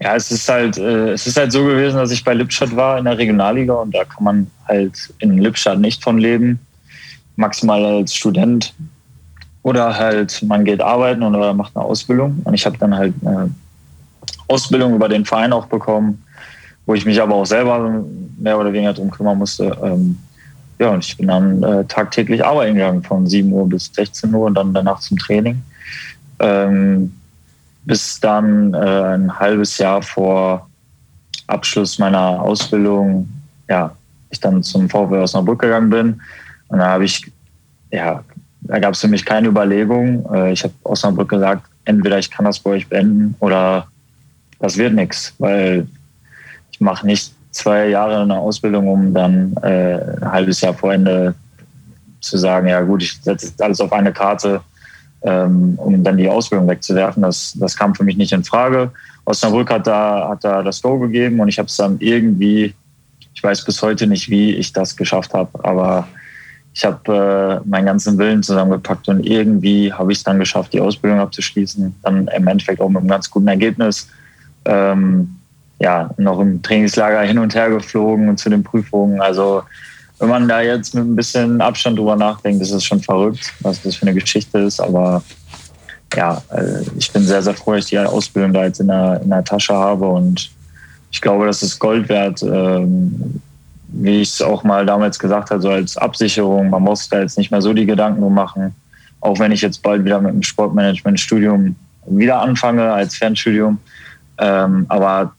Ja, 0.01 0.15
es 0.15 0.31
ist 0.31 0.47
halt, 0.47 0.77
äh, 0.77 1.12
es 1.12 1.27
ist 1.27 1.38
halt 1.38 1.51
so 1.51 1.65
gewesen, 1.65 1.97
dass 1.97 2.12
ich 2.12 2.23
bei 2.23 2.33
Lippstadt 2.33 2.75
war 2.75 2.97
in 2.97 3.05
der 3.05 3.17
Regionalliga 3.17 3.73
und 3.73 3.93
da 3.93 4.05
kann 4.05 4.23
man 4.23 4.51
halt 4.67 5.13
in 5.19 5.38
Lippstadt 5.38 5.79
nicht 5.79 6.03
von 6.03 6.17
leben. 6.17 6.59
Maximal 7.35 7.83
als 7.83 8.15
Student. 8.15 8.73
Oder 9.62 9.97
halt, 9.97 10.41
man 10.43 10.63
geht 10.63 10.81
arbeiten 10.81 11.21
oder 11.23 11.53
macht 11.53 11.75
eine 11.75 11.83
Ausbildung. 11.83 12.41
Und 12.45 12.53
ich 12.53 12.65
habe 12.65 12.77
dann 12.77 12.95
halt 12.95 13.13
eine 13.21 13.53
Ausbildung 14.47 14.95
über 14.95 15.09
den 15.09 15.25
Verein 15.25 15.51
auch 15.51 15.65
bekommen, 15.65 16.23
wo 16.85 16.93
ich 16.93 17.05
mich 17.05 17.21
aber 17.21 17.35
auch 17.35 17.45
selber 17.45 18.03
mehr 18.38 18.57
oder 18.57 18.71
weniger 18.71 18.93
drum 18.93 19.12
kümmern 19.12 19.38
musste. 19.38 19.77
Ähm, 19.83 20.17
ja, 20.79 20.91
und 20.91 21.03
ich 21.03 21.17
bin 21.17 21.27
dann 21.27 21.62
äh, 21.62 21.83
tagtäglich 21.85 22.43
arbeiten 22.43 22.75
gegangen 22.75 23.03
von 23.03 23.27
7 23.27 23.51
Uhr 23.51 23.67
bis 23.67 23.91
16 23.93 24.33
Uhr 24.33 24.47
und 24.47 24.55
dann 24.55 24.73
danach 24.73 24.99
zum 25.01 25.17
Training. 25.17 25.62
Ähm, 26.39 27.18
bis 27.89 28.19
dann 28.19 28.75
äh, 28.75 28.78
ein 28.78 29.39
halbes 29.39 29.80
Jahr 29.80 30.04
vor 30.04 30.69
Abschluss 31.47 31.97
meiner 31.97 32.39
Ausbildung, 32.39 33.28
ja, 33.67 33.95
ich 34.30 34.39
dann 34.39 34.62
zum 34.62 34.88
VW 34.88 35.17
Osnabrück 35.17 35.60
gegangen 35.60 35.89
bin. 35.89 36.21
Und 36.67 36.78
da 36.78 36.89
habe 36.89 37.06
ich, 37.06 37.32
ja, 37.89 38.23
da 38.62 38.78
gab 38.78 38.93
es 38.93 39.02
für 39.02 39.08
mich 39.08 39.25
keine 39.25 39.47
Überlegung. 39.47 40.23
Äh, 40.32 40.52
ich 40.52 40.63
habe 40.63 40.73
Osnabrück 40.84 41.30
gesagt, 41.30 41.63
entweder 41.86 42.19
ich 42.19 42.30
kann 42.30 42.45
das 42.45 42.60
bei 42.60 42.69
euch 42.69 42.88
beenden 42.88 43.34
oder 43.39 43.88
das 44.60 44.78
wird 44.78 44.93
nichts, 44.93 45.34
weil 45.39 45.88
ich 46.71 46.80
mache 46.80 47.08
nicht 47.08 47.34
zwei 47.49 47.88
Jahre 47.88 48.21
eine 48.21 48.38
Ausbildung, 48.38 48.88
um 48.88 49.15
dann 49.15 49.56
äh, 49.63 49.95
ein 50.21 50.32
halbes 50.32 50.62
Jahr 50.62 50.75
vor 50.75 50.93
Ende 50.93 51.34
zu 52.21 52.38
sagen, 52.38 52.67
ja 52.67 52.82
gut, 52.82 53.02
ich 53.02 53.19
setze 53.19 53.52
alles 53.58 53.82
auf 53.82 53.91
eine 53.91 54.13
Karte 54.13 54.62
ähm, 55.21 55.73
um 55.77 56.03
dann 56.03 56.17
die 56.17 56.29
Ausbildung 56.29 56.67
wegzuwerfen. 56.67 57.23
Das, 57.23 57.53
das 57.58 57.75
kam 57.75 57.95
für 57.95 58.03
mich 58.03 58.17
nicht 58.17 58.32
in 58.32 58.43
Frage. 58.43 58.91
Osnabrück 59.25 59.69
hat 59.69 59.88
da, 59.88 60.29
hat 60.29 60.43
da 60.43 60.63
das 60.63 60.82
Go 60.82 60.97
gegeben 60.99 61.39
und 61.39 61.49
ich 61.49 61.60
habe 61.60 61.67
es 61.67 61.77
dann 61.77 61.97
irgendwie, 61.99 62.73
ich 63.34 63.43
weiß 63.43 63.65
bis 63.65 63.82
heute 63.82 64.08
nicht, 64.08 64.29
wie 64.29 64.55
ich 64.55 64.73
das 64.73 64.95
geschafft 64.95 65.34
habe, 65.34 65.51
aber 65.63 66.08
ich 66.73 66.86
habe 66.86 67.62
äh, 67.65 67.67
meinen 67.67 67.86
ganzen 67.86 68.17
Willen 68.17 68.43
zusammengepackt 68.43 69.10
und 69.10 69.25
irgendwie 69.25 69.91
habe 69.91 70.12
ich 70.12 70.19
es 70.19 70.23
dann 70.23 70.39
geschafft, 70.39 70.73
die 70.73 70.79
Ausbildung 70.79 71.19
abzuschließen. 71.19 71.95
Dann 72.03 72.27
im 72.27 72.47
Endeffekt 72.47 72.79
auch 72.79 72.89
mit 72.89 72.99
einem 72.99 73.10
ganz 73.10 73.29
guten 73.29 73.47
Ergebnis. 73.47 74.08
Ähm, 74.65 75.36
ja, 75.79 76.10
noch 76.17 76.39
im 76.39 76.62
Trainingslager 76.62 77.21
hin 77.21 77.39
und 77.39 77.55
her 77.55 77.69
geflogen 77.69 78.29
und 78.29 78.38
zu 78.38 78.49
den 78.49 78.63
Prüfungen. 78.63 79.21
Also 79.21 79.63
wenn 80.19 80.29
man 80.29 80.47
da 80.47 80.62
jetzt 80.62 80.93
mit 80.93 81.05
ein 81.05 81.15
bisschen 81.15 81.62
Abstand 81.62 81.97
drüber 81.97 82.15
nachdenkt, 82.15 82.62
ist 82.62 82.71
es 82.71 82.84
schon 82.84 83.01
verrückt, 83.01 83.53
was 83.62 83.82
das 83.82 83.95
für 83.95 84.03
eine 84.03 84.13
Geschichte 84.13 84.60
ist. 84.60 84.79
Aber 84.79 85.23
ja, 86.15 86.41
äh, 86.51 86.84
ich 86.97 87.12
bin 87.12 87.23
sehr, 87.23 87.41
sehr 87.41 87.53
froh, 87.53 87.73
dass 87.73 87.86
ich 87.86 87.89
die 87.91 87.99
Ausbildung 87.99 88.53
da 88.53 88.63
jetzt 88.65 88.79
in 88.79 88.88
der, 88.88 89.21
in 89.23 89.29
der 89.29 89.43
Tasche 89.43 89.73
habe. 89.73 90.08
Und 90.08 90.51
ich 91.12 91.21
glaube, 91.21 91.45
das 91.45 91.63
ist 91.63 91.79
Gold 91.79 92.10
wert. 92.10 92.43
Ähm, 92.43 93.41
wie 93.91 94.21
ich 94.21 94.29
es 94.29 94.41
auch 94.41 94.63
mal 94.63 94.86
damals 94.86 95.17
gesagt 95.17 95.49
habe, 95.49 95.62
so 95.62 95.69
als 95.69 95.97
Absicherung. 95.97 96.69
Man 96.69 96.84
muss 96.84 97.10
da 97.10 97.21
jetzt 97.21 97.38
nicht 97.38 97.51
mehr 97.51 97.62
so 97.62 97.73
die 97.73 97.86
Gedanken 97.86 98.21
drum 98.21 98.34
machen. 98.34 98.75
Auch 99.21 99.39
wenn 99.39 99.51
ich 99.51 99.62
jetzt 99.62 99.82
bald 99.82 100.05
wieder 100.05 100.21
mit 100.21 100.34
dem 100.34 100.43
Sportmanagement-Studium 100.43 101.75
wieder 102.05 102.41
anfange 102.41 102.91
als 102.91 103.15
Fernstudium. 103.15 103.79
Ähm, 104.38 104.86
aber 104.89 105.34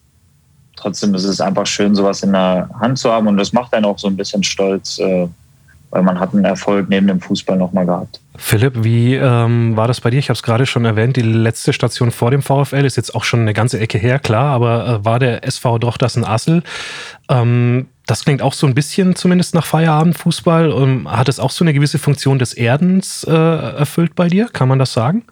trotzdem 0.81 1.15
ist 1.15 1.25
es 1.25 1.41
einfach 1.41 1.67
schön, 1.67 1.95
sowas 1.95 2.23
in 2.23 2.33
der 2.33 2.69
Hand 2.81 2.99
zu 2.99 3.13
haben 3.13 3.27
und 3.27 3.37
das 3.37 3.53
macht 3.53 3.75
einen 3.75 3.85
auch 3.85 3.99
so 3.99 4.09
ein 4.09 4.17
bisschen 4.17 4.43
stolz, 4.43 4.99
äh, 4.99 5.29
weil 5.91 6.03
man 6.03 6.19
hat 6.21 6.33
einen 6.33 6.45
Erfolg 6.45 6.89
neben 6.89 7.09
dem 7.09 7.21
Fußball 7.21 7.57
nochmal 7.57 7.85
gehabt. 7.85 8.21
Philipp, 8.37 8.85
wie 8.85 9.17
ähm, 9.17 9.77
war 9.77 9.89
das 9.89 10.01
bei 10.01 10.11
dir? 10.11 10.19
Ich 10.19 10.29
habe 10.29 10.37
es 10.37 10.43
gerade 10.43 10.65
schon 10.65 10.85
erwähnt, 10.85 11.17
die 11.17 11.23
letzte 11.23 11.73
Station 11.73 12.11
vor 12.11 12.31
dem 12.31 12.43
VfL 12.43 12.85
ist 12.85 12.97
jetzt 12.97 13.15
auch 13.15 13.25
schon 13.25 13.41
eine 13.41 13.53
ganze 13.53 13.79
Ecke 13.79 13.99
her, 13.99 14.19
klar, 14.19 14.55
aber 14.55 14.87
äh, 14.87 15.05
war 15.05 15.19
der 15.19 15.45
SV 15.45 15.79
Drochtersen 15.79 16.25
Assel. 16.25 16.63
Ähm, 17.29 17.89
Das 18.07 18.25
klingt 18.25 18.43
auch 18.43 18.55
so 18.55 18.67
ein 18.67 18.75
bisschen 18.75 19.15
zumindest 19.15 19.55
nach 19.55 19.67
Feierabendfußball. 19.67 20.73
Ähm, 20.73 21.09
hat 21.11 21.29
es 21.29 21.39
auch 21.39 21.51
so 21.53 21.65
eine 21.65 21.73
gewisse 21.73 21.99
Funktion 21.99 22.39
des 22.39 22.55
Erdens 22.55 23.25
äh, 23.25 23.33
erfüllt 23.33 24.15
bei 24.17 24.29
dir? 24.29 24.49
Kann 24.53 24.69
man 24.69 24.79
das 24.79 24.93
sagen? 24.93 25.23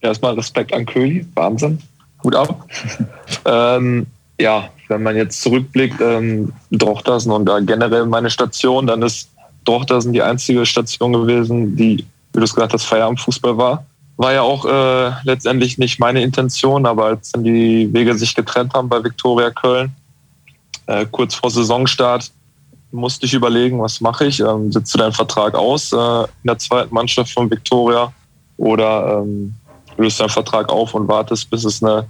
Erstmal 0.00 0.34
Respekt 0.34 0.72
an 0.74 0.84
Köhli, 0.84 1.26
Wahnsinn, 1.34 1.78
gut 2.18 2.34
ab. 2.34 2.66
ähm, 3.46 4.06
ja, 4.40 4.68
wenn 4.88 5.02
man 5.02 5.16
jetzt 5.16 5.40
zurückblickt, 5.42 6.00
ähm, 6.00 6.52
Drochtersen 6.70 7.32
und 7.32 7.46
da 7.46 7.60
generell 7.60 8.06
meine 8.06 8.30
Station, 8.30 8.86
dann 8.86 9.02
ist 9.02 9.30
Drochtersen 9.64 10.12
die 10.12 10.22
einzige 10.22 10.64
Station 10.64 11.12
gewesen, 11.12 11.76
die, 11.76 12.04
wie 12.32 12.38
du 12.38 12.44
es 12.44 12.54
gesagt 12.54 12.72
hast, 12.72 12.84
Feierabendfußball 12.84 13.56
war. 13.58 13.84
War 14.16 14.32
ja 14.32 14.42
auch 14.42 14.64
äh, 14.64 15.12
letztendlich 15.24 15.78
nicht 15.78 16.00
meine 16.00 16.22
Intention, 16.22 16.86
aber 16.86 17.06
als 17.06 17.32
dann 17.32 17.44
die 17.44 17.92
Wege 17.92 18.16
sich 18.16 18.34
getrennt 18.34 18.74
haben 18.74 18.88
bei 18.88 19.02
Viktoria 19.02 19.50
Köln, 19.50 19.92
äh, 20.86 21.06
kurz 21.10 21.34
vor 21.34 21.50
Saisonstart, 21.50 22.30
musste 22.90 23.26
ich 23.26 23.34
überlegen, 23.34 23.80
was 23.80 24.00
mache 24.00 24.26
ich? 24.26 24.40
Ähm, 24.40 24.72
sitzt 24.72 24.94
du 24.94 24.98
deinen 24.98 25.12
Vertrag 25.12 25.54
aus 25.54 25.92
äh, 25.92 25.96
in 25.96 26.46
der 26.46 26.58
zweiten 26.58 26.94
Mannschaft 26.94 27.32
von 27.32 27.50
Viktoria 27.50 28.12
oder 28.56 29.20
ähm, 29.20 29.54
löst 29.98 30.20
deinen 30.20 30.30
Vertrag 30.30 30.70
auf 30.70 30.94
und 30.94 31.06
wartest, 31.06 31.50
bis 31.50 31.64
es 31.64 31.82
eine 31.82 32.06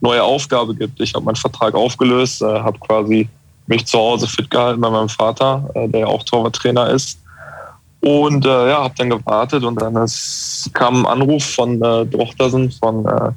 neue 0.00 0.22
Aufgabe 0.22 0.74
gibt. 0.74 1.00
Ich 1.00 1.14
habe 1.14 1.24
meinen 1.24 1.36
Vertrag 1.36 1.74
aufgelöst, 1.74 2.42
äh, 2.42 2.46
habe 2.46 2.78
quasi 2.78 3.28
mich 3.66 3.86
zu 3.86 3.98
Hause 3.98 4.26
fit 4.26 4.50
gehalten 4.50 4.80
bei 4.80 4.90
meinem 4.90 5.08
Vater, 5.08 5.68
äh, 5.74 5.88
der 5.88 6.00
ja 6.00 6.06
auch 6.06 6.24
Torwarttrainer 6.24 6.90
ist. 6.90 7.18
Und 8.00 8.46
äh, 8.46 8.70
ja, 8.70 8.82
habe 8.82 8.94
dann 8.96 9.10
gewartet 9.10 9.62
und 9.62 9.80
dann 9.80 9.94
ist, 9.96 10.70
kam 10.72 11.04
ein 11.04 11.06
Anruf 11.06 11.44
von 11.44 11.82
äh, 11.82 12.06
Drochtersen, 12.06 12.70
von 12.70 13.04
äh, 13.06 13.30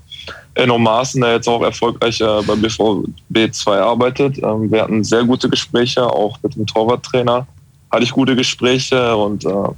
Enno 0.56 0.78
Maaßen, 0.78 1.20
der 1.20 1.34
jetzt 1.34 1.50
auch 1.50 1.62
erfolgreich 1.62 2.22
äh, 2.22 2.42
bei 2.48 2.56
BVB 2.56 3.54
2 3.54 3.82
arbeitet. 3.82 4.38
Ähm, 4.38 4.72
wir 4.72 4.84
hatten 4.84 5.04
sehr 5.04 5.26
gute 5.26 5.50
Gespräche, 5.50 6.06
auch 6.06 6.38
mit 6.44 6.56
dem 6.56 6.66
Torwarttrainer 6.66 7.46
hatte 7.94 8.04
ich 8.04 8.12
gute 8.12 8.36
Gespräche 8.36 9.16
und 9.16 9.46
äh, 9.46 9.70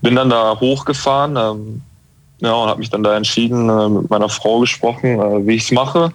bin 0.00 0.14
dann 0.14 0.30
da 0.30 0.58
hochgefahren. 0.58 1.36
Ähm, 1.36 1.82
ja, 2.40 2.52
und 2.52 2.68
habe 2.68 2.78
mich 2.78 2.90
dann 2.90 3.02
da 3.02 3.16
entschieden, 3.16 3.68
äh, 3.68 3.88
mit 3.88 4.08
meiner 4.08 4.28
Frau 4.28 4.60
gesprochen, 4.60 5.18
äh, 5.18 5.46
wie 5.46 5.54
ich 5.54 5.64
es 5.64 5.72
mache. 5.72 6.12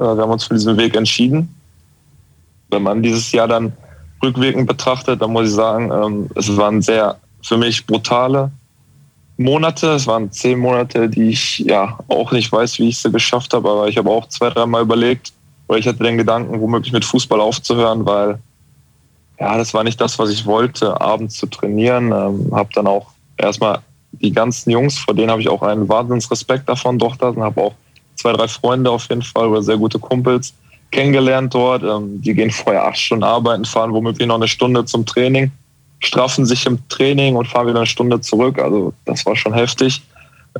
Äh, 0.00 0.16
wir 0.16 0.22
haben 0.22 0.30
uns 0.30 0.44
für 0.44 0.54
diesen 0.54 0.76
Weg 0.76 0.96
entschieden. 0.96 1.54
Wenn 2.70 2.82
man 2.82 3.02
dieses 3.02 3.30
Jahr 3.32 3.48
dann 3.48 3.72
rückwirkend 4.22 4.66
betrachtet, 4.66 5.20
dann 5.20 5.32
muss 5.32 5.48
ich 5.48 5.54
sagen, 5.54 5.90
ähm, 5.92 6.30
es 6.34 6.54
waren 6.56 6.82
sehr 6.82 7.18
für 7.42 7.56
mich 7.56 7.86
brutale 7.86 8.50
Monate. 9.36 9.92
Es 9.92 10.06
waren 10.06 10.30
zehn 10.30 10.58
Monate, 10.58 11.08
die 11.08 11.30
ich 11.30 11.60
ja 11.60 11.98
auch 12.08 12.32
nicht 12.32 12.52
weiß, 12.52 12.78
wie 12.78 12.88
ich 12.88 12.98
sie 12.98 13.10
geschafft 13.10 13.54
habe, 13.54 13.70
aber 13.70 13.88
ich 13.88 13.96
habe 13.96 14.10
auch 14.10 14.28
zwei, 14.28 14.50
dreimal 14.50 14.82
überlegt, 14.82 15.32
oder 15.68 15.78
ich 15.78 15.86
hatte 15.86 16.02
den 16.02 16.18
Gedanken, 16.18 16.60
womöglich 16.60 16.92
mit 16.92 17.04
Fußball 17.04 17.40
aufzuhören, 17.40 18.04
weil 18.04 18.38
ja, 19.38 19.56
das 19.56 19.72
war 19.72 19.84
nicht 19.84 20.00
das, 20.00 20.18
was 20.18 20.28
ich 20.28 20.44
wollte, 20.44 21.00
abends 21.00 21.36
zu 21.36 21.46
trainieren. 21.46 22.12
Ähm, 22.12 22.50
habe 22.52 22.68
dann 22.74 22.86
auch 22.86 23.06
erstmal 23.38 23.78
die 24.12 24.32
ganzen 24.32 24.70
Jungs, 24.70 24.98
vor 24.98 25.14
denen 25.14 25.30
habe 25.30 25.40
ich 25.40 25.48
auch 25.48 25.62
einen 25.62 25.88
Wahnsinnsrespekt 25.88 26.68
davon, 26.68 26.98
doch 26.98 27.16
da 27.16 27.28
und 27.28 27.42
habe 27.42 27.62
auch 27.62 27.74
zwei, 28.20 28.32
drei 28.32 28.48
Freunde 28.48 28.90
auf 28.90 29.08
jeden 29.08 29.22
Fall 29.22 29.48
oder 29.48 29.62
sehr 29.62 29.76
gute 29.76 29.98
Kumpels 29.98 30.54
kennengelernt 30.90 31.54
dort. 31.54 31.82
Ähm, 31.82 32.20
die 32.20 32.34
gehen 32.34 32.50
vorher 32.50 32.86
acht 32.86 32.98
Stunden 32.98 33.24
arbeiten, 33.24 33.64
fahren 33.64 33.92
womöglich 33.92 34.26
noch 34.26 34.36
eine 34.36 34.48
Stunde 34.48 34.84
zum 34.84 35.06
Training, 35.06 35.50
straffen 36.00 36.46
sich 36.46 36.66
im 36.66 36.78
Training 36.88 37.36
und 37.36 37.46
fahren 37.46 37.68
wieder 37.68 37.78
eine 37.78 37.86
Stunde 37.86 38.20
zurück. 38.20 38.58
Also 38.58 38.92
das 39.04 39.24
war 39.26 39.36
schon 39.36 39.54
heftig. 39.54 40.02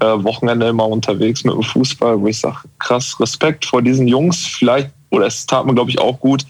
Äh, 0.01 0.23
Wochenende 0.23 0.69
immer 0.69 0.87
unterwegs 0.87 1.45
mit 1.45 1.55
dem 1.55 1.63
Fußball, 1.63 2.21
wo 2.21 2.29
ich 2.29 2.39
sage, 2.39 2.59
krass, 2.79 3.19
Respekt 3.19 3.65
vor 3.65 3.83
diesen 3.83 4.07
Jungs. 4.07 4.47
Vielleicht, 4.47 4.91
oder 5.11 5.27
es 5.27 5.45
tat 5.47 5.67
mir, 5.67 5.75
glaube 5.75 5.91
ich, 5.91 5.99
auch 5.99 6.19
gut, 6.21 6.45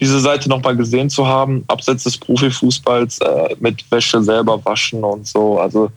diese 0.00 0.20
Seite 0.20 0.48
nochmal 0.48 0.76
gesehen 0.76 1.10
zu 1.10 1.26
haben, 1.26 1.64
abseits 1.68 2.04
des 2.04 2.16
Profifußballs, 2.16 3.18
äh, 3.18 3.56
mit 3.60 3.84
Wäsche 3.90 4.22
selber 4.22 4.64
waschen 4.64 5.04
und 5.04 5.26
so. 5.26 5.58
Also 5.58 5.90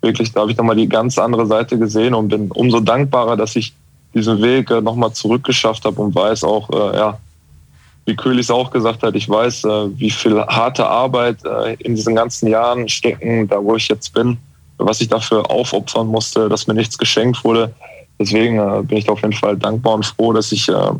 wirklich, 0.00 0.32
da 0.32 0.40
habe 0.40 0.52
ich 0.52 0.56
nochmal 0.56 0.76
die 0.76 0.88
ganz 0.88 1.18
andere 1.18 1.46
Seite 1.46 1.78
gesehen 1.78 2.14
und 2.14 2.28
bin 2.28 2.50
umso 2.52 2.80
dankbarer, 2.80 3.36
dass 3.36 3.56
ich 3.56 3.74
diesen 4.14 4.40
Weg 4.42 4.70
äh, 4.70 4.80
nochmal 4.80 5.12
zurückgeschafft 5.12 5.84
habe 5.84 6.00
und 6.00 6.14
weiß 6.14 6.44
auch, 6.44 6.70
äh, 6.70 6.96
ja, 6.96 7.18
wie 8.06 8.16
Köhlis 8.16 8.50
auch 8.50 8.70
gesagt 8.70 9.02
hat, 9.02 9.14
ich 9.14 9.28
weiß, 9.28 9.64
äh, 9.64 9.98
wie 9.98 10.10
viel 10.10 10.40
harte 10.40 10.86
Arbeit 10.86 11.44
äh, 11.44 11.74
in 11.74 11.94
diesen 11.94 12.14
ganzen 12.14 12.48
Jahren 12.48 12.88
stecken, 12.88 13.48
da 13.48 13.62
wo 13.62 13.76
ich 13.76 13.88
jetzt 13.88 14.14
bin, 14.14 14.38
was 14.78 15.00
ich 15.00 15.08
dafür 15.08 15.50
aufopfern 15.50 16.06
musste, 16.06 16.48
dass 16.48 16.66
mir 16.66 16.74
nichts 16.74 16.96
geschenkt 16.96 17.44
wurde. 17.44 17.74
Deswegen 18.18 18.58
äh, 18.58 18.82
bin 18.82 18.98
ich 18.98 19.04
da 19.04 19.12
auf 19.12 19.22
jeden 19.22 19.34
Fall 19.34 19.56
dankbar 19.56 19.94
und 19.94 20.06
froh, 20.06 20.32
dass 20.32 20.52
ich, 20.52 20.68
äh, 20.68 20.90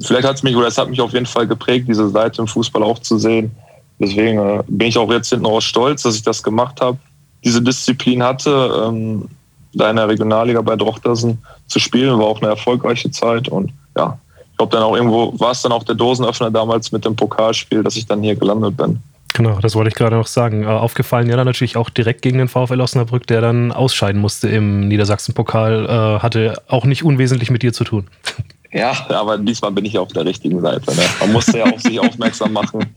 vielleicht 0.00 0.26
hat 0.26 0.36
es 0.36 0.42
mich 0.42 0.54
oder 0.54 0.68
es 0.68 0.78
hat 0.78 0.88
mich 0.88 1.00
auf 1.00 1.12
jeden 1.12 1.26
Fall 1.26 1.46
geprägt, 1.46 1.88
diese 1.88 2.08
Seite 2.08 2.42
im 2.42 2.48
Fußball 2.48 2.82
auch 2.82 3.00
zu 3.00 3.18
sehen. 3.18 3.50
Deswegen 3.98 4.62
bin 4.66 4.88
ich 4.88 4.96
auch 4.96 5.10
jetzt 5.10 5.28
hinten 5.28 5.44
raus 5.44 5.64
stolz, 5.64 6.02
dass 6.02 6.16
ich 6.16 6.22
das 6.22 6.42
gemacht 6.42 6.80
habe 6.80 6.96
diese 7.44 7.62
Disziplin 7.62 8.22
hatte, 8.22 8.84
ähm, 8.86 9.28
da 9.72 9.90
in 9.90 9.96
der 9.96 10.08
Regionalliga 10.08 10.60
bei 10.62 10.76
Drochtersen 10.76 11.38
zu 11.66 11.78
spielen, 11.78 12.18
war 12.18 12.26
auch 12.26 12.40
eine 12.40 12.50
erfolgreiche 12.50 13.10
Zeit 13.10 13.48
und 13.48 13.72
ja, 13.96 14.18
ich 14.50 14.56
glaube 14.56 14.74
dann 14.76 14.82
auch 14.82 14.96
irgendwo 14.96 15.38
war 15.38 15.52
es 15.52 15.62
dann 15.62 15.72
auch 15.72 15.84
der 15.84 15.94
Dosenöffner 15.94 16.50
damals 16.50 16.92
mit 16.92 17.04
dem 17.04 17.16
Pokalspiel, 17.16 17.82
dass 17.82 17.96
ich 17.96 18.06
dann 18.06 18.22
hier 18.22 18.36
gelandet 18.36 18.76
bin. 18.76 19.00
Genau, 19.34 19.58
das 19.60 19.74
wollte 19.74 19.88
ich 19.88 19.94
gerade 19.94 20.16
noch 20.16 20.26
sagen. 20.26 20.64
Äh, 20.64 20.66
aufgefallen 20.66 21.28
ja 21.28 21.36
dann 21.36 21.46
natürlich 21.46 21.76
auch 21.76 21.88
direkt 21.88 22.22
gegen 22.22 22.38
den 22.38 22.48
VfL 22.48 22.80
Osnabrück, 22.80 23.26
der 23.26 23.40
dann 23.40 23.72
ausscheiden 23.72 24.20
musste 24.20 24.48
im 24.48 24.88
Niedersachsen-Pokal, 24.88 25.86
äh, 25.86 26.20
hatte 26.20 26.60
auch 26.68 26.84
nicht 26.84 27.04
unwesentlich 27.04 27.50
mit 27.50 27.62
dir 27.62 27.72
zu 27.72 27.84
tun. 27.84 28.08
Ja, 28.72 28.92
aber 29.08 29.36
diesmal 29.36 29.72
bin 29.72 29.84
ich 29.84 29.98
auf 29.98 30.12
der 30.12 30.24
richtigen 30.24 30.60
Seite. 30.60 30.94
Ne? 30.94 31.02
Man 31.18 31.32
musste 31.32 31.58
ja 31.58 31.64
auf 31.64 31.80
sich 31.80 31.98
aufmerksam 32.00 32.52
machen. 32.52 32.94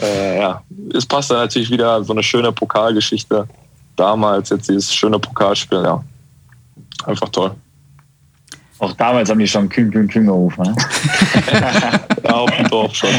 Äh, 0.00 0.40
ja, 0.40 0.62
es 0.92 1.06
passt 1.06 1.30
dann 1.30 1.38
natürlich 1.38 1.70
wieder 1.70 2.02
so 2.02 2.12
eine 2.12 2.24
schöne 2.24 2.50
Pokalgeschichte 2.50 3.46
damals, 3.94 4.50
jetzt 4.50 4.68
dieses 4.68 4.92
schöne 4.92 5.20
Pokalspiel, 5.20 5.82
ja. 5.84 6.02
Einfach 7.06 7.28
toll. 7.30 7.54
Auch 8.78 8.92
damals 8.94 9.30
haben 9.30 9.38
die 9.38 9.46
schon 9.46 9.68
Kühn, 9.68 9.90
Kühn, 9.90 10.08
Kühn 10.08 10.26
gerufen. 10.26 10.62
Ne? 10.62 10.74
ja, 12.24 12.34
auf 12.34 12.50
dem 12.56 12.68
Dorf 12.68 12.94
schon. 12.94 13.10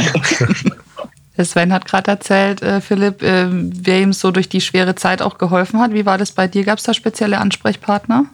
Sven 1.38 1.72
hat 1.72 1.86
gerade 1.86 2.12
erzählt, 2.12 2.62
äh, 2.62 2.82
Philipp, 2.82 3.24
äh, 3.24 3.48
wer 3.50 4.02
ihm 4.02 4.14
so 4.14 4.32
durch 4.32 4.50
die 4.50 4.62
schwere 4.62 4.96
Zeit 4.96 5.22
auch 5.22 5.38
geholfen 5.38 5.80
hat. 5.80 5.94
Wie 5.94 6.06
war 6.06 6.18
das 6.18 6.32
bei 6.32 6.48
dir? 6.48 6.64
Gab 6.64 6.80
es 6.80 6.84
da 6.84 6.94
spezielle 6.94 7.38
Ansprechpartner? 7.38 8.26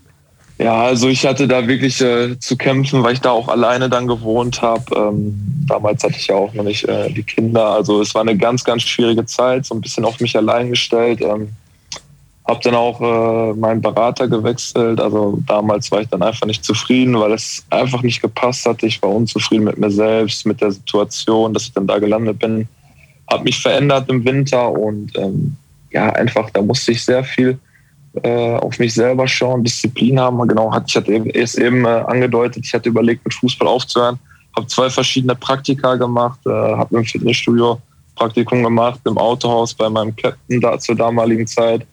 Ja, 0.58 0.84
also 0.84 1.08
ich 1.08 1.25
hatte 1.25 1.47
da 1.47 1.67
wirklich 1.67 2.02
äh, 2.02 2.38
zu 2.38 2.58
kämpfen, 2.58 3.02
weil 3.02 3.13
ich 3.13 3.21
da 3.21 3.32
auch 3.32 3.47
alleine 3.47 3.89
dann 3.89 4.08
gewohnt 4.08 4.62
habe. 4.62 4.84
Ähm, 4.93 5.39
damals 5.67 6.04
hatte 6.04 6.15
ich 6.17 6.28
ja 6.28 6.36
auch 6.36 6.54
noch 6.54 6.65
nicht 6.65 6.84
äh, 6.84 7.10
die 7.10 7.23
Kinder. 7.23 7.65
Also 7.67 8.02
es 8.02 8.13
war 8.13 8.23
eine 8.23 8.36
ganz, 8.36 8.65
ganz 8.65 8.82
schwierige 8.84 9.25
Zeit, 9.25 9.65
so 9.65 9.75
ein 9.75 9.82
bisschen 9.82 10.04
auf 10.04 10.19
mich 10.19 10.36
allein 10.36 10.69
gestellt. 10.69 11.21
Ähm, 11.21 11.49
habe 12.50 12.60
dann 12.64 12.76
auch 12.76 13.00
äh, 13.00 13.54
meinen 13.54 13.82
Berater 13.82 14.28
gewechselt. 14.28 15.00
Also 15.00 15.40
damals 15.46 15.92
war 15.92 16.02
ich 16.02 16.08
dann 16.08 16.24
einfach 16.24 16.48
nicht 16.48 16.66
zufrieden, 16.66 17.18
weil 17.20 17.34
es 17.34 17.64
einfach 17.70 18.02
nicht 18.02 18.22
gepasst 18.22 18.66
hatte. 18.66 18.88
Ich 18.88 19.02
war 19.04 19.12
unzufrieden 19.12 19.66
mit 19.66 19.78
mir 19.78 19.92
selbst, 19.92 20.46
mit 20.46 20.60
der 20.60 20.72
Situation, 20.72 21.54
dass 21.54 21.64
ich 21.64 21.74
dann 21.74 21.86
da 21.86 22.00
gelandet 22.00 22.40
bin. 22.40 22.68
Habe 23.30 23.44
mich 23.44 23.62
verändert 23.62 24.10
im 24.10 24.26
Winter 24.26 24.72
und 24.72 25.16
ähm, 25.16 25.56
ja, 25.92 26.10
einfach, 26.10 26.50
da 26.50 26.62
musste 26.62 26.92
ich 26.92 27.06
sehr 27.06 27.24
viel 27.24 27.60
äh, 28.24 28.56
auf 28.56 28.80
mich 28.80 28.96
selber 28.96 29.28
schauen, 29.28 29.64
Disziplin 29.64 30.20
haben. 30.20 30.48
Genau, 30.48 30.74
ich 30.88 30.96
hatte 30.96 31.12
erst 31.12 31.60
eben 31.60 31.86
äh, 31.86 31.90
angedeutet, 32.08 32.66
ich 32.66 32.74
hatte 32.74 32.90
überlegt, 32.90 33.24
mit 33.26 33.34
Fußball 33.36 33.68
aufzuhören. 33.68 34.18
Habe 34.56 34.66
zwei 34.66 34.90
verschiedene 34.90 35.36
Praktika 35.36 35.96
gemacht, 35.96 36.40
äh, 36.48 36.50
habe 36.50 36.98
im 36.98 37.06
Fitnessstudio 37.06 37.80
Praktikum 38.16 38.64
gemacht, 38.64 39.00
im 39.06 39.20
Autohaus 39.20 39.76
bei 39.76 39.88
meinem 39.88 40.16
Captain 40.16 40.60
da 40.60 40.80
zur 40.80 40.96
damaligen 40.96 41.46
Zeit 41.46 41.86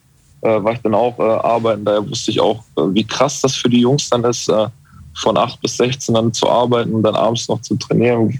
war 0.48 0.72
ich 0.72 0.80
dann 0.80 0.94
auch 0.94 1.18
äh, 1.18 1.22
arbeiten. 1.22 1.84
Daher 1.84 2.08
wusste 2.08 2.30
ich 2.30 2.40
auch, 2.40 2.60
äh, 2.76 2.82
wie 2.92 3.04
krass 3.04 3.40
das 3.40 3.54
für 3.54 3.68
die 3.68 3.80
Jungs 3.80 4.08
dann 4.10 4.24
ist, 4.24 4.48
äh, 4.48 4.66
von 5.14 5.36
8 5.36 5.60
bis 5.60 5.76
16 5.76 6.14
dann 6.14 6.32
zu 6.32 6.48
arbeiten 6.48 6.92
und 6.92 7.02
dann 7.02 7.14
abends 7.14 7.48
noch 7.48 7.60
zu 7.62 7.76
trainieren. 7.76 8.38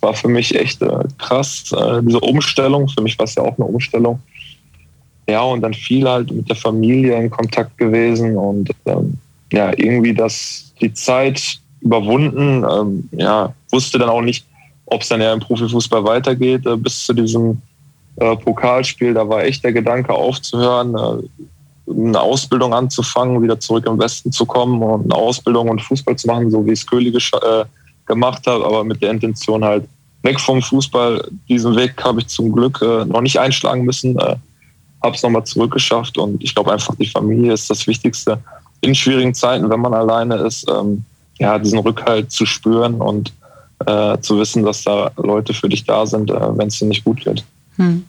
War 0.00 0.14
für 0.14 0.28
mich 0.28 0.54
echt 0.54 0.82
äh, 0.82 1.04
krass, 1.18 1.72
äh, 1.72 2.02
diese 2.02 2.20
Umstellung. 2.20 2.88
Für 2.88 3.02
mich 3.02 3.18
war 3.18 3.24
es 3.24 3.34
ja 3.34 3.42
auch 3.42 3.56
eine 3.58 3.66
Umstellung. 3.66 4.20
Ja, 5.28 5.42
und 5.42 5.62
dann 5.62 5.72
viel 5.72 6.08
halt 6.08 6.30
mit 6.30 6.48
der 6.48 6.56
Familie 6.56 7.16
in 7.16 7.30
Kontakt 7.30 7.78
gewesen 7.78 8.36
und 8.36 8.70
ähm, 8.84 9.16
ja, 9.52 9.72
irgendwie 9.76 10.12
das, 10.12 10.74
die 10.80 10.92
Zeit 10.92 11.58
überwunden. 11.80 12.64
Ähm, 12.70 13.08
ja, 13.12 13.54
wusste 13.70 13.98
dann 13.98 14.10
auch 14.10 14.20
nicht, 14.20 14.44
ob 14.86 15.02
es 15.02 15.08
dann 15.08 15.20
ja 15.20 15.32
im 15.32 15.40
Profifußball 15.40 16.04
weitergeht, 16.04 16.66
äh, 16.66 16.76
bis 16.76 17.04
zu 17.04 17.14
diesem 17.14 17.60
äh, 18.16 18.36
Pokalspiel, 18.36 19.14
da 19.14 19.28
war 19.28 19.44
echt 19.44 19.64
der 19.64 19.72
Gedanke 19.72 20.12
aufzuhören, 20.12 20.94
äh, 20.94 21.90
eine 21.90 22.20
Ausbildung 22.20 22.72
anzufangen, 22.72 23.42
wieder 23.42 23.60
zurück 23.60 23.86
im 23.86 23.98
Westen 23.98 24.32
zu 24.32 24.46
kommen 24.46 24.82
und 24.82 25.04
eine 25.04 25.20
Ausbildung 25.20 25.68
und 25.68 25.82
Fußball 25.82 26.16
zu 26.16 26.26
machen, 26.26 26.50
so 26.50 26.64
wie 26.64 26.72
es 26.72 26.86
Köhli 26.86 27.10
äh, 27.10 27.64
gemacht 28.06 28.46
hat, 28.46 28.62
aber 28.62 28.84
mit 28.84 29.02
der 29.02 29.10
Intention 29.10 29.64
halt 29.64 29.86
weg 30.22 30.40
vom 30.40 30.62
Fußball. 30.62 31.28
Diesen 31.48 31.76
Weg 31.76 32.02
habe 32.02 32.20
ich 32.20 32.28
zum 32.28 32.52
Glück 32.52 32.80
äh, 32.82 33.04
noch 33.04 33.20
nicht 33.20 33.38
einschlagen 33.38 33.84
müssen, 33.84 34.18
äh, 34.18 34.36
habe 35.02 35.14
es 35.14 35.22
nochmal 35.22 35.44
zurückgeschafft 35.44 36.16
und 36.16 36.42
ich 36.42 36.54
glaube 36.54 36.72
einfach, 36.72 36.94
die 36.96 37.06
Familie 37.06 37.52
ist 37.52 37.68
das 37.68 37.86
Wichtigste 37.86 38.38
in 38.80 38.94
schwierigen 38.94 39.34
Zeiten, 39.34 39.68
wenn 39.68 39.80
man 39.80 39.94
alleine 39.94 40.36
ist, 40.36 40.66
ähm, 40.70 41.04
ja, 41.38 41.58
diesen 41.58 41.78
Rückhalt 41.78 42.30
zu 42.30 42.46
spüren 42.46 42.94
und 42.94 43.32
äh, 43.86 44.18
zu 44.20 44.38
wissen, 44.38 44.62
dass 44.62 44.84
da 44.84 45.10
Leute 45.16 45.52
für 45.52 45.68
dich 45.68 45.84
da 45.84 46.06
sind, 46.06 46.30
äh, 46.30 46.58
wenn 46.58 46.68
es 46.68 46.78
dir 46.78 46.86
nicht 46.86 47.04
gut 47.04 47.20
geht. 47.20 47.44
Hm. 47.76 48.04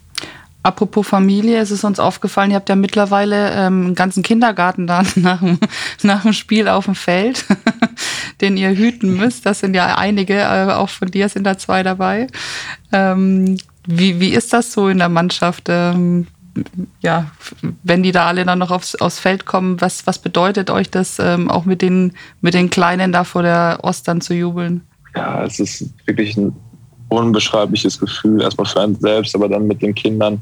Apropos 0.66 1.08
Familie, 1.08 1.60
es 1.60 1.70
ist 1.70 1.84
uns 1.84 2.00
aufgefallen, 2.00 2.50
ihr 2.50 2.56
habt 2.56 2.70
ja 2.70 2.76
mittlerweile 2.76 3.52
ähm, 3.52 3.86
einen 3.86 3.96
ganzen 3.96 4.24
Kindergarten 4.24 4.88
da 4.88 5.04
nach 5.16 5.40
dem, 5.40 5.60
nach 6.02 6.24
dem 6.24 6.34
Spiel 6.34 6.68
auf 6.68 6.86
dem 6.86 6.96
Feld, 6.96 7.46
den 8.42 8.58
ihr 8.58 8.76
hüten 8.76 9.16
müsst. 9.16 9.46
Das 9.46 9.60
sind 9.60 9.76
ja 9.76 9.96
einige, 9.96 10.40
äh, 10.40 10.72
auch 10.72 10.90
von 10.90 11.12
dir 11.12 11.30
sind 11.30 11.44
da 11.44 11.60
zwei 11.60 11.84
dabei. 11.84 12.26
Ähm, 12.92 13.58
wie, 13.86 14.20
wie 14.20 14.30
ist 14.30 14.54
das 14.54 14.74
so 14.74 14.88
in 14.88 14.98
der 14.98 15.10
Mannschaft? 15.10 15.66
Ähm, 15.68 16.26
ja, 17.02 17.30
wenn 17.84 18.02
die 18.02 18.12
da 18.12 18.26
alle 18.26 18.44
dann 18.44 18.58
noch 18.60 18.72
aufs, 18.72 18.96
aufs 18.96 19.20
Feld 19.20 19.46
kommen, 19.46 19.80
was, 19.82 20.08
was 20.08 20.20
bedeutet 20.20 20.72
euch 20.72 20.90
das, 20.90 21.20
ähm, 21.20 21.50
auch 21.52 21.66
mit 21.66 21.84
den, 21.84 22.14
mit 22.42 22.56
den 22.56 22.72
Kleinen 22.72 23.12
da 23.12 23.24
vor 23.24 23.44
der 23.44 23.80
Ostern 23.84 24.20
zu 24.20 24.34
jubeln? 24.34 24.82
Ja, 25.16 25.44
es 25.44 25.60
ist 25.60 25.94
wirklich 26.06 26.36
ein 26.38 26.56
unbeschreibliches 27.16 28.00
Gefühl, 28.00 28.42
erstmal 28.42 28.68
für 28.68 28.82
einen 28.82 29.00
selbst, 29.00 29.36
aber 29.36 29.50
dann 29.50 29.68
mit 29.68 29.82
den 29.82 29.96
Kindern 29.96 30.42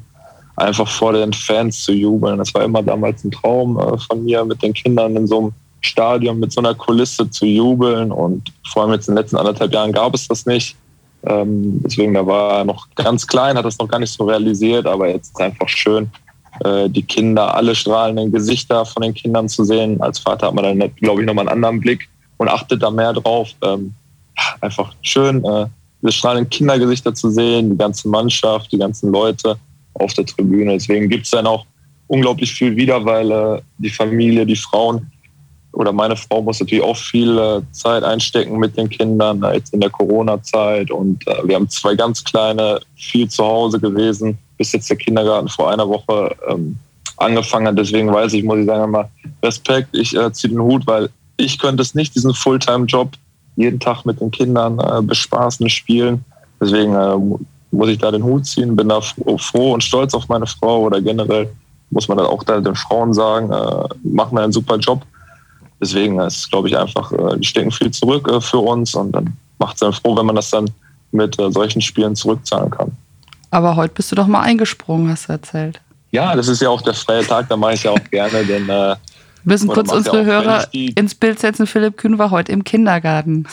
einfach 0.56 0.88
vor 0.88 1.14
den 1.14 1.34
Fans 1.34 1.84
zu 1.84 1.94
jubeln. 1.94 2.38
Das 2.38 2.54
war 2.54 2.64
immer 2.64 2.84
damals 2.84 3.24
ein 3.24 3.32
Traum 3.32 3.80
äh, 3.80 3.98
von 3.98 4.24
mir, 4.24 4.46
mit 4.46 4.62
den 4.62 4.74
Kindern 4.74 5.16
in 5.16 5.28
so 5.28 5.40
einem 5.40 5.54
Stadion 5.86 6.40
mit 6.40 6.52
so 6.52 6.62
einer 6.62 6.74
Kulisse 6.74 7.30
zu 7.30 7.46
jubeln. 7.46 8.12
Und 8.12 8.52
vor 8.72 8.84
allem 8.84 8.94
jetzt 8.94 9.08
in 9.08 9.16
den 9.16 9.22
letzten 9.22 9.38
anderthalb 9.38 9.74
Jahren 9.74 9.92
gab 9.92 10.14
es 10.14 10.28
das 10.28 10.46
nicht. 10.46 10.76
Ähm, 11.26 11.82
deswegen, 11.84 12.14
da 12.14 12.26
war 12.26 12.60
er 12.60 12.66
noch 12.66 12.88
ganz 12.96 13.26
klein, 13.28 13.58
hat 13.58 13.66
das 13.66 13.78
noch 13.78 13.88
gar 13.88 14.00
nicht 14.00 14.14
so 14.14 14.26
realisiert, 14.26 14.86
aber 14.86 15.08
jetzt 15.08 15.28
ist 15.28 15.36
es 15.36 15.42
einfach 15.42 15.70
schön, 15.70 16.12
äh, 16.66 16.90
die 16.90 17.04
Kinder, 17.04 17.56
alle 17.56 17.76
strahlenden 17.76 18.32
Gesichter 18.32 18.86
von 18.86 19.04
den 19.04 19.14
Kindern 19.14 19.48
zu 19.48 19.64
sehen. 19.64 20.02
Als 20.02 20.20
Vater 20.20 20.48
hat 20.48 20.54
man 20.54 20.66
dann, 20.66 20.96
glaube 20.96 21.22
ich, 21.22 21.28
nochmal 21.28 21.48
einen 21.48 21.56
anderen 21.56 21.80
Blick 21.80 22.10
und 22.38 22.50
achtet 22.50 22.84
da 22.84 22.92
mehr 22.92 23.14
drauf. 23.14 23.50
Ähm, 23.62 23.94
einfach 24.60 24.94
schön, 25.02 25.44
äh, 25.46 25.68
diese 26.04 26.12
strahlenden 26.12 26.50
Kindergesichter 26.50 27.14
zu 27.14 27.30
sehen, 27.30 27.72
die 27.72 27.78
ganze 27.78 28.10
Mannschaft, 28.10 28.72
die 28.72 28.78
ganzen 28.78 29.12
Leute 29.12 29.58
auf 29.94 30.14
der 30.14 30.26
Tribüne. 30.26 30.74
Deswegen 30.74 31.10
gibt 31.10 31.26
es 31.26 31.32
dann 31.32 31.48
auch 31.48 31.66
unglaublich 32.08 32.54
viel 32.54 32.76
wieder, 32.76 33.04
weil 33.06 33.32
äh, 33.32 33.62
die 33.78 33.90
Familie, 33.90 34.46
die 34.46 34.56
Frauen 34.56 35.10
oder 35.72 35.92
meine 35.92 36.16
Frau 36.16 36.42
muss 36.42 36.60
natürlich 36.60 36.84
auch 36.84 36.98
viel 36.98 37.38
äh, 37.38 37.62
Zeit 37.72 38.04
einstecken 38.04 38.58
mit 38.58 38.78
den 38.78 38.90
Kindern, 38.90 39.42
äh, 39.44 39.56
jetzt 39.56 39.74
in 39.74 39.80
der 39.80 39.90
Corona-Zeit. 39.90 40.92
Und 40.92 41.26
äh, 41.28 41.48
wir 41.48 41.56
haben 41.56 41.70
zwei 41.70 41.96
ganz 41.96 42.24
kleine, 42.24 42.80
viel 42.96 43.28
zu 43.28 43.44
Hause 43.44 43.80
gewesen, 43.80 44.38
bis 44.58 44.72
jetzt 44.74 44.90
der 44.90 44.98
Kindergarten 44.98 45.48
vor 45.48 45.72
einer 45.72 45.88
Woche 45.88 46.36
ähm, 46.48 46.78
angefangen 47.18 47.68
hat. 47.68 47.78
Deswegen 47.78 48.14
weiß 48.14 48.34
ich, 48.34 48.44
muss 48.44 48.60
ich 48.60 48.66
sagen, 48.66 48.92
mal 48.92 49.10
Respekt, 49.42 49.90
ich 49.94 50.16
äh, 50.16 50.32
ziehe 50.32 50.54
den 50.54 50.62
Hut, 50.62 50.86
weil 50.86 51.10
ich 51.38 51.58
könnte 51.58 51.82
es 51.82 51.96
nicht, 51.96 52.14
diesen 52.14 52.34
Fulltime-Job 52.34 53.14
jeden 53.56 53.80
Tag 53.80 54.06
mit 54.06 54.20
den 54.20 54.32
Kindern 54.32 54.80
äh, 54.80 55.02
bespaßen, 55.02 55.70
spielen. 55.70 56.24
Deswegen 56.60 56.94
äh, 56.94 57.18
muss 57.72 57.90
ich 57.90 57.98
da 57.98 58.12
den 58.12 58.24
Hut 58.24 58.46
ziehen, 58.46 58.76
bin 58.76 58.90
da 58.90 59.02
froh 59.02 59.74
und 59.74 59.84
stolz 59.84 60.14
auf 60.14 60.28
meine 60.28 60.48
Frau 60.48 60.82
oder 60.82 61.02
generell 61.02 61.50
muss 61.90 62.08
man 62.08 62.18
dann 62.18 62.28
auch 62.28 62.44
da 62.44 62.60
den 62.60 62.76
Frauen 62.76 63.14
sagen, 63.14 63.52
äh, 63.52 63.88
machen 64.04 64.38
einen 64.38 64.52
super 64.52 64.78
Job. 64.78 65.04
Deswegen 65.80 66.20
ist, 66.20 66.50
glaube 66.50 66.70
ich, 66.70 66.78
einfach, 66.78 67.12
äh, 67.12 67.38
die 67.38 67.48
stecken 67.48 67.72
viel 67.72 67.92
zurück 67.92 68.28
äh, 68.32 68.42
für 68.42 68.60
uns 68.60 68.96
und 68.96 69.12
dann 69.12 69.38
macht 69.60 69.76
es 69.76 69.82
dann 69.82 69.94
froh, 69.94 70.16
wenn 70.18 70.26
man 70.26 70.36
das 70.36 70.50
dann 70.50 70.70
mit 71.12 71.40
äh, 71.40 71.52
solchen 71.52 71.82
Spielen 71.82 72.16
zurückzahlen 72.16 72.72
kann. 72.72 72.92
Aber 73.52 73.76
heute 73.76 73.94
bist 73.94 74.12
du 74.12 74.16
doch 74.16 74.28
mal 74.28 74.42
eingesprungen, 74.42 75.10
hast 75.10 75.30
du 75.30 75.34
erzählt. 75.34 75.80
Ja, 76.12 76.36
das 76.36 76.48
ist 76.48 76.62
ja 76.62 76.70
auch 76.70 76.82
der 76.82 76.94
freie 76.94 77.26
Tag, 77.26 77.50
da 77.50 77.58
mache 77.58 77.74
ich 77.74 77.84
ja 77.84 77.92
auch 77.92 78.04
gerne, 78.12 78.44
denn 78.46 78.68
äh, 78.70 78.96
wir 79.44 79.54
müssen 79.54 79.70
kurz 79.70 79.92
unsere 79.92 80.26
Hörer 80.26 80.68
ins 80.72 81.16
Bild 81.16 81.40
setzen. 81.40 81.68
Philipp 81.68 81.98
Kühn 81.98 82.18
war 82.18 82.32
heute 82.32 82.52
im 82.52 82.64
Kindergarten. 82.64 83.46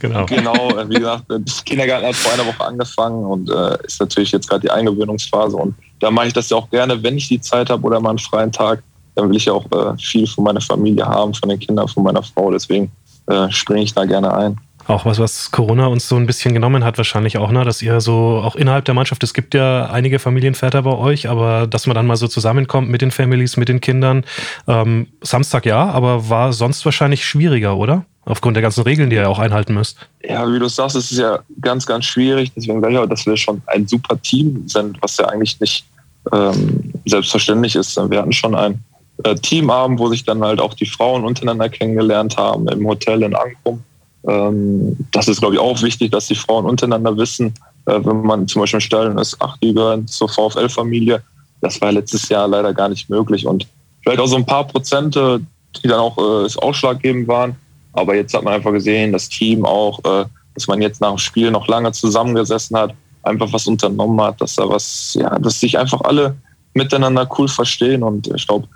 Genau. 0.00 0.26
Genau, 0.26 0.54
wie 0.88 0.96
gesagt, 0.96 1.24
das 1.28 1.64
Kindergarten 1.64 2.06
hat 2.06 2.16
vor 2.16 2.32
einer 2.32 2.44
Woche 2.46 2.64
angefangen 2.64 3.24
und 3.24 3.48
äh, 3.48 3.78
ist 3.86 4.00
natürlich 4.00 4.32
jetzt 4.32 4.48
gerade 4.48 4.62
die 4.62 4.70
Eingewöhnungsphase. 4.70 5.56
Und 5.56 5.76
da 6.00 6.10
mache 6.10 6.26
ich 6.26 6.32
das 6.32 6.50
ja 6.50 6.56
auch 6.56 6.68
gerne, 6.70 7.00
wenn 7.02 7.16
ich 7.16 7.28
die 7.28 7.40
Zeit 7.40 7.70
habe 7.70 7.82
oder 7.84 8.00
mal 8.00 8.10
einen 8.10 8.18
freien 8.18 8.50
Tag, 8.50 8.82
dann 9.14 9.28
will 9.28 9.36
ich 9.36 9.44
ja 9.44 9.52
auch 9.52 9.64
äh, 9.70 9.96
viel 9.98 10.26
von 10.26 10.44
meiner 10.44 10.60
Familie 10.60 11.06
haben, 11.06 11.32
von 11.34 11.48
den 11.48 11.60
Kindern, 11.60 11.86
von 11.86 12.02
meiner 12.02 12.22
Frau. 12.22 12.50
Deswegen 12.50 12.90
äh, 13.26 13.50
springe 13.50 13.82
ich 13.82 13.94
da 13.94 14.04
gerne 14.04 14.34
ein. 14.34 14.58
Auch 14.86 15.04
was, 15.04 15.18
was 15.18 15.50
Corona 15.50 15.86
uns 15.86 16.08
so 16.08 16.16
ein 16.16 16.26
bisschen 16.26 16.54
genommen 16.54 16.84
hat, 16.84 16.98
wahrscheinlich 16.98 17.38
auch, 17.38 17.50
ne? 17.52 17.64
dass 17.64 17.82
ihr 17.82 18.00
so 18.00 18.40
auch 18.44 18.56
innerhalb 18.56 18.84
der 18.84 18.94
Mannschaft, 18.94 19.22
es 19.22 19.34
gibt 19.34 19.54
ja 19.54 19.86
einige 19.86 20.18
Familienväter 20.18 20.82
bei 20.82 20.94
euch, 20.94 21.28
aber 21.28 21.66
dass 21.66 21.86
man 21.86 21.94
dann 21.94 22.06
mal 22.06 22.16
so 22.16 22.28
zusammenkommt 22.28 22.88
mit 22.88 23.02
den 23.02 23.10
Families, 23.10 23.56
mit 23.56 23.68
den 23.68 23.80
Kindern. 23.80 24.24
Ähm, 24.66 25.08
Samstag 25.20 25.66
ja, 25.66 25.88
aber 25.90 26.28
war 26.28 26.52
sonst 26.52 26.84
wahrscheinlich 26.84 27.24
schwieriger, 27.24 27.76
oder? 27.76 28.04
Aufgrund 28.24 28.56
der 28.56 28.62
ganzen 28.62 28.82
Regeln, 28.82 29.10
die 29.10 29.16
ihr 29.16 29.28
auch 29.28 29.40
einhalten 29.40 29.74
müsst. 29.74 29.98
Ja, 30.22 30.50
wie 30.52 30.58
du 30.58 30.68
sagst, 30.68 30.94
es 30.94 31.10
ist 31.10 31.18
ja 31.18 31.40
ganz, 31.60 31.86
ganz 31.86 32.04
schwierig. 32.04 32.52
Deswegen 32.54 32.80
sage 32.80 32.92
ich 32.92 32.98
auch, 33.00 33.06
dass 33.06 33.26
wir 33.26 33.36
schon 33.36 33.60
ein 33.66 33.86
super 33.88 34.20
Team 34.22 34.68
sind, 34.68 34.96
was 35.02 35.16
ja 35.16 35.26
eigentlich 35.26 35.58
nicht 35.58 35.84
ähm, 36.32 36.92
selbstverständlich 37.04 37.74
ist. 37.74 37.96
Wir 37.96 38.18
hatten 38.18 38.32
schon 38.32 38.54
ein 38.54 38.82
äh, 39.24 39.34
Teamabend, 39.34 39.98
wo 39.98 40.08
sich 40.08 40.24
dann 40.24 40.42
halt 40.42 40.60
auch 40.60 40.74
die 40.74 40.86
Frauen 40.86 41.24
untereinander 41.24 41.68
kennengelernt 41.68 42.36
haben 42.36 42.68
im 42.68 42.86
Hotel 42.86 43.22
in 43.24 43.34
Ankrum. 43.34 43.82
Ähm, 44.28 44.96
das 45.12 45.28
ist, 45.28 45.40
glaube 45.40 45.54
ich, 45.54 45.60
auch 45.60 45.82
wichtig, 45.82 46.12
dass 46.12 46.26
die 46.26 46.34
Frauen 46.34 46.66
untereinander 46.66 47.16
wissen, 47.16 47.54
äh, 47.86 48.00
wenn 48.02 48.22
man 48.22 48.46
zum 48.46 48.60
Beispiel 48.60 48.80
Stellen 48.80 49.18
ist, 49.18 49.36
ach, 49.40 49.56
die 49.58 49.74
gehören 49.74 50.06
zur 50.06 50.28
VfL-Familie. 50.28 51.22
Das 51.60 51.80
war 51.80 51.92
letztes 51.92 52.28
Jahr 52.28 52.48
leider 52.48 52.72
gar 52.72 52.88
nicht 52.88 53.08
möglich. 53.10 53.46
Und 53.46 53.66
vielleicht 54.02 54.20
auch 54.20 54.26
so 54.26 54.36
ein 54.36 54.46
paar 54.46 54.66
Prozente, 54.66 55.40
die 55.82 55.88
dann 55.88 56.00
auch 56.00 56.16
äh, 56.18 56.48
ausschlaggebend 56.58 57.28
waren, 57.28 57.56
aber 57.92 58.14
jetzt 58.14 58.34
hat 58.34 58.42
man 58.42 58.54
einfach 58.54 58.72
gesehen, 58.72 59.12
das 59.12 59.28
Team 59.28 59.64
auch, 59.64 59.98
äh, 60.04 60.24
dass 60.54 60.66
man 60.66 60.80
jetzt 60.80 61.00
nach 61.00 61.10
dem 61.10 61.18
Spiel 61.18 61.50
noch 61.50 61.68
lange 61.68 61.92
zusammengesessen 61.92 62.76
hat, 62.76 62.94
einfach 63.22 63.52
was 63.52 63.66
unternommen 63.66 64.20
hat, 64.20 64.40
dass 64.40 64.56
da 64.56 64.68
was, 64.68 65.14
ja, 65.14 65.38
dass 65.38 65.60
sich 65.60 65.78
einfach 65.78 66.00
alle 66.02 66.36
miteinander 66.74 67.28
cool 67.38 67.48
verstehen. 67.48 68.02
Und 68.02 68.28
ich 68.34 68.46
glaube, 68.46 68.66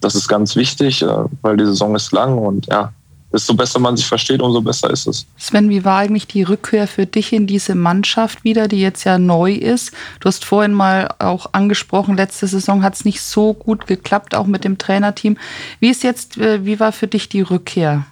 das 0.00 0.14
ist 0.14 0.28
ganz 0.28 0.56
wichtig, 0.56 1.02
äh, 1.02 1.24
weil 1.42 1.56
die 1.56 1.64
Saison 1.64 1.94
ist 1.94 2.12
lang 2.12 2.38
und 2.38 2.66
ja, 2.66 2.92
desto 3.36 3.54
besser 3.54 3.78
man 3.78 3.96
sich 3.96 4.06
versteht, 4.06 4.40
umso 4.40 4.60
besser 4.60 4.90
ist 4.90 5.06
es. 5.06 5.26
Sven, 5.36 5.68
wie 5.68 5.84
war 5.84 5.98
eigentlich 5.98 6.26
die 6.26 6.42
Rückkehr 6.42 6.88
für 6.88 7.06
dich 7.06 7.32
in 7.32 7.46
diese 7.46 7.74
Mannschaft 7.74 8.44
wieder, 8.44 8.66
die 8.66 8.80
jetzt 8.80 9.04
ja 9.04 9.18
neu 9.18 9.52
ist? 9.52 9.92
Du 10.20 10.28
hast 10.28 10.44
vorhin 10.44 10.72
mal 10.72 11.14
auch 11.18 11.50
angesprochen, 11.52 12.16
letzte 12.16 12.46
Saison 12.46 12.82
hat 12.82 12.94
es 12.94 13.04
nicht 13.04 13.20
so 13.20 13.52
gut 13.52 13.86
geklappt, 13.86 14.34
auch 14.34 14.46
mit 14.46 14.64
dem 14.64 14.78
Trainerteam. 14.78 15.36
Wie 15.80 15.90
ist 15.90 16.02
jetzt, 16.02 16.38
äh, 16.38 16.64
wie 16.64 16.80
war 16.80 16.92
für 16.92 17.06
dich 17.06 17.28
die 17.28 17.42
Rückkehr? 17.42 18.06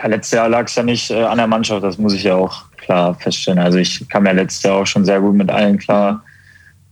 Ja, 0.00 0.08
letztes 0.08 0.32
Jahr 0.32 0.48
lag 0.48 0.66
es 0.66 0.76
ja 0.76 0.82
nicht 0.84 1.10
äh, 1.10 1.24
an 1.24 1.38
der 1.38 1.48
Mannschaft, 1.48 1.82
das 1.82 1.98
muss 1.98 2.12
ich 2.12 2.22
ja 2.22 2.36
auch 2.36 2.64
klar 2.76 3.14
feststellen. 3.14 3.58
Also 3.58 3.78
ich 3.78 4.08
kam 4.08 4.24
ja 4.26 4.32
letztes 4.32 4.62
Jahr 4.62 4.76
auch 4.76 4.86
schon 4.86 5.04
sehr 5.04 5.20
gut 5.20 5.34
mit 5.34 5.50
allen 5.50 5.76
klar. 5.76 6.22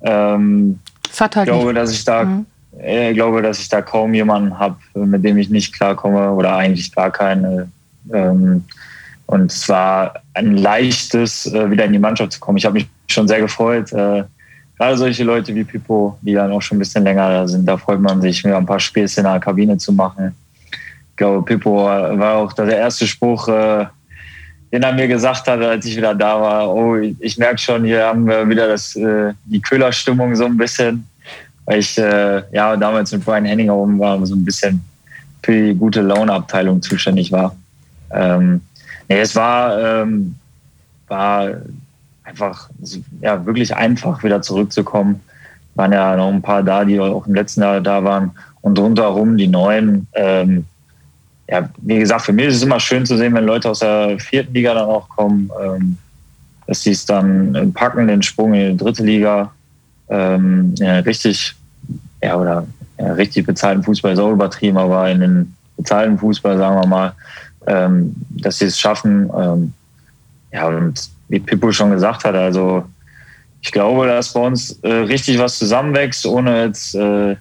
Ähm, 0.03 0.80
das 1.09 1.20
hat 1.20 1.37
halt 1.37 1.49
ich 1.49 1.55
glaube, 1.55 1.72
nicht. 1.72 1.76
dass 1.76 1.93
ich 1.93 2.05
da 2.05 2.24
mhm. 2.24 2.47
ich 2.84 3.14
glaube, 3.14 3.43
dass 3.43 3.61
ich 3.61 3.68
da 3.68 3.80
kaum 3.80 4.12
jemanden 4.12 4.59
habe, 4.59 4.76
mit 4.95 5.24
dem 5.24 5.39
ich 5.39 5.49
nicht 5.49 5.72
klarkomme 5.72 6.32
oder 6.32 6.57
eigentlich 6.57 6.93
gar 6.93 7.11
keine. 7.11 7.70
Ähm, 8.12 8.64
und 9.26 9.50
es 9.50 9.68
war 9.68 10.14
ein 10.34 10.57
leichtes, 10.57 11.46
äh, 11.52 11.70
wieder 11.70 11.84
in 11.84 11.92
die 11.92 11.98
Mannschaft 11.98 12.32
zu 12.32 12.40
kommen. 12.40 12.59
Ich 12.59 12.64
habe 12.64 12.74
mich 12.74 12.88
schon 13.09 13.26
sehr 13.26 13.40
gefreut. 13.40 13.92
Äh, 13.92 14.24
gerade 14.78 14.96
solche 14.96 15.24
Leute 15.24 15.54
wie 15.54 15.64
Pippo, 15.64 16.18
die 16.22 16.34
dann 16.34 16.52
auch 16.52 16.62
schon 16.62 16.76
ein 16.76 16.80
bisschen 16.80 17.04
länger 17.04 17.30
da 17.30 17.48
sind, 17.48 17.66
da 17.66 17.76
freut 17.76 18.00
man 18.00 18.20
sich, 18.20 18.44
mir 18.44 18.57
ein 18.57 18.66
paar 18.66 18.80
Späße 18.80 19.20
in 19.20 19.26
der 19.26 19.40
Kabine 19.40 19.76
zu 19.78 19.92
machen 19.92 20.34
ich 21.16 21.18
glaube, 21.18 21.46
Pippo 21.46 21.76
war 21.86 22.34
auch 22.34 22.52
der 22.52 22.76
erste 22.76 23.07
Spruch, 23.07 23.48
äh, 23.48 23.86
den 24.70 24.82
er 24.82 24.92
mir 24.92 25.09
gesagt 25.09 25.48
hat, 25.48 25.62
als 25.62 25.86
ich 25.86 25.96
wieder 25.96 26.14
da 26.14 26.38
war. 26.38 26.74
Oh, 26.74 26.96
ich 26.96 27.38
merke 27.38 27.57
schon, 27.57 27.86
hier 27.86 28.04
haben 28.04 28.28
wir 28.28 28.46
wieder 28.46 28.68
das, 28.68 28.94
äh, 28.96 29.32
die 29.46 29.62
Köhlerstimmung 29.62 30.36
so 30.36 30.44
ein 30.44 30.59
bisschen. 30.59 31.09
Weil 31.64 31.78
ich 31.78 31.96
äh, 31.96 32.42
ja 32.52 32.76
damals 32.76 33.12
mit 33.12 33.24
Brian 33.24 33.46
Henning 33.46 33.70
oben 33.70 33.98
war, 33.98 34.26
so 34.26 34.34
ein 34.34 34.44
bisschen 34.44 34.84
für 35.42 35.52
die 35.52 35.74
gute 35.74 36.02
Laune-Abteilung 36.02 36.82
zuständig 36.82 37.32
war. 37.32 37.57
Ähm, 38.11 38.61
nee, 39.09 39.20
es 39.20 39.34
war, 39.34 40.02
ähm, 40.02 40.36
war 41.09 41.48
einfach 42.24 42.68
ja, 43.20 43.44
wirklich 43.46 43.74
einfach, 43.74 44.22
wieder 44.22 44.42
zurückzukommen. 44.42 45.20
Waren 45.74 45.92
ja 45.92 46.16
noch 46.16 46.32
ein 46.32 46.42
paar 46.42 46.62
da, 46.62 46.84
die 46.84 46.98
auch 46.98 47.26
im 47.26 47.34
letzten 47.34 47.62
Jahr 47.62 47.80
da 47.80 48.02
waren. 48.02 48.32
Und 48.61 48.78
rundherum 48.78 49.36
die 49.36 49.46
neuen. 49.46 50.07
Ähm, 50.14 50.64
ja, 51.48 51.68
wie 51.78 51.98
gesagt, 51.98 52.22
für 52.22 52.32
mich 52.32 52.46
ist 52.46 52.57
es 52.57 52.62
immer 52.62 52.80
schön 52.80 53.07
zu 53.07 53.16
sehen, 53.16 53.34
wenn 53.34 53.44
Leute 53.44 53.70
aus 53.70 53.78
der 53.78 54.18
vierten 54.18 54.52
Liga 54.52 54.74
dann 54.74 54.86
auch 54.88 55.09
kommen, 55.09 55.50
ähm, 55.62 55.98
dass 56.66 56.82
sie 56.82 56.90
es 56.90 57.07
dann 57.07 57.72
packen, 57.72 58.09
den 58.09 58.22
Sprung 58.22 58.54
in 58.54 58.72
die 58.72 58.84
dritte 58.84 59.04
Liga. 59.04 59.52
Ähm, 60.09 60.74
ja, 60.78 60.98
richtig, 60.98 61.54
ja, 62.20 62.36
oder 62.36 62.66
ja, 62.98 63.12
richtig 63.12 63.46
bezahlten 63.46 63.84
Fußball 63.84 64.14
ist 64.14 64.18
auch 64.18 64.32
übertrieben, 64.32 64.78
aber 64.78 65.09
in 65.11 65.20
den 65.20 65.57
bezahlten 65.76 66.18
Fußball, 66.18 66.59
sagen 66.59 66.80
wir 66.80 66.86
mal, 66.86 67.12
ähm, 67.66 68.14
dass 68.30 68.58
sie 68.58 68.66
es 68.66 68.78
schaffen. 68.78 69.30
Ähm, 69.36 69.72
ja, 70.52 70.68
und 70.68 71.10
wie 71.28 71.40
Pippo 71.40 71.72
schon 71.72 71.90
gesagt 71.90 72.24
hat, 72.24 72.34
also 72.34 72.84
ich 73.60 73.72
glaube, 73.72 74.06
dass 74.06 74.32
bei 74.32 74.40
uns 74.40 74.78
äh, 74.82 74.88
richtig 74.88 75.38
was 75.38 75.58
zusammenwächst, 75.58 76.24
ohne 76.26 76.64
jetzt 76.64 76.94
äh, 76.94 77.36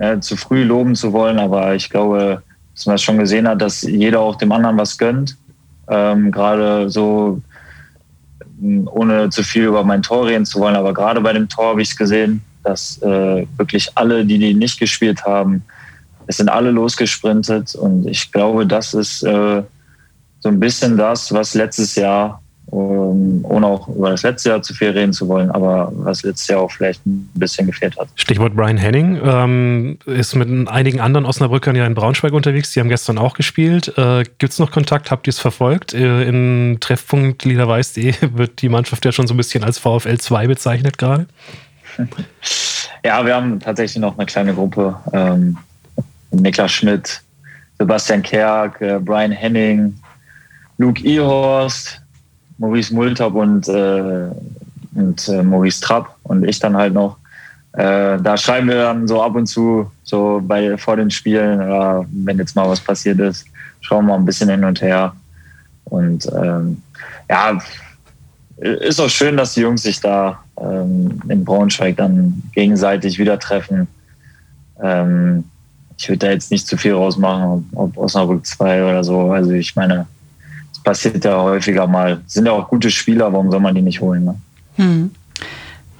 ja, 0.00 0.20
zu 0.20 0.36
früh 0.36 0.64
loben 0.64 0.94
zu 0.94 1.12
wollen, 1.12 1.38
aber 1.38 1.74
ich 1.74 1.88
glaube, 1.88 2.42
dass 2.74 2.86
man 2.86 2.98
schon 2.98 3.18
gesehen 3.18 3.48
hat, 3.48 3.62
dass 3.62 3.82
jeder 3.82 4.20
auch 4.20 4.36
dem 4.36 4.52
anderen 4.52 4.76
was 4.76 4.98
gönnt. 4.98 5.36
Ähm, 5.88 6.32
Gerade 6.32 6.90
so 6.90 7.40
ohne 8.60 9.30
zu 9.30 9.42
viel 9.42 9.64
über 9.64 9.84
mein 9.84 10.02
Tor 10.02 10.26
reden 10.26 10.46
zu 10.46 10.60
wollen, 10.60 10.76
aber 10.76 10.92
gerade 10.92 11.20
bei 11.20 11.32
dem 11.32 11.48
Tor 11.48 11.70
habe 11.70 11.82
ich 11.82 11.90
es 11.90 11.96
gesehen, 11.96 12.42
dass 12.64 13.00
äh, 13.02 13.46
wirklich 13.56 13.90
alle, 13.94 14.24
die 14.24 14.38
die 14.38 14.54
nicht 14.54 14.78
gespielt 14.80 15.24
haben, 15.24 15.62
es 16.26 16.36
sind 16.38 16.48
alle 16.48 16.70
losgesprintet 16.70 17.74
und 17.74 18.06
ich 18.06 18.32
glaube, 18.32 18.66
das 18.66 18.94
ist 18.94 19.22
äh, 19.22 19.62
so 20.40 20.48
ein 20.48 20.60
bisschen 20.60 20.96
das, 20.96 21.32
was 21.32 21.54
letztes 21.54 21.94
Jahr 21.94 22.40
um, 22.66 23.44
ohne 23.44 23.66
auch 23.66 23.88
über 23.88 24.10
das 24.10 24.22
letzte 24.22 24.50
Jahr 24.50 24.62
zu 24.62 24.74
viel 24.74 24.90
reden 24.90 25.12
zu 25.12 25.28
wollen, 25.28 25.50
aber 25.50 25.92
was 25.94 26.22
letztes 26.24 26.48
Jahr 26.48 26.60
auch 26.60 26.70
vielleicht 26.70 27.04
ein 27.06 27.30
bisschen 27.34 27.66
gefehlt 27.66 27.96
hat. 27.98 28.08
Stichwort 28.16 28.56
Brian 28.56 28.76
Henning 28.76 29.20
ähm, 29.22 29.98
ist 30.06 30.34
mit 30.34 30.68
einigen 30.68 31.00
anderen 31.00 31.26
Osnabrückern 31.26 31.76
ja 31.76 31.86
in 31.86 31.94
Braunschweig 31.94 32.32
unterwegs. 32.32 32.72
Die 32.72 32.80
haben 32.80 32.88
gestern 32.88 33.18
auch 33.18 33.34
gespielt. 33.34 33.96
Äh, 33.96 34.24
Gibt 34.38 34.52
es 34.52 34.58
noch 34.58 34.72
Kontakt? 34.72 35.10
Habt 35.10 35.28
ihr 35.28 35.30
es 35.30 35.38
verfolgt? 35.38 35.94
Äh, 35.94 36.24
in 36.24 36.78
Treffpunkt 36.80 37.44
liederweiß.de 37.44 38.14
wird 38.34 38.60
die 38.62 38.68
Mannschaft 38.68 39.04
ja 39.04 39.12
schon 39.12 39.28
so 39.28 39.34
ein 39.34 39.36
bisschen 39.36 39.62
als 39.62 39.78
VfL 39.78 40.18
2 40.18 40.46
bezeichnet 40.48 40.98
gerade. 40.98 41.26
Ja, 43.04 43.24
wir 43.24 43.36
haben 43.36 43.60
tatsächlich 43.60 44.00
noch 44.00 44.18
eine 44.18 44.26
kleine 44.26 44.52
Gruppe. 44.52 44.96
Ähm, 45.12 45.58
Niklas 46.30 46.72
Schmidt, 46.72 47.22
Sebastian 47.78 48.22
Kerk, 48.22 48.80
äh, 48.80 48.98
Brian 48.98 49.32
Henning, 49.32 49.94
Luke 50.78 51.02
Ihorst, 51.02 52.00
Maurice 52.58 52.94
Multab 52.94 53.34
und, 53.34 53.68
äh, 53.68 54.28
und 54.94 55.28
äh, 55.28 55.42
Maurice 55.42 55.80
Trapp 55.80 56.14
und 56.24 56.44
ich 56.44 56.58
dann 56.58 56.76
halt 56.76 56.94
noch. 56.94 57.16
Äh, 57.72 58.18
da 58.22 58.36
schreiben 58.36 58.68
wir 58.68 58.76
dann 58.76 59.06
so 59.06 59.22
ab 59.22 59.34
und 59.34 59.46
zu, 59.46 59.90
so 60.02 60.40
bei 60.42 60.78
vor 60.78 60.96
den 60.96 61.10
Spielen, 61.10 61.60
oder 61.60 62.06
wenn 62.10 62.38
jetzt 62.38 62.56
mal 62.56 62.68
was 62.68 62.80
passiert 62.80 63.18
ist, 63.20 63.46
schauen 63.80 64.06
wir 64.06 64.12
mal 64.12 64.18
ein 64.18 64.24
bisschen 64.24 64.48
hin 64.48 64.64
und 64.64 64.80
her. 64.80 65.14
Und 65.84 66.26
ähm, 66.34 66.82
ja, 67.28 67.58
ist 68.56 69.00
auch 69.00 69.10
schön, 69.10 69.36
dass 69.36 69.52
die 69.52 69.60
Jungs 69.60 69.82
sich 69.82 70.00
da 70.00 70.42
ähm, 70.58 71.20
in 71.28 71.44
Braunschweig 71.44 71.96
dann 71.96 72.42
gegenseitig 72.54 73.18
wieder 73.18 73.38
treffen. 73.38 73.86
Ähm, 74.82 75.44
ich 75.98 76.08
würde 76.08 76.26
da 76.26 76.30
jetzt 76.32 76.50
nicht 76.50 76.66
zu 76.66 76.76
viel 76.76 76.92
rausmachen, 76.92 77.70
ob 77.74 77.96
Osnabrück 77.96 78.46
2 78.46 78.84
oder 78.84 79.04
so. 79.04 79.30
Also 79.30 79.52
ich 79.52 79.74
meine, 79.76 80.06
passiert 80.86 81.24
ja 81.24 81.42
häufiger 81.42 81.86
mal. 81.86 82.20
Sind 82.26 82.46
ja 82.46 82.52
auch 82.52 82.68
gute 82.68 82.90
Spieler, 82.90 83.32
warum 83.32 83.50
soll 83.50 83.60
man 83.60 83.74
die 83.74 83.82
nicht 83.82 84.00
holen? 84.00 84.24
Ne? 84.24 84.40
Hm. 84.76 85.10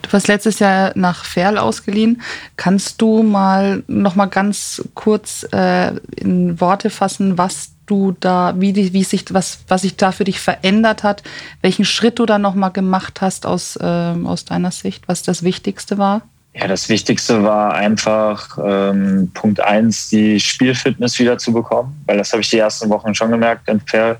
Du 0.02 0.12
warst 0.12 0.28
letztes 0.28 0.60
Jahr 0.60 0.92
nach 0.94 1.24
Ferl 1.24 1.58
ausgeliehen. 1.58 2.22
Kannst 2.56 3.02
du 3.02 3.24
mal 3.24 3.82
noch 3.88 4.14
mal 4.14 4.26
ganz 4.26 4.88
kurz 4.94 5.44
äh, 5.52 5.96
in 6.14 6.60
Worte 6.60 6.90
fassen, 6.90 7.36
was 7.36 7.72
du 7.86 8.16
da, 8.20 8.54
wie, 8.58 8.72
die, 8.72 8.92
wie 8.92 9.02
sich, 9.02 9.24
was, 9.30 9.60
was 9.66 9.82
sich 9.82 9.96
da 9.96 10.12
für 10.12 10.24
dich 10.24 10.38
verändert 10.38 11.02
hat, 11.02 11.24
welchen 11.62 11.84
Schritt 11.84 12.20
du 12.20 12.26
da 12.26 12.38
noch 12.38 12.54
mal 12.54 12.68
gemacht 12.68 13.20
hast 13.20 13.46
aus, 13.46 13.76
äh, 13.76 13.84
aus 14.24 14.44
deiner 14.44 14.70
Sicht, 14.70 15.08
was 15.08 15.24
das 15.24 15.42
Wichtigste 15.42 15.98
war? 15.98 16.22
Ja, 16.58 16.66
das 16.66 16.88
Wichtigste 16.88 17.42
war 17.42 17.74
einfach 17.74 18.58
ähm, 18.64 19.30
Punkt 19.34 19.60
eins, 19.60 20.08
die 20.08 20.40
Spielfitness 20.40 21.18
wieder 21.18 21.36
zu 21.36 21.52
bekommen, 21.52 22.02
weil 22.06 22.16
das 22.16 22.32
habe 22.32 22.40
ich 22.40 22.48
die 22.48 22.58
ersten 22.58 22.88
Wochen 22.88 23.14
schon 23.14 23.30
gemerkt 23.30 23.68
in 23.68 23.80
Ferl 23.80 24.16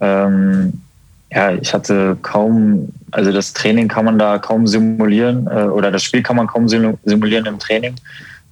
ähm, 0.00 0.80
ja, 1.30 1.52
ich 1.52 1.74
hatte 1.74 2.16
kaum, 2.22 2.88
also 3.10 3.32
das 3.32 3.52
Training 3.52 3.88
kann 3.88 4.04
man 4.04 4.18
da 4.18 4.38
kaum 4.38 4.66
simulieren 4.66 5.46
äh, 5.48 5.64
oder 5.64 5.90
das 5.90 6.04
Spiel 6.04 6.22
kann 6.22 6.36
man 6.36 6.46
kaum 6.46 6.68
simulieren 6.68 7.46
im 7.46 7.58
Training. 7.58 7.96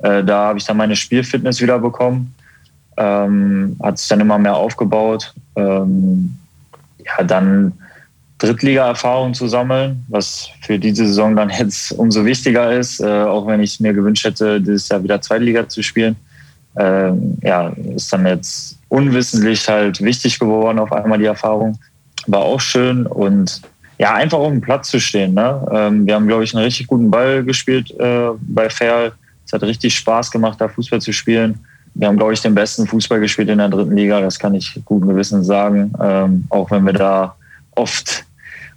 Äh, 0.00 0.24
da 0.24 0.48
habe 0.48 0.58
ich 0.58 0.64
dann 0.64 0.76
meine 0.76 0.96
Spielfitness 0.96 1.60
wieder 1.60 1.78
bekommen, 1.78 2.34
ähm, 2.96 3.76
hat 3.82 3.98
sich 3.98 4.08
dann 4.08 4.20
immer 4.20 4.38
mehr 4.38 4.56
aufgebaut. 4.56 5.32
Ähm, 5.56 6.36
ja, 7.04 7.24
dann 7.24 7.72
Drittliga-Erfahrung 8.38 9.32
zu 9.34 9.46
sammeln, 9.48 10.04
was 10.08 10.48
für 10.62 10.78
diese 10.78 11.06
Saison 11.06 11.36
dann 11.36 11.50
jetzt 11.50 11.92
umso 11.92 12.24
wichtiger 12.24 12.72
ist, 12.72 13.00
äh, 13.00 13.06
auch 13.06 13.46
wenn 13.46 13.60
ich 13.60 13.80
mir 13.80 13.92
gewünscht 13.92 14.24
hätte, 14.24 14.60
dieses 14.60 14.88
Jahr 14.88 15.02
wieder 15.02 15.20
Zweitliga 15.20 15.68
zu 15.68 15.82
spielen. 15.82 16.16
Ähm, 16.76 17.38
ja, 17.42 17.68
ist 17.94 18.12
dann 18.12 18.26
jetzt 18.26 18.78
unwissentlich 18.88 19.68
halt 19.68 20.00
wichtig 20.02 20.38
geworden, 20.38 20.78
auf 20.80 20.92
einmal 20.92 21.18
die 21.18 21.26
Erfahrung. 21.26 21.78
War 22.26 22.40
auch 22.40 22.60
schön 22.60 23.06
und 23.06 23.62
ja, 23.98 24.14
einfach 24.14 24.38
auf 24.38 24.50
dem 24.50 24.60
Platz 24.60 24.90
zu 24.90 24.98
stehen. 24.98 25.34
Ne? 25.34 25.66
Ähm, 25.70 26.06
wir 26.06 26.14
haben, 26.14 26.26
glaube 26.26 26.42
ich, 26.42 26.54
einen 26.54 26.64
richtig 26.64 26.88
guten 26.88 27.10
Ball 27.10 27.44
gespielt 27.44 27.92
äh, 28.00 28.30
bei 28.40 28.68
Ferl. 28.68 29.12
Es 29.46 29.52
hat 29.52 29.62
richtig 29.62 29.94
Spaß 29.94 30.32
gemacht, 30.32 30.60
da 30.60 30.68
Fußball 30.68 31.00
zu 31.00 31.12
spielen. 31.12 31.60
Wir 31.94 32.08
haben, 32.08 32.16
glaube 32.16 32.32
ich, 32.32 32.40
den 32.40 32.56
besten 32.56 32.88
Fußball 32.88 33.20
gespielt 33.20 33.48
in 33.48 33.58
der 33.58 33.68
dritten 33.68 33.94
Liga, 33.96 34.20
das 34.20 34.36
kann 34.36 34.54
ich 34.54 34.80
guten 34.84 35.06
Gewissens 35.06 35.46
sagen. 35.46 35.92
Ähm, 36.02 36.44
auch 36.48 36.72
wenn 36.72 36.84
wir 36.84 36.92
da 36.92 37.36
oft 37.76 38.24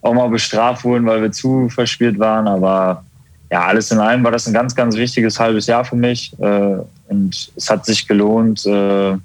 auch 0.01 0.13
mal 0.13 0.29
bestraft 0.29 0.83
wurden, 0.83 1.05
weil 1.05 1.21
wir 1.21 1.31
zu 1.31 1.69
verspielt 1.69 2.19
waren. 2.19 2.47
Aber 2.47 3.03
ja, 3.51 3.65
alles 3.65 3.91
in 3.91 3.99
allem 3.99 4.23
war 4.23 4.31
das 4.31 4.47
ein 4.47 4.53
ganz, 4.53 4.75
ganz 4.75 4.95
wichtiges 4.95 5.39
halbes 5.39 5.67
Jahr 5.67 5.85
für 5.85 5.95
mich. 5.95 6.33
Äh, 6.39 6.77
und 7.07 7.51
es 7.55 7.69
hat 7.69 7.85
sich 7.85 8.07
gelohnt, 8.07 8.65
äh, 8.65 9.17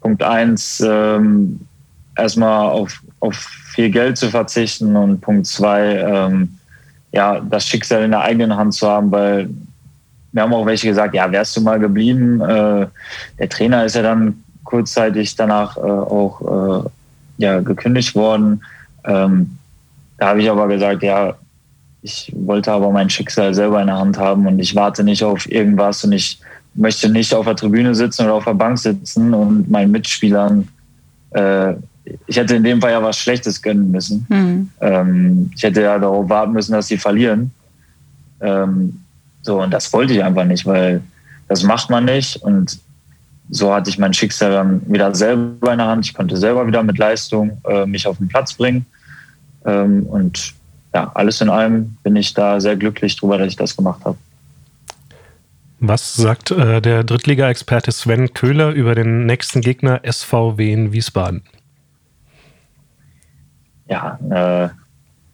Punkt 0.00 0.22
eins, 0.22 0.82
ähm, 0.84 1.60
erstmal 2.16 2.70
auf, 2.70 3.00
auf 3.20 3.36
viel 3.36 3.90
Geld 3.90 4.16
zu 4.16 4.30
verzichten 4.30 4.96
und 4.96 5.20
Punkt 5.20 5.46
zwei, 5.46 5.96
ähm, 5.96 6.58
ja, 7.12 7.40
das 7.40 7.66
Schicksal 7.66 8.04
in 8.04 8.12
der 8.12 8.20
eigenen 8.20 8.56
Hand 8.56 8.74
zu 8.74 8.88
haben, 8.88 9.10
weil 9.10 9.50
wir 10.32 10.42
haben 10.42 10.54
auch 10.54 10.64
welche 10.64 10.88
gesagt, 10.88 11.14
ja, 11.14 11.30
wärst 11.30 11.56
du 11.56 11.60
mal 11.60 11.78
geblieben. 11.78 12.40
Äh, 12.40 12.86
der 13.38 13.48
Trainer 13.48 13.84
ist 13.84 13.96
ja 13.96 14.02
dann 14.02 14.42
kurzzeitig 14.64 15.34
danach 15.34 15.76
auch 15.76 16.86
ja, 17.40 17.60
gekündigt 17.60 18.14
worden. 18.14 18.62
Ähm, 19.04 19.56
da 20.18 20.28
habe 20.28 20.42
ich 20.42 20.50
aber 20.50 20.68
gesagt, 20.68 21.02
ja, 21.02 21.34
ich 22.02 22.32
wollte 22.34 22.72
aber 22.72 22.90
mein 22.90 23.10
Schicksal 23.10 23.54
selber 23.54 23.80
in 23.80 23.86
der 23.88 23.98
Hand 23.98 24.18
haben 24.18 24.46
und 24.46 24.58
ich 24.58 24.74
warte 24.74 25.02
nicht 25.02 25.24
auf 25.24 25.50
irgendwas 25.50 26.04
und 26.04 26.12
ich 26.12 26.40
möchte 26.74 27.08
nicht 27.08 27.34
auf 27.34 27.46
der 27.46 27.56
Tribüne 27.56 27.94
sitzen 27.94 28.24
oder 28.24 28.34
auf 28.34 28.44
der 28.44 28.54
Bank 28.54 28.78
sitzen 28.78 29.34
und 29.34 29.70
meinen 29.70 29.90
Mitspielern, 29.90 30.68
äh, 31.30 31.74
ich 32.26 32.36
hätte 32.36 32.56
in 32.56 32.64
dem 32.64 32.80
Fall 32.80 32.92
ja 32.92 33.02
was 33.02 33.18
Schlechtes 33.18 33.60
gönnen 33.62 33.90
müssen. 33.90 34.26
Mhm. 34.28 34.70
Ähm, 34.80 35.50
ich 35.54 35.62
hätte 35.62 35.82
ja 35.82 35.98
darauf 35.98 36.28
warten 36.28 36.52
müssen, 36.52 36.72
dass 36.72 36.88
sie 36.88 36.98
verlieren. 36.98 37.52
Ähm, 38.40 39.00
so, 39.42 39.62
und 39.62 39.70
das 39.70 39.92
wollte 39.92 40.12
ich 40.12 40.22
einfach 40.22 40.44
nicht, 40.44 40.66
weil 40.66 41.02
das 41.48 41.62
macht 41.62 41.88
man 41.90 42.04
nicht. 42.04 42.36
Und 42.42 42.78
so 43.50 43.74
hatte 43.74 43.90
ich 43.90 43.98
mein 43.98 44.14
Schicksal 44.14 44.52
dann 44.52 44.82
wieder 44.86 45.14
selber 45.14 45.72
in 45.72 45.78
der 45.78 45.88
Hand. 45.88 46.06
Ich 46.06 46.14
konnte 46.14 46.36
selber 46.36 46.66
wieder 46.66 46.82
mit 46.82 46.98
Leistung 46.98 47.60
äh, 47.64 47.84
mich 47.84 48.06
auf 48.06 48.18
den 48.18 48.28
Platz 48.28 48.54
bringen. 48.54 48.86
Ähm, 49.64 50.06
und 50.06 50.54
ja, 50.94 51.10
alles 51.14 51.40
in 51.40 51.48
allem 51.48 51.96
bin 52.02 52.16
ich 52.16 52.32
da 52.32 52.60
sehr 52.60 52.76
glücklich 52.76 53.16
drüber, 53.16 53.38
dass 53.38 53.48
ich 53.48 53.56
das 53.56 53.76
gemacht 53.76 54.04
habe. 54.04 54.16
Was 55.80 56.14
sagt 56.14 56.50
äh, 56.50 56.80
der 56.80 57.04
Drittliga-Experte 57.04 57.90
Sven 57.90 58.34
Köhler 58.34 58.70
über 58.70 58.94
den 58.94 59.26
nächsten 59.26 59.62
Gegner 59.62 60.02
SVW 60.04 60.72
in 60.72 60.92
Wiesbaden? 60.92 61.42
Ja, 63.88 64.18
äh, 64.30 64.68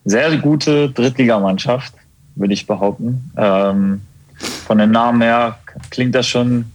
sehr 0.05 0.37
gute 0.37 0.89
Drittligamannschaft, 0.89 1.93
würde 2.35 2.53
ich 2.53 2.65
behaupten. 2.65 3.31
Ähm, 3.35 4.01
von 4.37 4.77
den 4.77 4.91
Namen 4.91 5.21
her 5.21 5.59
klingt 5.89 6.15
das 6.15 6.27
schon 6.27 6.71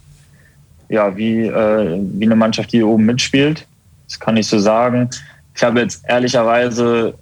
ja, 0.93 1.17
wie, 1.17 1.47
äh, 1.47 1.99
wie 2.13 2.25
eine 2.25 2.35
Mannschaft, 2.35 2.71
die 2.71 2.83
oben 2.83 3.05
mitspielt. 3.05 3.67
Das 4.07 4.19
kann 4.19 4.37
ich 4.37 4.47
so 4.47 4.59
sagen. 4.59 5.09
Ich 5.55 5.63
habe 5.63 5.79
jetzt 5.81 6.03
ehrlicherweise 6.07 7.15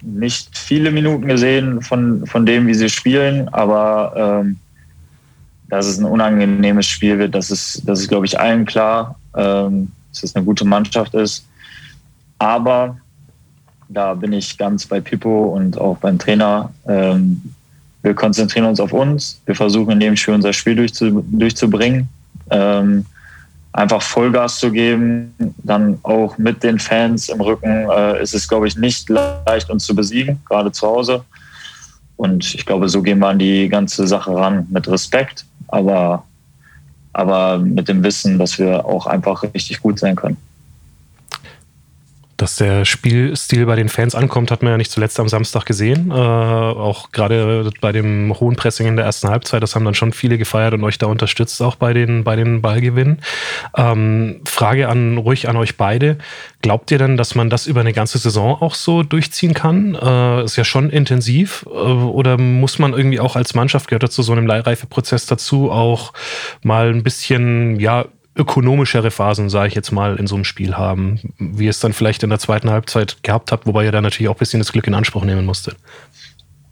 nicht 0.00 0.56
viele 0.56 0.92
Minuten 0.92 1.26
gesehen 1.26 1.82
von, 1.82 2.24
von 2.26 2.46
dem, 2.46 2.68
wie 2.68 2.74
sie 2.74 2.88
spielen, 2.88 3.48
aber 3.48 4.42
ähm, 4.44 4.58
dass 5.68 5.86
es 5.86 5.98
ein 5.98 6.04
unangenehmes 6.04 6.86
Spiel 6.86 7.18
wird, 7.18 7.34
das 7.34 7.50
ist, 7.50 7.82
das 7.84 8.00
ist 8.00 8.08
glaube 8.08 8.26
ich, 8.26 8.38
allen 8.38 8.64
klar, 8.64 9.18
ähm, 9.34 9.90
dass 10.12 10.22
es 10.22 10.36
eine 10.36 10.44
gute 10.44 10.64
Mannschaft 10.64 11.14
ist. 11.14 11.44
Aber 12.38 12.96
da 13.88 14.14
bin 14.14 14.32
ich 14.32 14.56
ganz 14.56 14.86
bei 14.86 15.00
Pippo 15.00 15.46
und 15.46 15.78
auch 15.78 15.96
beim 15.98 16.18
Trainer. 16.18 16.72
Ähm, 16.86 17.42
wir 18.02 18.14
konzentrieren 18.14 18.66
uns 18.66 18.78
auf 18.78 18.92
uns. 18.92 19.40
Wir 19.46 19.56
versuchen 19.56 19.92
in 19.92 20.00
dem 20.00 20.16
Spiel 20.16 20.34
unser 20.34 20.52
Spiel 20.52 20.76
durchzu, 20.76 21.24
durchzubringen. 21.28 22.08
Ähm, 22.50 23.04
einfach 23.76 24.02
Vollgas 24.02 24.58
zu 24.58 24.70
geben, 24.72 25.34
dann 25.58 25.98
auch 26.02 26.38
mit 26.38 26.62
den 26.62 26.78
Fans 26.78 27.28
im 27.28 27.40
Rücken 27.40 27.88
äh, 27.90 28.22
ist 28.22 28.34
es, 28.34 28.48
glaube 28.48 28.66
ich, 28.68 28.76
nicht 28.76 29.08
leicht, 29.08 29.70
uns 29.70 29.84
zu 29.84 29.94
besiegen, 29.94 30.40
gerade 30.48 30.72
zu 30.72 30.86
Hause. 30.86 31.24
Und 32.16 32.54
ich 32.54 32.64
glaube, 32.64 32.88
so 32.88 33.02
gehen 33.02 33.18
wir 33.18 33.28
an 33.28 33.38
die 33.38 33.68
ganze 33.68 34.06
Sache 34.06 34.34
ran 34.34 34.66
mit 34.70 34.88
Respekt 34.88 35.44
aber, 35.68 36.24
aber 37.12 37.58
mit 37.58 37.88
dem 37.88 38.02
Wissen, 38.02 38.38
dass 38.38 38.58
wir 38.58 38.84
auch 38.84 39.06
einfach 39.06 39.42
richtig 39.42 39.80
gut 39.80 39.98
sein 39.98 40.16
können. 40.16 40.36
Dass 42.46 42.54
der 42.54 42.84
Spielstil 42.84 43.66
bei 43.66 43.74
den 43.74 43.88
Fans 43.88 44.14
ankommt, 44.14 44.52
hat 44.52 44.62
man 44.62 44.70
ja 44.70 44.76
nicht 44.76 44.92
zuletzt 44.92 45.18
am 45.18 45.28
Samstag 45.28 45.66
gesehen. 45.66 46.12
Äh, 46.12 46.14
auch 46.14 47.10
gerade 47.10 47.72
bei 47.80 47.90
dem 47.90 48.38
hohen 48.38 48.54
Pressing 48.54 48.86
in 48.86 48.94
der 48.94 49.04
ersten 49.04 49.28
Halbzeit, 49.28 49.64
das 49.64 49.74
haben 49.74 49.84
dann 49.84 49.94
schon 49.94 50.12
viele 50.12 50.38
gefeiert 50.38 50.72
und 50.72 50.84
euch 50.84 50.96
da 50.96 51.06
unterstützt, 51.06 51.60
auch 51.60 51.74
bei 51.74 51.92
den, 51.92 52.22
bei 52.22 52.36
den 52.36 52.62
Ballgewinnen. 52.62 53.20
Ähm, 53.76 54.42
Frage 54.44 54.88
an 54.88 55.18
ruhig 55.18 55.48
an 55.48 55.56
euch 55.56 55.76
beide. 55.76 56.18
Glaubt 56.62 56.92
ihr 56.92 56.98
denn, 56.98 57.16
dass 57.16 57.34
man 57.34 57.50
das 57.50 57.66
über 57.66 57.80
eine 57.80 57.92
ganze 57.92 58.18
Saison 58.18 58.62
auch 58.62 58.76
so 58.76 59.02
durchziehen 59.02 59.52
kann? 59.52 59.96
Äh, 59.96 60.44
ist 60.44 60.54
ja 60.54 60.62
schon 60.62 60.90
intensiv. 60.90 61.66
Äh, 61.66 61.70
oder 61.70 62.38
muss 62.38 62.78
man 62.78 62.92
irgendwie 62.92 63.18
auch 63.18 63.34
als 63.34 63.56
Mannschaft, 63.56 63.88
gehört 63.88 64.04
dazu 64.04 64.22
so 64.22 64.30
einem 64.30 64.46
Leihreifeprozess 64.46 65.26
dazu, 65.26 65.72
auch 65.72 66.12
mal 66.62 66.90
ein 66.90 67.02
bisschen, 67.02 67.80
ja, 67.80 68.04
ökonomischere 68.36 69.10
Phasen, 69.10 69.48
sage 69.48 69.68
ich 69.68 69.74
jetzt 69.74 69.92
mal, 69.92 70.16
in 70.16 70.26
so 70.26 70.34
einem 70.34 70.44
Spiel 70.44 70.76
haben, 70.76 71.20
wie 71.38 71.64
ihr 71.64 71.70
es 71.70 71.80
dann 71.80 71.92
vielleicht 71.92 72.22
in 72.22 72.30
der 72.30 72.38
zweiten 72.38 72.70
Halbzeit 72.70 73.16
gehabt 73.22 73.50
habt, 73.50 73.66
wobei 73.66 73.84
ihr 73.84 73.92
da 73.92 74.00
natürlich 74.00 74.28
auch 74.28 74.34
ein 74.34 74.38
bisschen 74.38 74.60
das 74.60 74.72
Glück 74.72 74.86
in 74.86 74.94
Anspruch 74.94 75.24
nehmen 75.24 75.46
musstet. 75.46 75.76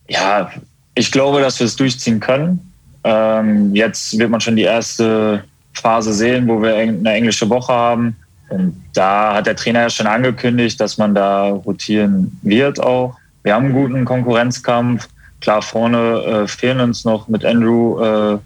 Ja, 0.09 0.51
ich 0.95 1.11
glaube, 1.11 1.41
dass 1.41 1.59
wir 1.59 1.67
es 1.67 1.77
durchziehen 1.77 2.21
können. 2.21 2.73
Ähm, 3.03 3.75
jetzt 3.75 4.19
wird 4.19 4.31
man 4.31 4.41
schon 4.41 4.57
die 4.57 4.63
erste 4.63 5.45
Phase 5.73 6.13
sehen, 6.13 6.47
wo 6.49 6.63
wir 6.63 6.77
eine 6.77 7.13
englische 7.13 7.49
Woche 7.49 7.73
haben. 7.73 8.17
Und 8.51 8.83
da 8.93 9.35
hat 9.35 9.47
der 9.47 9.57
Trainer 9.57 9.83
ja 9.83 9.91
schon 9.91 10.07
angekündigt, 10.07 10.79
dass 10.81 10.99
man 10.99 11.15
da 11.15 11.49
rotieren 11.49 12.39
wird 12.43 12.81
auch. 12.81 13.17
Wir 13.43 13.55
haben 13.55 13.67
einen 13.67 13.75
guten 13.75 14.05
Konkurrenzkampf. 14.05 15.09
Klar, 15.41 15.63
vorne 15.63 16.23
äh, 16.23 16.49
fehlen 16.49 16.81
uns 16.81 17.05
noch 17.05 17.29
mit 17.29 17.45
Andrew 17.45 18.03
äh, 18.03 18.39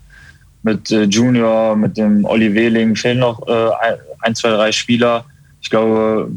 mit 0.63 0.91
äh, 0.91 1.05
Junior, 1.05 1.77
mit 1.77 1.97
dem 1.97 2.25
Olli 2.25 2.55
Wehling 2.55 2.97
fehlen 2.97 3.21
noch 3.21 3.47
äh, 3.47 3.71
ein, 4.21 4.35
zwei, 4.35 4.51
drei 4.51 4.73
Spieler. 4.73 5.25
Ich 5.61 5.71
glaube, 5.71 6.31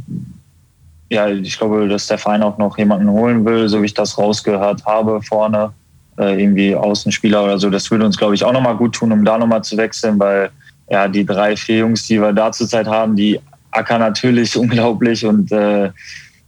ja, 1.09 1.27
ich 1.27 1.57
glaube, 1.57 1.87
dass 1.87 2.07
der 2.07 2.17
Verein 2.17 2.43
auch 2.43 2.57
noch 2.57 2.77
jemanden 2.77 3.09
holen 3.09 3.43
will, 3.45 3.67
so 3.67 3.81
wie 3.81 3.87
ich 3.87 3.93
das 3.93 4.17
rausgehört 4.17 4.85
habe 4.85 5.21
vorne. 5.21 5.73
Äh, 6.17 6.41
irgendwie 6.41 6.75
Außenspieler 6.75 7.43
oder 7.43 7.57
so. 7.57 7.69
Das 7.69 7.89
würde 7.89 8.05
uns, 8.05 8.17
glaube 8.17 8.35
ich, 8.35 8.43
auch 8.43 8.53
nochmal 8.53 8.75
gut 8.75 8.95
tun, 8.95 9.11
um 9.11 9.25
da 9.25 9.37
nochmal 9.37 9.63
zu 9.63 9.77
wechseln, 9.77 10.19
weil 10.19 10.49
ja, 10.89 11.07
die 11.07 11.25
drei, 11.25 11.55
vier 11.55 11.79
Jungs, 11.79 12.05
die 12.05 12.21
wir 12.21 12.33
da 12.33 12.51
zurzeit 12.51 12.85
haben, 12.85 13.15
die 13.15 13.39
ackern 13.71 14.01
natürlich 14.01 14.57
unglaublich 14.57 15.25
und 15.25 15.51
äh, 15.51 15.89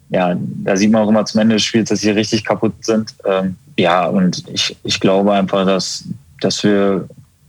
ja, 0.09 0.37
da 0.37 0.75
sieht 0.75 0.91
man 0.91 1.03
auch 1.03 1.09
immer 1.09 1.25
zum 1.25 1.41
Ende 1.41 1.55
des 1.55 1.63
Spiels, 1.63 1.89
dass 1.89 2.01
sie 2.01 2.11
richtig 2.11 2.45
kaputt 2.45 2.73
sind. 2.81 3.15
Ähm, 3.25 3.55
ja, 3.79 4.05
und 4.05 4.43
ich, 4.53 4.75
ich 4.83 4.99
glaube 4.99 5.33
einfach, 5.33 5.65
dass, 5.65 6.03
dass 6.39 6.63
wir 6.63 7.07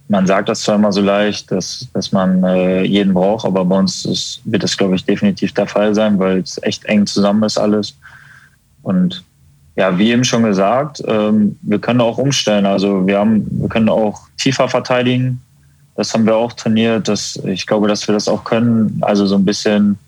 man 0.09 0.27
sagt 0.27 0.49
das 0.49 0.61
zwar 0.61 0.75
immer 0.75 0.93
so 0.93 1.01
leicht, 1.01 1.51
dass, 1.51 1.89
dass 1.95 2.13
man 2.13 2.45
äh, 2.45 2.83
jeden 2.83 3.15
braucht, 3.15 3.47
aber 3.47 3.65
bei 3.65 3.79
uns 3.79 4.05
ist, 4.05 4.41
wird 4.45 4.63
das, 4.63 4.77
glaube 4.77 4.97
ich, 4.97 5.05
definitiv 5.05 5.53
der 5.53 5.67
Fall 5.67 5.95
sein, 5.95 6.19
weil 6.19 6.39
es 6.39 6.63
echt 6.63 6.85
eng 6.85 7.07
zusammen 7.07 7.43
ist 7.45 7.57
alles. 7.57 7.97
Und 8.83 9.25
ja, 9.77 9.99
wie 9.99 10.11
eben 10.11 10.25
schon 10.25 10.45
gesagt, 10.45 11.03
ähm, 11.07 11.57
wir 11.63 11.79
können 11.79 12.01
auch 12.01 12.19
umstellen. 12.19 12.67
Also 12.67 13.07
wir 13.07 13.19
haben, 13.19 13.47
wir 13.51 13.69
können 13.69 13.89
auch 13.89 14.29
tiefer 14.37 14.69
verteidigen. 14.69 15.41
Das 15.97 16.13
haben 16.13 16.27
wir 16.27 16.37
auch 16.37 16.53
trainiert. 16.53 17.09
Das, 17.09 17.37
ich 17.45 17.67
glaube, 17.67 17.89
dass 17.89 18.07
wir 18.07 18.13
das 18.13 18.29
auch 18.29 18.45
können. 18.45 18.99
Also 19.01 19.27
so 19.27 19.37
ein 19.37 19.45
bisschen 19.45 19.99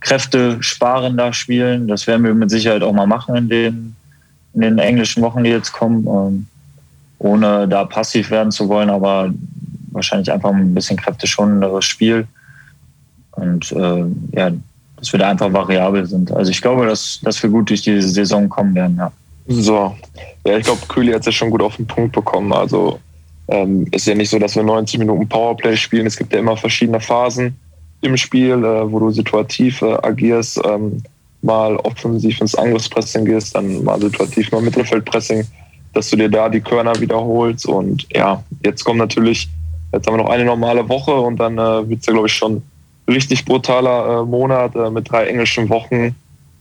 Kräfte 0.00 0.58
sparender 0.62 1.32
spielen. 1.32 1.88
Das 1.88 2.06
werden 2.06 2.24
wir 2.24 2.34
mit 2.34 2.50
Sicherheit 2.50 2.82
auch 2.82 2.92
mal 2.92 3.06
machen 3.06 3.34
in 3.34 3.48
den, 3.48 3.96
in 4.54 4.60
den 4.60 4.78
englischen 4.78 5.22
Wochen, 5.22 5.42
die 5.42 5.50
jetzt 5.50 5.72
kommen. 5.72 6.06
Ähm, 6.06 6.46
ohne 7.18 7.68
da 7.68 7.84
passiv 7.84 8.30
werden 8.30 8.52
zu 8.52 8.68
wollen, 8.68 8.90
aber 8.90 9.32
wahrscheinlich 9.92 10.30
einfach 10.30 10.52
ein 10.52 10.74
bisschen 10.74 10.96
kräfteschonenderes 10.96 11.84
Spiel. 11.84 12.26
Und 13.32 13.72
äh, 13.72 14.04
ja, 14.32 14.50
dass 14.96 15.12
wir 15.12 15.18
da 15.18 15.30
einfach 15.30 15.52
variabel 15.52 16.06
sind. 16.06 16.32
Also 16.32 16.50
ich 16.50 16.60
glaube, 16.60 16.86
dass, 16.86 17.20
dass 17.22 17.42
wir 17.42 17.50
gut 17.50 17.70
durch 17.70 17.82
diese 17.82 18.08
Saison 18.08 18.48
kommen 18.48 18.74
werden, 18.74 18.96
ja. 18.96 19.12
So, 19.50 19.96
ja, 20.44 20.58
ich 20.58 20.64
glaube, 20.64 20.80
Kühli 20.88 21.12
hat 21.12 21.20
es 21.20 21.26
ja 21.26 21.32
schon 21.32 21.50
gut 21.50 21.62
auf 21.62 21.76
den 21.76 21.86
Punkt 21.86 22.12
bekommen. 22.12 22.52
Also 22.52 23.00
ähm, 23.48 23.86
ist 23.92 24.06
ja 24.06 24.14
nicht 24.14 24.28
so, 24.28 24.38
dass 24.38 24.56
wir 24.56 24.62
90 24.62 24.98
Minuten 24.98 25.26
Powerplay 25.26 25.74
spielen. 25.76 26.06
Es 26.06 26.16
gibt 26.16 26.34
ja 26.34 26.38
immer 26.38 26.56
verschiedene 26.56 27.00
Phasen 27.00 27.56
im 28.02 28.16
Spiel, 28.16 28.62
äh, 28.62 28.92
wo 28.92 28.98
du 28.98 29.10
situativ 29.10 29.80
äh, 29.80 29.96
agierst, 30.02 30.60
ähm, 30.64 31.02
mal 31.40 31.76
offensiv 31.76 32.40
ins 32.40 32.54
Angriffspressing 32.54 33.24
gehst, 33.24 33.54
dann 33.54 33.84
mal 33.84 34.00
situativ 34.00 34.52
mal 34.52 34.60
Mittelfeldpressing 34.60 35.46
dass 35.98 36.10
du 36.10 36.16
dir 36.16 36.28
da 36.28 36.48
die 36.48 36.60
Körner 36.60 36.98
wiederholst. 37.00 37.66
Und 37.66 38.06
ja, 38.14 38.44
jetzt 38.64 38.84
kommt 38.84 39.00
natürlich, 39.00 39.48
jetzt 39.92 40.06
haben 40.06 40.14
wir 40.16 40.22
noch 40.22 40.30
eine 40.30 40.44
normale 40.44 40.88
Woche 40.88 41.12
und 41.12 41.38
dann 41.40 41.58
äh, 41.58 41.88
wird 41.88 42.00
es 42.00 42.06
ja, 42.06 42.12
glaube 42.12 42.28
ich, 42.28 42.34
schon 42.34 42.62
richtig 43.10 43.44
brutaler 43.44 44.20
äh, 44.20 44.24
Monat 44.24 44.76
äh, 44.76 44.90
mit 44.90 45.10
drei 45.10 45.26
englischen 45.26 45.68
Wochen. 45.68 46.14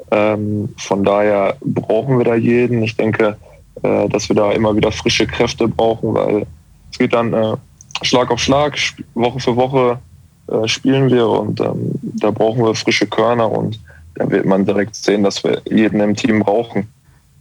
Ähm, 0.10 0.70
von 0.78 1.04
daher 1.04 1.56
brauchen 1.64 2.18
wir 2.18 2.26
da 2.26 2.34
jeden. 2.34 2.82
Ich 2.82 2.96
denke, 2.98 3.38
äh, 3.84 4.10
dass 4.10 4.28
wir 4.28 4.36
da 4.36 4.52
immer 4.54 4.76
wieder 4.76 4.92
frische 4.92 5.28
Kräfte 5.28 5.68
brauchen, 5.68 6.16
weil 6.16 6.48
es 6.92 6.98
geht 6.98 7.14
dann 7.14 7.32
äh, 7.34 7.54
Schlag 8.02 8.32
auf 8.32 8.40
Schlag, 8.40 8.76
Woche 9.14 9.40
für 9.40 9.56
Woche 9.56 10.00
äh, 10.48 10.68
spielen 10.68 11.12
wir 11.12 11.28
und 11.28 11.60
ähm, 11.62 11.92
da 12.02 12.32
brauchen 12.32 12.64
wir 12.64 12.74
frische 12.74 13.06
Körner 13.06 13.52
und 13.52 13.80
da 14.16 14.32
wird 14.32 14.46
man 14.46 14.66
direkt 14.66 14.96
sehen, 14.96 15.24
dass 15.24 15.44
wir 15.44 15.62
jeden 15.70 16.00
im 16.00 16.16
Team 16.16 16.40
brauchen. 16.40 16.88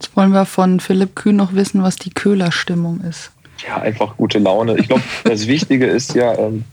Jetzt 0.00 0.16
wollen 0.16 0.32
wir 0.32 0.44
von 0.44 0.80
Philipp 0.80 1.14
Kühn 1.14 1.36
noch 1.36 1.54
wissen, 1.54 1.82
was 1.82 1.96
die 1.96 2.10
Köhler-Stimmung 2.10 3.00
ist. 3.00 3.32
Ja, 3.66 3.78
einfach 3.78 4.16
gute 4.16 4.38
Laune. 4.38 4.76
Ich 4.78 4.88
glaube, 4.88 5.02
das 5.24 5.46
Wichtige 5.46 5.86
ist 5.86 6.14
ja, 6.14 6.36
ähm, 6.38 6.64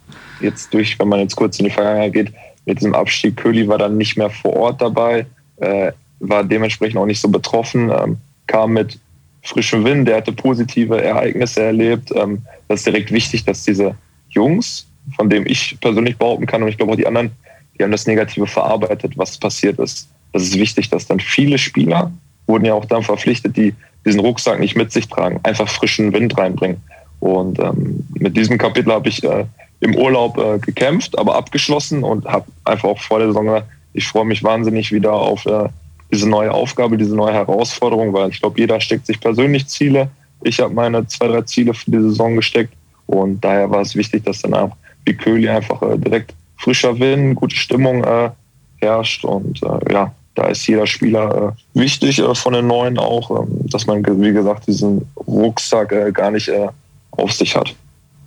jetzt 0.41 0.73
durch, 0.73 0.99
wenn 0.99 1.07
man 1.07 1.19
jetzt 1.19 1.35
kurz 1.35 1.57
in 1.59 1.65
die 1.65 1.71
Vergangenheit 1.71 2.13
geht, 2.13 2.33
mit 2.65 2.79
diesem 2.79 2.93
Abstieg, 2.93 3.37
Köhli 3.37 3.67
war 3.67 3.77
dann 3.77 3.97
nicht 3.97 4.17
mehr 4.17 4.29
vor 4.29 4.53
Ort 4.55 4.81
dabei, 4.81 5.25
äh, 5.57 5.91
war 6.19 6.43
dementsprechend 6.43 6.97
auch 6.97 7.05
nicht 7.05 7.21
so 7.21 7.29
betroffen, 7.29 7.89
ähm, 7.89 8.17
kam 8.47 8.73
mit 8.73 8.99
frischem 9.41 9.83
Wind, 9.83 10.07
der 10.07 10.17
hatte 10.17 10.31
positive 10.31 11.01
Ereignisse 11.01 11.63
erlebt. 11.63 12.11
Ähm, 12.15 12.41
das 12.67 12.81
ist 12.81 12.87
direkt 12.87 13.11
wichtig, 13.11 13.43
dass 13.45 13.63
diese 13.63 13.95
Jungs, 14.29 14.87
von 15.15 15.29
denen 15.29 15.45
ich 15.45 15.77
persönlich 15.81 16.17
behaupten 16.17 16.45
kann, 16.45 16.63
und 16.63 16.69
ich 16.69 16.77
glaube 16.77 16.93
auch 16.93 16.97
die 16.97 17.07
anderen, 17.07 17.31
die 17.77 17.83
haben 17.83 17.91
das 17.91 18.07
Negative 18.07 18.47
verarbeitet, 18.47 19.17
was 19.17 19.37
passiert 19.37 19.79
ist. 19.79 20.09
Das 20.31 20.43
ist 20.43 20.57
wichtig, 20.57 20.89
dass 20.89 21.07
dann 21.07 21.19
viele 21.19 21.57
Spieler 21.57 22.11
wurden 22.47 22.65
ja 22.65 22.73
auch 22.73 22.85
dann 22.85 23.03
verpflichtet, 23.03 23.55
die 23.57 23.73
diesen 24.05 24.19
Rucksack 24.19 24.59
nicht 24.59 24.75
mit 24.75 24.91
sich 24.91 25.07
tragen, 25.07 25.39
einfach 25.43 25.67
frischen 25.69 26.13
Wind 26.13 26.37
reinbringen. 26.37 26.81
Und 27.19 27.59
ähm, 27.59 28.05
mit 28.15 28.35
diesem 28.35 28.57
Kapitel 28.57 28.91
habe 28.91 29.07
ich 29.07 29.23
äh, 29.23 29.45
im 29.79 29.95
Urlaub 29.95 30.37
äh, 30.37 30.59
gekämpft, 30.59 31.17
aber 31.17 31.35
abgeschlossen 31.35 32.03
und 32.03 32.25
habe 32.25 32.45
einfach 32.65 32.89
auch 32.89 32.99
vor 32.99 33.19
der 33.19 33.29
Saison 33.29 33.45
gesagt, 33.45 33.67
ich 33.93 34.07
freue 34.07 34.25
mich 34.25 34.43
wahnsinnig 34.43 34.91
wieder 34.91 35.13
auf 35.13 35.45
äh, 35.45 35.69
diese 36.11 36.27
neue 36.27 36.51
Aufgabe, 36.51 36.97
diese 36.97 37.15
neue 37.15 37.33
Herausforderung, 37.33 38.13
weil 38.13 38.29
ich 38.29 38.39
glaube, 38.39 38.59
jeder 38.59 38.79
steckt 38.81 39.05
sich 39.05 39.19
persönlich 39.19 39.67
Ziele. 39.67 40.09
Ich 40.41 40.59
habe 40.59 40.73
meine 40.73 41.07
zwei, 41.07 41.27
drei 41.27 41.41
Ziele 41.41 41.73
für 41.73 41.91
die 41.91 41.99
Saison 41.99 42.35
gesteckt 42.35 42.73
und 43.07 43.43
daher 43.43 43.69
war 43.69 43.81
es 43.81 43.95
wichtig, 43.95 44.25
dass 44.25 44.41
dann 44.41 44.53
auch 44.53 44.75
wie 45.05 45.13
Köhli 45.13 45.49
einfach 45.49 45.81
äh, 45.81 45.97
direkt 45.97 46.33
frischer 46.57 46.97
Wind, 46.99 47.35
gute 47.35 47.55
Stimmung 47.55 48.03
äh, 48.03 48.29
herrscht 48.77 49.25
und 49.25 49.61
äh, 49.63 49.93
ja, 49.93 50.13
da 50.35 50.47
ist 50.47 50.65
jeder 50.67 50.87
Spieler 50.87 51.53
äh, 51.75 51.79
wichtig 51.79 52.19
äh, 52.19 52.35
von 52.35 52.53
den 52.53 52.67
Neuen 52.67 52.97
auch, 52.97 53.29
ähm, 53.31 53.47
dass 53.69 53.85
man, 53.85 54.03
wie 54.05 54.33
gesagt, 54.33 54.67
diesen 54.67 55.07
Rucksack 55.27 55.91
äh, 55.91 56.11
gar 56.11 56.31
nicht 56.31 56.47
äh, 56.47 56.67
auf 57.11 57.31
sich 57.31 57.55
hat. 57.55 57.75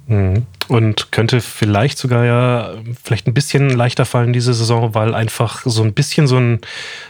Mhm. 0.07 0.47
Und 0.69 1.13
könnte 1.13 1.41
vielleicht 1.41 1.99
sogar 1.99 2.25
ja 2.25 2.75
vielleicht 3.03 3.27
ein 3.27 3.35
bisschen 3.35 3.71
leichter 3.71 4.05
fallen 4.05 4.33
diese 4.33 4.55
Saison, 4.55 4.95
weil 4.95 5.15
einfach 5.15 5.63
so 5.65 5.83
ein 5.83 5.95
bisschen 5.95 6.27
so 6.27 6.39
ein, 6.39 6.61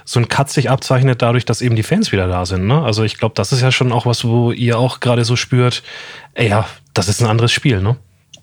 so 0.04 0.20
ein 0.20 0.28
Cut 0.28 0.50
sich 0.50 0.70
abzeichnet 0.70 1.22
dadurch, 1.22 1.44
dass 1.44 1.62
eben 1.62 1.76
die 1.76 1.82
Fans 1.82 2.12
wieder 2.12 2.26
da 2.26 2.46
sind. 2.46 2.66
Ne? 2.66 2.82
Also 2.82 3.02
ich 3.02 3.18
glaube, 3.18 3.34
das 3.34 3.52
ist 3.52 3.62
ja 3.62 3.72
schon 3.72 3.92
auch 3.92 4.06
was, 4.06 4.26
wo 4.26 4.50
ihr 4.50 4.78
auch 4.78 5.00
gerade 5.00 5.24
so 5.24 5.36
spürt, 5.36 5.82
ey, 6.34 6.48
ja, 6.48 6.66
das 6.94 7.08
ist 7.08 7.20
ein 7.20 7.28
anderes 7.28 7.52
Spiel, 7.52 7.82
ne? 7.82 7.96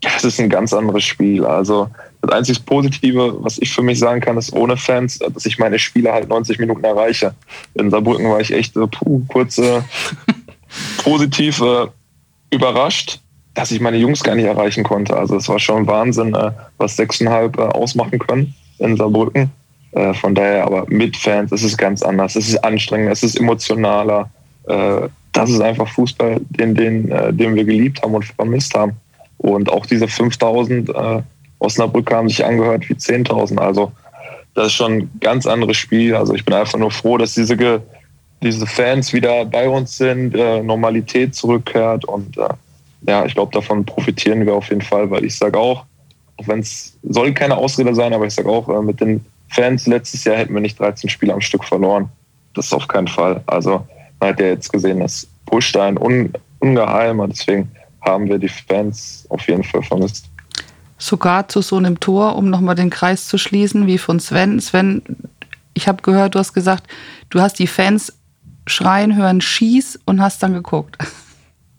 Ja, 0.04 0.12
es 0.18 0.24
ist 0.24 0.39
ein 0.39 0.49
ganz 0.49 0.74
anderes 0.74 1.04
Spiel. 1.04 1.45
Also 1.45 1.89
das 2.24 2.32
einzig 2.32 2.65
Positive, 2.65 3.36
was 3.43 3.57
ich 3.57 3.74
für 3.74 3.82
mich 3.82 3.99
sagen 3.99 4.21
kann, 4.21 4.38
ist 4.38 4.53
ohne 4.53 4.78
Fans, 4.78 5.19
dass 5.19 5.45
ich 5.45 5.59
meine 5.59 5.78
Spiele 5.78 6.13
halt 6.13 6.30
90 6.30 6.57
Minuten 6.57 6.84
erreiche. 6.86 7.36
In 7.74 7.89
Saarbrücken 7.89 8.30
war 8.30 8.39
ich 8.39 8.53
echt 8.53 8.76
puh, 8.76 9.21
kurz 9.28 9.57
äh, 9.57 9.82
positiv 11.03 11.59
äh, 11.59 11.88
überrascht, 12.49 13.19
dass 13.55 13.71
ich 13.71 13.82
meine 13.82 13.97
Jungs 13.97 14.24
gar 14.24 14.36
nicht 14.36 14.45
erreichen 14.45 14.86
konnte. 14.86 15.17
Also 15.17 15.36
es 15.36 15.49
war 15.49 15.59
schon 15.59 15.86
Wahnsinn, 15.86 16.34
äh, 16.34 16.51
was 16.78 16.95
sechseinhalb 16.95 17.57
äh, 17.57 17.63
ausmachen 17.63 18.17
können 18.19 18.55
in 18.80 18.95
Saarbrücken. 18.95 19.51
Äh, 19.91 20.13
von 20.13 20.34
daher 20.34 20.65
aber 20.65 20.86
mit 20.88 21.17
Fans 21.17 21.51
ist 21.51 21.63
es 21.63 21.76
ganz 21.76 22.03
anders. 22.03 22.38
Es 22.38 22.47
ist 22.47 22.63
anstrengender, 22.63 23.11
es 23.11 23.24
ist 23.24 23.39
emotionaler. 23.39 24.30
Das 24.65 25.49
ist 25.49 25.59
einfach 25.59 25.89
Fußball, 25.89 26.39
den, 26.51 26.74
den, 26.74 27.09
den 27.36 27.55
wir 27.55 27.65
geliebt 27.65 28.01
haben 28.01 28.15
und 28.15 28.24
vermisst 28.24 28.74
haben. 28.76 28.93
Und 29.39 29.69
auch 29.69 29.86
diese 29.86 30.07
5000 30.07 30.89
Osnabrück 31.64 32.11
haben 32.11 32.30
sich 32.30 32.45
angehört 32.45 32.88
wie 32.89 32.93
10.000. 32.93 33.57
Also 33.57 33.91
das 34.53 34.68
ist 34.68 34.74
schon 34.74 34.93
ein 34.93 35.11
ganz 35.20 35.45
anderes 35.45 35.78
Spiel. 35.78 36.16
Also 36.16 36.34
ich 36.34 36.45
bin 36.45 36.53
einfach 36.53 36.78
nur 36.78 36.91
froh, 36.91 37.18
dass 37.18 37.34
diese, 37.34 37.82
diese 38.41 38.68
Fans 38.68 39.14
wieder 39.14 39.45
bei 39.45 39.68
uns 39.68 39.97
sind, 39.97 40.36
äh, 40.36 40.61
Normalität 40.61 41.36
zurückkehrt. 41.36 42.05
Und 42.05 42.38
äh, 42.38 42.49
ja, 43.07 43.26
ich 43.26 43.34
glaube, 43.34 43.53
davon 43.53 43.86
profitieren 43.86 44.45
wir 44.45 44.55
auf 44.55 44.70
jeden 44.70 44.82
Fall, 44.82 45.09
weil 45.09 45.26
ich 45.26 45.38
sage 45.38 45.57
auch, 45.57 45.86
auch 46.38 46.47
wenn 46.47 46.59
es 46.59 46.97
soll 47.03 47.34
keine 47.34 47.57
Ausrede 47.57 47.93
sein, 47.95 48.14
aber 48.14 48.26
ich 48.26 48.34
sage 48.34 48.49
auch, 48.49 48.70
äh, 48.70 48.82
mit 48.82 48.99
den 49.01 49.26
Fans 49.49 49.88
letztes 49.88 50.24
Jahr 50.24 50.38
hätten 50.38 50.53
wir 50.53 50.61
nicht 50.61 50.80
13 50.80 51.09
Spiele 51.09 51.34
am 51.34 51.41
Stück 51.41 51.64
verloren. 51.64 52.09
Das 52.55 52.66
ist 52.68 52.74
auf 52.74 52.88
keinen 52.88 53.07
Fall. 53.07 53.41
Also 53.45 53.86
man 54.20 54.30
hat 54.30 54.39
ja 54.39 54.47
jetzt 54.47 54.72
gesehen, 54.72 54.99
dass 54.99 55.28
pusht 55.45 55.78
ein 55.78 55.97
un, 55.97 56.34
ungeheimer. 56.59 57.28
Deswegen 57.28 57.70
haben 58.01 58.28
wir 58.28 58.38
die 58.38 58.49
Fans 58.49 59.26
auf 59.30 59.47
jeden 59.47 59.64
Fall 59.64 59.84
vermisst. 59.84 60.30
Sogar 61.04 61.49
zu 61.49 61.62
so 61.62 61.76
einem 61.76 61.99
Tor, 61.99 62.38
um 62.38 62.49
nochmal 62.49 62.76
den 62.76 62.89
Kreis 62.89 63.28
zu 63.28 63.38
schließen, 63.38 63.88
wie 63.88 63.97
von 63.97 64.22
Sven. 64.22 64.62
Sven, 64.62 65.01
ich 65.74 65.89
habe 65.89 66.01
gehört, 66.01 66.36
du 66.36 66.39
hast 66.39 66.54
gesagt, 66.54 66.88
du 67.30 67.41
hast 67.41 67.60
die 67.60 67.68
Fans 67.68 68.14
schreien 68.68 69.18
hören, 69.18 69.41
schieß 69.41 69.99
und 70.06 70.22
hast 70.22 70.41
dann 70.41 70.54
geguckt. 70.54 70.97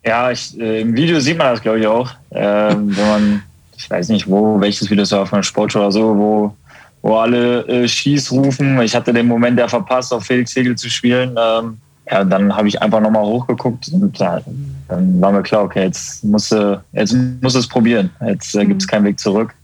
Ja, 0.04 0.30
ich, 0.30 0.60
äh, 0.60 0.82
im 0.82 0.94
Video 0.94 1.20
sieht 1.20 1.38
man 1.38 1.46
das, 1.46 1.62
glaube 1.62 1.80
ich, 1.80 1.86
auch. 1.86 2.10
Ähm, 2.32 2.94
wenn 2.98 3.06
man, 3.08 3.42
ich 3.74 3.88
weiß 3.88 4.10
nicht 4.10 4.28
wo, 4.28 4.60
welches 4.60 4.90
Video 4.90 5.04
es 5.04 5.12
war, 5.12 5.22
auf 5.22 5.32
einem 5.32 5.42
Sport 5.42 5.74
oder 5.74 5.90
so, 5.90 6.14
wo, 6.14 6.56
wo 7.00 7.16
alle 7.16 7.66
äh, 7.66 7.88
Schieß 7.88 8.30
rufen. 8.30 8.78
Ich 8.82 8.94
hatte 8.94 9.14
den 9.14 9.26
Moment 9.26 9.58
ja 9.58 9.68
verpasst, 9.68 10.12
auf 10.12 10.26
Felix 10.26 10.54
Hegel 10.54 10.76
zu 10.76 10.90
spielen. 10.90 11.34
Ähm, 11.38 11.78
ja, 12.10 12.24
dann 12.24 12.54
habe 12.54 12.68
ich 12.68 12.80
einfach 12.82 13.00
nochmal 13.00 13.24
hochgeguckt 13.24 13.88
und 13.88 14.18
ja, 14.18 14.40
dann 14.88 15.20
war 15.20 15.32
mir 15.32 15.42
klar, 15.42 15.64
okay, 15.64 15.84
jetzt 15.84 16.22
muss, 16.24 16.54
jetzt 16.92 17.16
muss 17.40 17.54
es 17.54 17.66
probieren. 17.66 18.10
Jetzt 18.26 18.54
äh, 18.54 18.64
gibt 18.64 18.82
es 18.82 18.86
mhm. 18.86 18.90
keinen 18.90 19.04
Weg 19.04 19.18
zurück. 19.18 19.54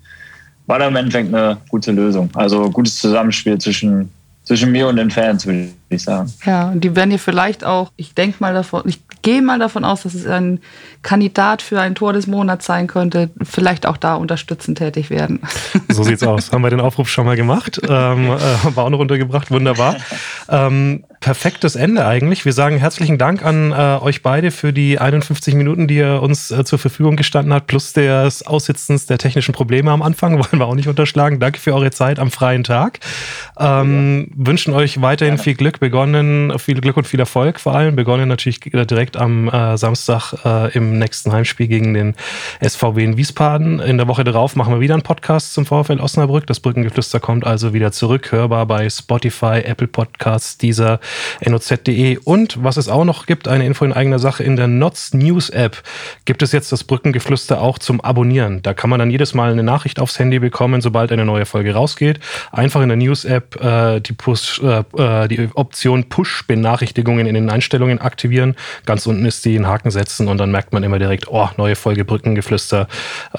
War 0.66 0.78
dann 0.78 0.90
im 0.90 0.96
Endeffekt 0.96 1.34
eine 1.34 1.58
gute 1.68 1.92
Lösung. 1.92 2.30
Also 2.34 2.70
gutes 2.70 2.96
Zusammenspiel 2.98 3.58
zwischen 3.58 4.10
zwischen 4.50 4.72
mir 4.72 4.88
und 4.88 4.96
den 4.96 5.12
Fans, 5.12 5.46
würde 5.46 5.68
ich 5.90 6.02
sagen. 6.02 6.32
Ja, 6.44 6.70
und 6.70 6.82
die 6.82 6.96
werden 6.96 7.10
hier 7.10 7.20
vielleicht 7.20 7.62
auch, 7.62 7.92
ich 7.96 8.14
denke 8.14 8.38
mal 8.40 8.52
davon, 8.52 8.82
ich 8.84 8.98
gehe 9.22 9.42
mal 9.42 9.60
davon 9.60 9.84
aus, 9.84 10.02
dass 10.02 10.14
es 10.14 10.26
ein 10.26 10.58
Kandidat 11.02 11.62
für 11.62 11.80
ein 11.80 11.94
Tor 11.94 12.12
des 12.12 12.26
Monats 12.26 12.66
sein 12.66 12.88
könnte, 12.88 13.30
vielleicht 13.42 13.86
auch 13.86 13.96
da 13.96 14.16
unterstützend 14.16 14.78
tätig 14.78 15.08
werden. 15.08 15.40
So 15.88 16.02
sieht's 16.02 16.22
aus. 16.22 16.50
Haben 16.50 16.62
wir 16.62 16.70
den 16.70 16.80
Aufruf 16.80 17.08
schon 17.08 17.26
mal 17.26 17.36
gemacht. 17.36 17.80
Ähm, 17.86 18.26
äh, 18.26 18.76
war 18.76 18.84
auch 18.84 18.90
noch 18.90 18.98
untergebracht, 18.98 19.50
wunderbar. 19.50 19.96
Ähm, 20.48 21.04
perfektes 21.20 21.76
Ende 21.76 22.06
eigentlich. 22.06 22.46
Wir 22.46 22.54
sagen 22.54 22.78
herzlichen 22.78 23.18
Dank 23.18 23.44
an 23.44 23.72
äh, 23.72 24.02
euch 24.02 24.22
beide 24.22 24.50
für 24.50 24.72
die 24.72 24.98
51 24.98 25.54
Minuten, 25.54 25.86
die 25.86 25.96
ihr 25.96 26.22
uns 26.22 26.50
äh, 26.50 26.64
zur 26.64 26.78
Verfügung 26.78 27.16
gestanden 27.16 27.52
habt, 27.52 27.66
plus 27.66 27.92
des 27.92 28.46
Aussitzens 28.46 29.04
der 29.04 29.18
technischen 29.18 29.52
Probleme 29.52 29.90
am 29.90 30.00
Anfang, 30.00 30.32
wollen 30.38 30.58
wir 30.58 30.66
auch 30.66 30.74
nicht 30.74 30.88
unterschlagen. 30.88 31.38
Danke 31.38 31.60
für 31.60 31.74
eure 31.74 31.90
Zeit 31.90 32.18
am 32.18 32.30
freien 32.30 32.64
Tag. 32.64 33.00
Ähm, 33.58 34.28
ja. 34.30 34.46
Wünschen 34.46 34.72
euch 34.72 35.02
weiterhin 35.02 35.36
ja. 35.36 35.42
viel 35.42 35.54
Glück, 35.54 35.78
begonnen, 35.78 36.58
viel 36.58 36.80
Glück 36.80 36.96
und 36.96 37.06
viel 37.06 37.20
Erfolg 37.20 37.60
vor 37.60 37.74
allem. 37.74 37.96
Begonnen 37.96 38.28
natürlich 38.28 38.60
direkt 38.60 39.18
am 39.18 39.48
äh, 39.48 39.76
Samstag 39.76 40.32
äh, 40.46 40.72
im 40.72 40.98
nächsten 40.98 41.32
Heimspiel 41.32 41.68
gegen 41.68 41.92
den 41.92 42.14
SVW 42.66 43.04
in 43.04 43.18
Wiesbaden. 43.18 43.78
In 43.80 43.98
der 43.98 44.08
Woche 44.08 44.24
darauf 44.24 44.56
machen 44.56 44.72
wir 44.72 44.80
wieder 44.80 44.94
einen 44.94 45.02
Podcast 45.02 45.52
zum 45.52 45.66
VfL 45.66 46.00
Osnabrück. 46.00 46.46
Das 46.46 46.60
Brückengeflüster 46.60 47.20
kommt 47.20 47.46
also 47.46 47.74
wieder 47.74 47.92
zurück, 47.92 48.32
hörbar 48.32 48.64
bei 48.64 48.88
Spotify, 48.88 49.60
Apple 49.64 49.86
Podcasts, 49.86 50.56
dieser 50.56 50.98
noz.de. 51.44 52.18
Und 52.24 52.62
was 52.62 52.76
es 52.76 52.88
auch 52.88 53.04
noch 53.04 53.26
gibt, 53.26 53.48
eine 53.48 53.66
Info 53.66 53.84
in 53.84 53.92
eigener 53.92 54.18
Sache, 54.18 54.42
in 54.42 54.56
der 54.56 54.68
Notz 54.68 55.12
News 55.12 55.50
App 55.50 55.82
gibt 56.24 56.42
es 56.42 56.52
jetzt 56.52 56.72
das 56.72 56.84
Brückengeflüster 56.84 57.60
auch 57.60 57.78
zum 57.78 58.00
Abonnieren. 58.00 58.62
Da 58.62 58.74
kann 58.74 58.90
man 58.90 58.98
dann 58.98 59.10
jedes 59.10 59.34
Mal 59.34 59.52
eine 59.52 59.62
Nachricht 59.62 60.00
aufs 60.00 60.18
Handy 60.18 60.38
bekommen, 60.38 60.80
sobald 60.80 61.12
eine 61.12 61.24
neue 61.24 61.46
Folge 61.46 61.74
rausgeht. 61.74 62.20
Einfach 62.52 62.82
in 62.82 62.88
der 62.88 62.96
News 62.96 63.24
App 63.24 63.62
äh, 63.62 64.00
die, 64.00 64.12
Push, 64.12 64.60
äh, 64.62 64.82
äh, 64.96 65.28
die 65.28 65.48
Option 65.54 66.08
Push-Benachrichtigungen 66.08 67.26
in 67.26 67.34
den 67.34 67.50
Einstellungen 67.50 68.00
aktivieren. 68.00 68.56
Ganz 68.86 69.06
unten 69.06 69.24
ist 69.24 69.44
die 69.44 69.56
in 69.56 69.66
Haken 69.66 69.90
setzen 69.90 70.28
und 70.28 70.38
dann 70.38 70.50
merkt 70.50 70.72
man 70.72 70.82
immer 70.82 70.98
direkt, 70.98 71.28
oh, 71.28 71.48
neue 71.56 71.76
Folge 71.76 72.04
Brückengeflüster. 72.04 72.88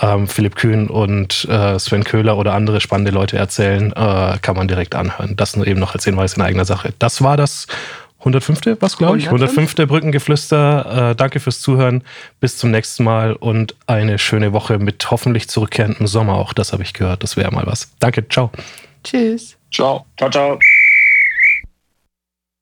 Ähm, 0.01 0.27
Philipp 0.27 0.55
Kühn 0.55 0.87
und 0.87 1.47
äh, 1.49 1.77
Sven 1.79 2.03
Köhler 2.03 2.37
oder 2.37 2.53
andere 2.53 2.81
spannende 2.81 3.11
Leute 3.11 3.37
erzählen, 3.37 3.91
äh, 3.91 4.37
kann 4.41 4.55
man 4.55 4.67
direkt 4.67 4.95
anhören. 4.95 5.35
Das 5.35 5.55
nur 5.55 5.67
eben 5.67 5.79
noch 5.79 5.93
als 5.93 6.05
Hinweis 6.05 6.33
in 6.33 6.41
eigener 6.41 6.65
Sache. 6.65 6.93
Das 6.99 7.21
war 7.21 7.37
das 7.65 7.75
105. 8.19 8.77
was 8.79 8.97
glaube 8.97 9.17
ich? 9.17 9.25
105. 9.25 9.75
Brückengeflüster. 9.75 11.11
Äh, 11.11 11.15
danke 11.15 11.39
fürs 11.39 11.59
Zuhören. 11.59 12.03
Bis 12.39 12.57
zum 12.57 12.71
nächsten 12.71 13.03
Mal 13.03 13.33
und 13.33 13.75
eine 13.87 14.19
schöne 14.19 14.53
Woche 14.53 14.77
mit 14.77 15.09
hoffentlich 15.09 15.49
zurückkehrendem 15.49 16.07
Sommer. 16.07 16.35
Auch 16.35 16.53
das 16.53 16.71
habe 16.73 16.83
ich 16.83 16.93
gehört. 16.93 17.23
Das 17.23 17.35
wäre 17.37 17.51
mal 17.51 17.65
was. 17.65 17.91
Danke. 17.99 18.27
Ciao. 18.27 18.51
Tschüss. 19.03 19.57
Ciao. 19.71 20.05
Ciao, 20.17 20.29
ciao. 20.29 20.59